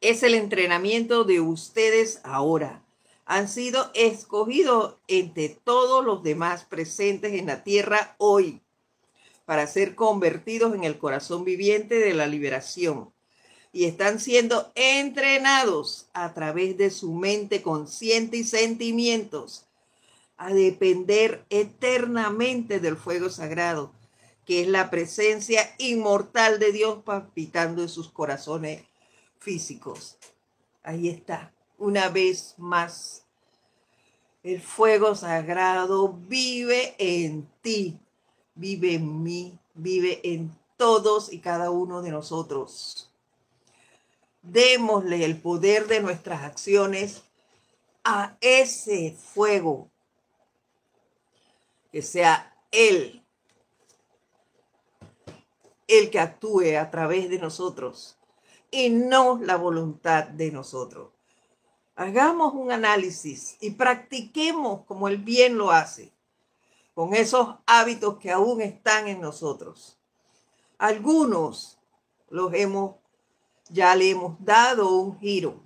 Es 0.00 0.22
el 0.22 0.34
entrenamiento 0.34 1.24
de 1.24 1.40
ustedes 1.40 2.20
ahora. 2.24 2.82
Han 3.26 3.48
sido 3.48 3.90
escogidos 3.92 4.96
entre 5.08 5.50
todos 5.50 6.02
los 6.06 6.22
demás 6.22 6.64
presentes 6.64 7.34
en 7.34 7.46
la 7.46 7.64
tierra 7.64 8.14
hoy 8.16 8.62
para 9.44 9.66
ser 9.66 9.94
convertidos 9.94 10.74
en 10.74 10.84
el 10.84 10.96
corazón 10.96 11.44
viviente 11.44 11.96
de 11.96 12.14
la 12.14 12.26
liberación. 12.26 13.12
Y 13.72 13.84
están 13.84 14.20
siendo 14.20 14.72
entrenados 14.74 16.08
a 16.14 16.32
través 16.32 16.78
de 16.78 16.90
su 16.90 17.12
mente 17.12 17.60
consciente 17.60 18.38
y 18.38 18.44
sentimientos 18.44 19.66
a 20.42 20.52
depender 20.52 21.44
eternamente 21.50 22.80
del 22.80 22.96
fuego 22.96 23.30
sagrado, 23.30 23.92
que 24.44 24.62
es 24.62 24.66
la 24.66 24.90
presencia 24.90 25.72
inmortal 25.78 26.58
de 26.58 26.72
Dios 26.72 26.98
palpitando 27.04 27.82
en 27.82 27.88
sus 27.88 28.10
corazones 28.10 28.82
físicos. 29.38 30.18
Ahí 30.82 31.08
está, 31.08 31.52
una 31.78 32.08
vez 32.08 32.56
más. 32.58 33.22
El 34.42 34.60
fuego 34.60 35.14
sagrado 35.14 36.12
vive 36.12 36.96
en 36.98 37.48
ti, 37.60 38.00
vive 38.56 38.94
en 38.94 39.22
mí, 39.22 39.56
vive 39.74 40.20
en 40.24 40.52
todos 40.76 41.32
y 41.32 41.38
cada 41.38 41.70
uno 41.70 42.02
de 42.02 42.10
nosotros. 42.10 43.12
Démosle 44.42 45.24
el 45.24 45.40
poder 45.40 45.86
de 45.86 46.00
nuestras 46.00 46.42
acciones 46.42 47.22
a 48.02 48.36
ese 48.40 49.16
fuego. 49.16 49.91
Que 51.92 52.02
sea 52.02 52.56
Él 52.72 53.22
el 55.98 56.10
que 56.10 56.18
actúe 56.18 56.78
a 56.80 56.90
través 56.90 57.28
de 57.28 57.38
nosotros 57.38 58.16
y 58.70 58.88
no 58.88 59.38
la 59.38 59.56
voluntad 59.56 60.24
de 60.24 60.50
nosotros. 60.50 61.10
Hagamos 61.94 62.54
un 62.54 62.72
análisis 62.72 63.58
y 63.60 63.72
practiquemos 63.72 64.84
como 64.86 65.08
el 65.08 65.18
bien 65.18 65.58
lo 65.58 65.70
hace, 65.70 66.10
con 66.94 67.14
esos 67.14 67.56
hábitos 67.66 68.16
que 68.18 68.30
aún 68.30 68.62
están 68.62 69.08
en 69.08 69.20
nosotros. 69.20 69.98
Algunos 70.78 71.78
los 72.30 72.54
hemos, 72.54 72.96
ya 73.68 73.94
le 73.94 74.10
hemos 74.10 74.42
dado 74.42 74.96
un 74.96 75.18
giro, 75.20 75.60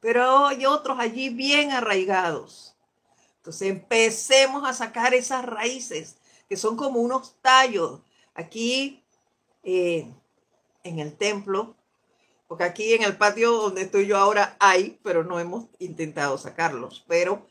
pero 0.00 0.46
hay 0.46 0.66
otros 0.66 0.98
allí 0.98 1.28
bien 1.28 1.70
arraigados. 1.70 2.73
Entonces 3.44 3.68
empecemos 3.68 4.66
a 4.66 4.72
sacar 4.72 5.12
esas 5.12 5.44
raíces 5.44 6.16
que 6.48 6.56
son 6.56 6.76
como 6.76 7.00
unos 7.00 7.36
tallos. 7.42 8.00
Aquí 8.34 9.04
eh, 9.62 10.10
en 10.82 10.98
el 10.98 11.14
templo 11.14 11.76
porque 12.48 12.64
aquí 12.64 12.94
en 12.94 13.02
el 13.02 13.16
patio 13.16 13.52
donde 13.52 13.82
estoy 13.82 14.06
yo 14.06 14.16
ahora 14.16 14.56
hay, 14.60 14.98
pero 15.02 15.24
no 15.24 15.40
hemos 15.40 15.66
intentado 15.78 16.38
sacarlos. 16.38 17.04
Pero 17.08 17.46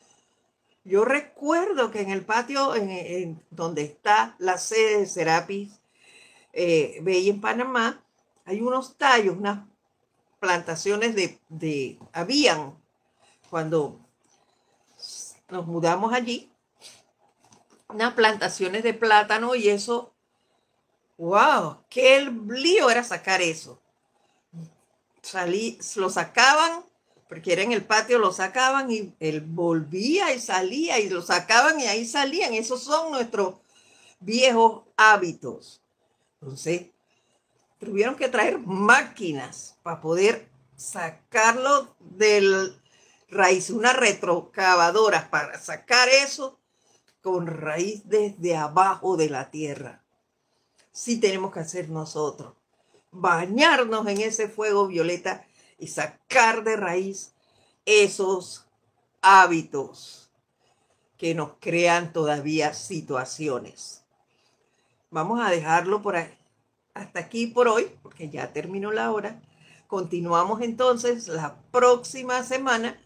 yo 0.84 1.04
recuerdo 1.04 1.92
que 1.92 2.02
en 2.02 2.12
el 2.12 2.24
patio 2.24 2.72
donde 3.50 3.82
está 3.82 4.36
la 4.40 4.58
sede 4.58 5.00
de 5.00 5.06
Serapis 5.06 5.80
eh, 6.54 7.02
en 7.06 7.42
Panamá, 7.42 8.04
hay 8.46 8.62
unos 8.62 8.98
tallos, 8.98 9.38
unas 9.38 9.66
plantaciones 10.40 11.16
de, 11.16 11.40
de, 11.50 11.98
habían 12.12 12.76
cuando 13.50 14.00
nos 15.54 15.66
mudamos 15.66 16.14
allí, 16.14 16.52
unas 17.88 18.14
plantaciones 18.14 18.84
de 18.84 18.94
plátano 18.94 19.56
y 19.56 19.70
eso, 19.70 20.12
wow, 21.18 21.78
qué 21.90 22.30
lío 22.48 22.90
era 22.90 23.04
sacar 23.04 23.42
eso 23.42 23.80
salí, 25.24 25.80
lo 25.96 26.10
sacaban, 26.10 26.84
porque 27.28 27.54
era 27.54 27.64
en 27.64 27.72
el 27.72 27.84
patio, 27.84 28.20
lo 28.20 28.32
sacaban 28.32 28.92
y 28.92 29.16
él 29.20 29.42
volvía 29.42 30.34
y 30.34 30.40
salía 30.40 31.00
y 31.00 31.10
lo 31.10 31.22
sacaban 31.24 31.80
y 31.80 31.86
ahí 31.86 32.06
salían. 32.06 32.54
Esos 32.54 32.84
son 32.84 33.12
nuestros 33.12 33.56
viejos 34.20 34.84
hábitos. 34.96 35.82
Entonces, 36.40 36.88
tuvieron 37.80 38.16
que 38.16 38.30
traer 38.30 38.60
máquinas 38.60 39.78
para 39.82 40.02
poder 40.02 40.48
sacarlo 40.76 41.96
del 42.00 42.80
raíz, 43.34 43.70
una 43.70 43.94
retrocavadora 43.94 45.30
para 45.30 45.60
sacar 45.60 46.10
eso 46.10 46.60
con 47.22 47.48
raíz 47.48 48.04
desde 48.06 48.56
abajo 48.56 49.18
de 49.18 49.30
la 49.30 49.52
tierra. 49.52 50.04
Sí 50.92 51.20
tenemos 51.20 51.54
que 51.54 51.60
hacer 51.60 51.90
nosotros 51.90 52.54
bañarnos 53.14 54.08
en 54.08 54.22
ese 54.22 54.50
fuego 54.50 54.88
violeta 54.88 55.46
y 55.78 55.88
sacar 55.88 56.64
de 56.64 56.76
raíz 56.76 57.34
esos 57.86 58.66
hábitos 59.22 60.32
que 61.18 61.36
nos 61.36 61.52
crean 61.60 62.12
todavía 62.12 62.74
situaciones. 62.74 64.04
Vamos 65.10 65.40
a 65.42 65.50
dejarlo 65.50 66.02
por 66.02 66.16
hasta 66.16 67.20
aquí 67.20 67.48
por 67.48 67.68
hoy, 67.68 67.96
porque 68.02 68.30
ya 68.30 68.52
terminó 68.52 68.92
la 68.92 69.12
hora. 69.12 69.42
Continuamos 69.88 70.62
entonces 70.62 71.28
la 71.28 71.56
próxima 71.72 72.44
semana 72.44 73.00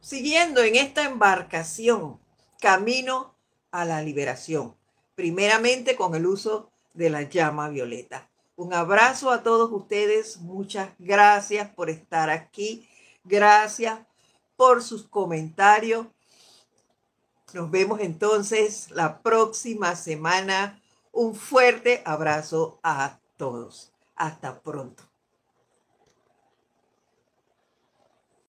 siguiendo 0.00 0.62
en 0.62 0.76
esta 0.76 1.04
embarcación 1.04 2.18
camino 2.60 3.34
a 3.70 3.84
la 3.84 4.02
liberación, 4.02 4.74
primeramente 5.14 5.96
con 5.96 6.14
el 6.14 6.26
uso 6.26 6.70
de 6.94 7.10
la 7.10 7.22
llama 7.22 7.68
violeta. 7.68 8.28
Un 8.56 8.74
abrazo 8.74 9.30
a 9.30 9.42
todos 9.42 9.70
ustedes. 9.70 10.38
Muchas 10.38 10.90
gracias 10.98 11.68
por 11.70 11.90
estar 11.90 12.28
aquí. 12.28 12.88
Gracias 13.22 14.00
por 14.56 14.82
sus 14.82 15.06
comentarios. 15.06 16.08
Nos 17.52 17.70
vemos 17.70 18.00
entonces 18.00 18.90
la 18.90 19.22
próxima 19.22 19.94
semana. 19.94 20.82
Un 21.12 21.34
fuerte 21.34 22.02
abrazo 22.04 22.80
a 22.82 23.20
todos. 23.36 23.92
Hasta 24.16 24.60
pronto. 24.60 25.07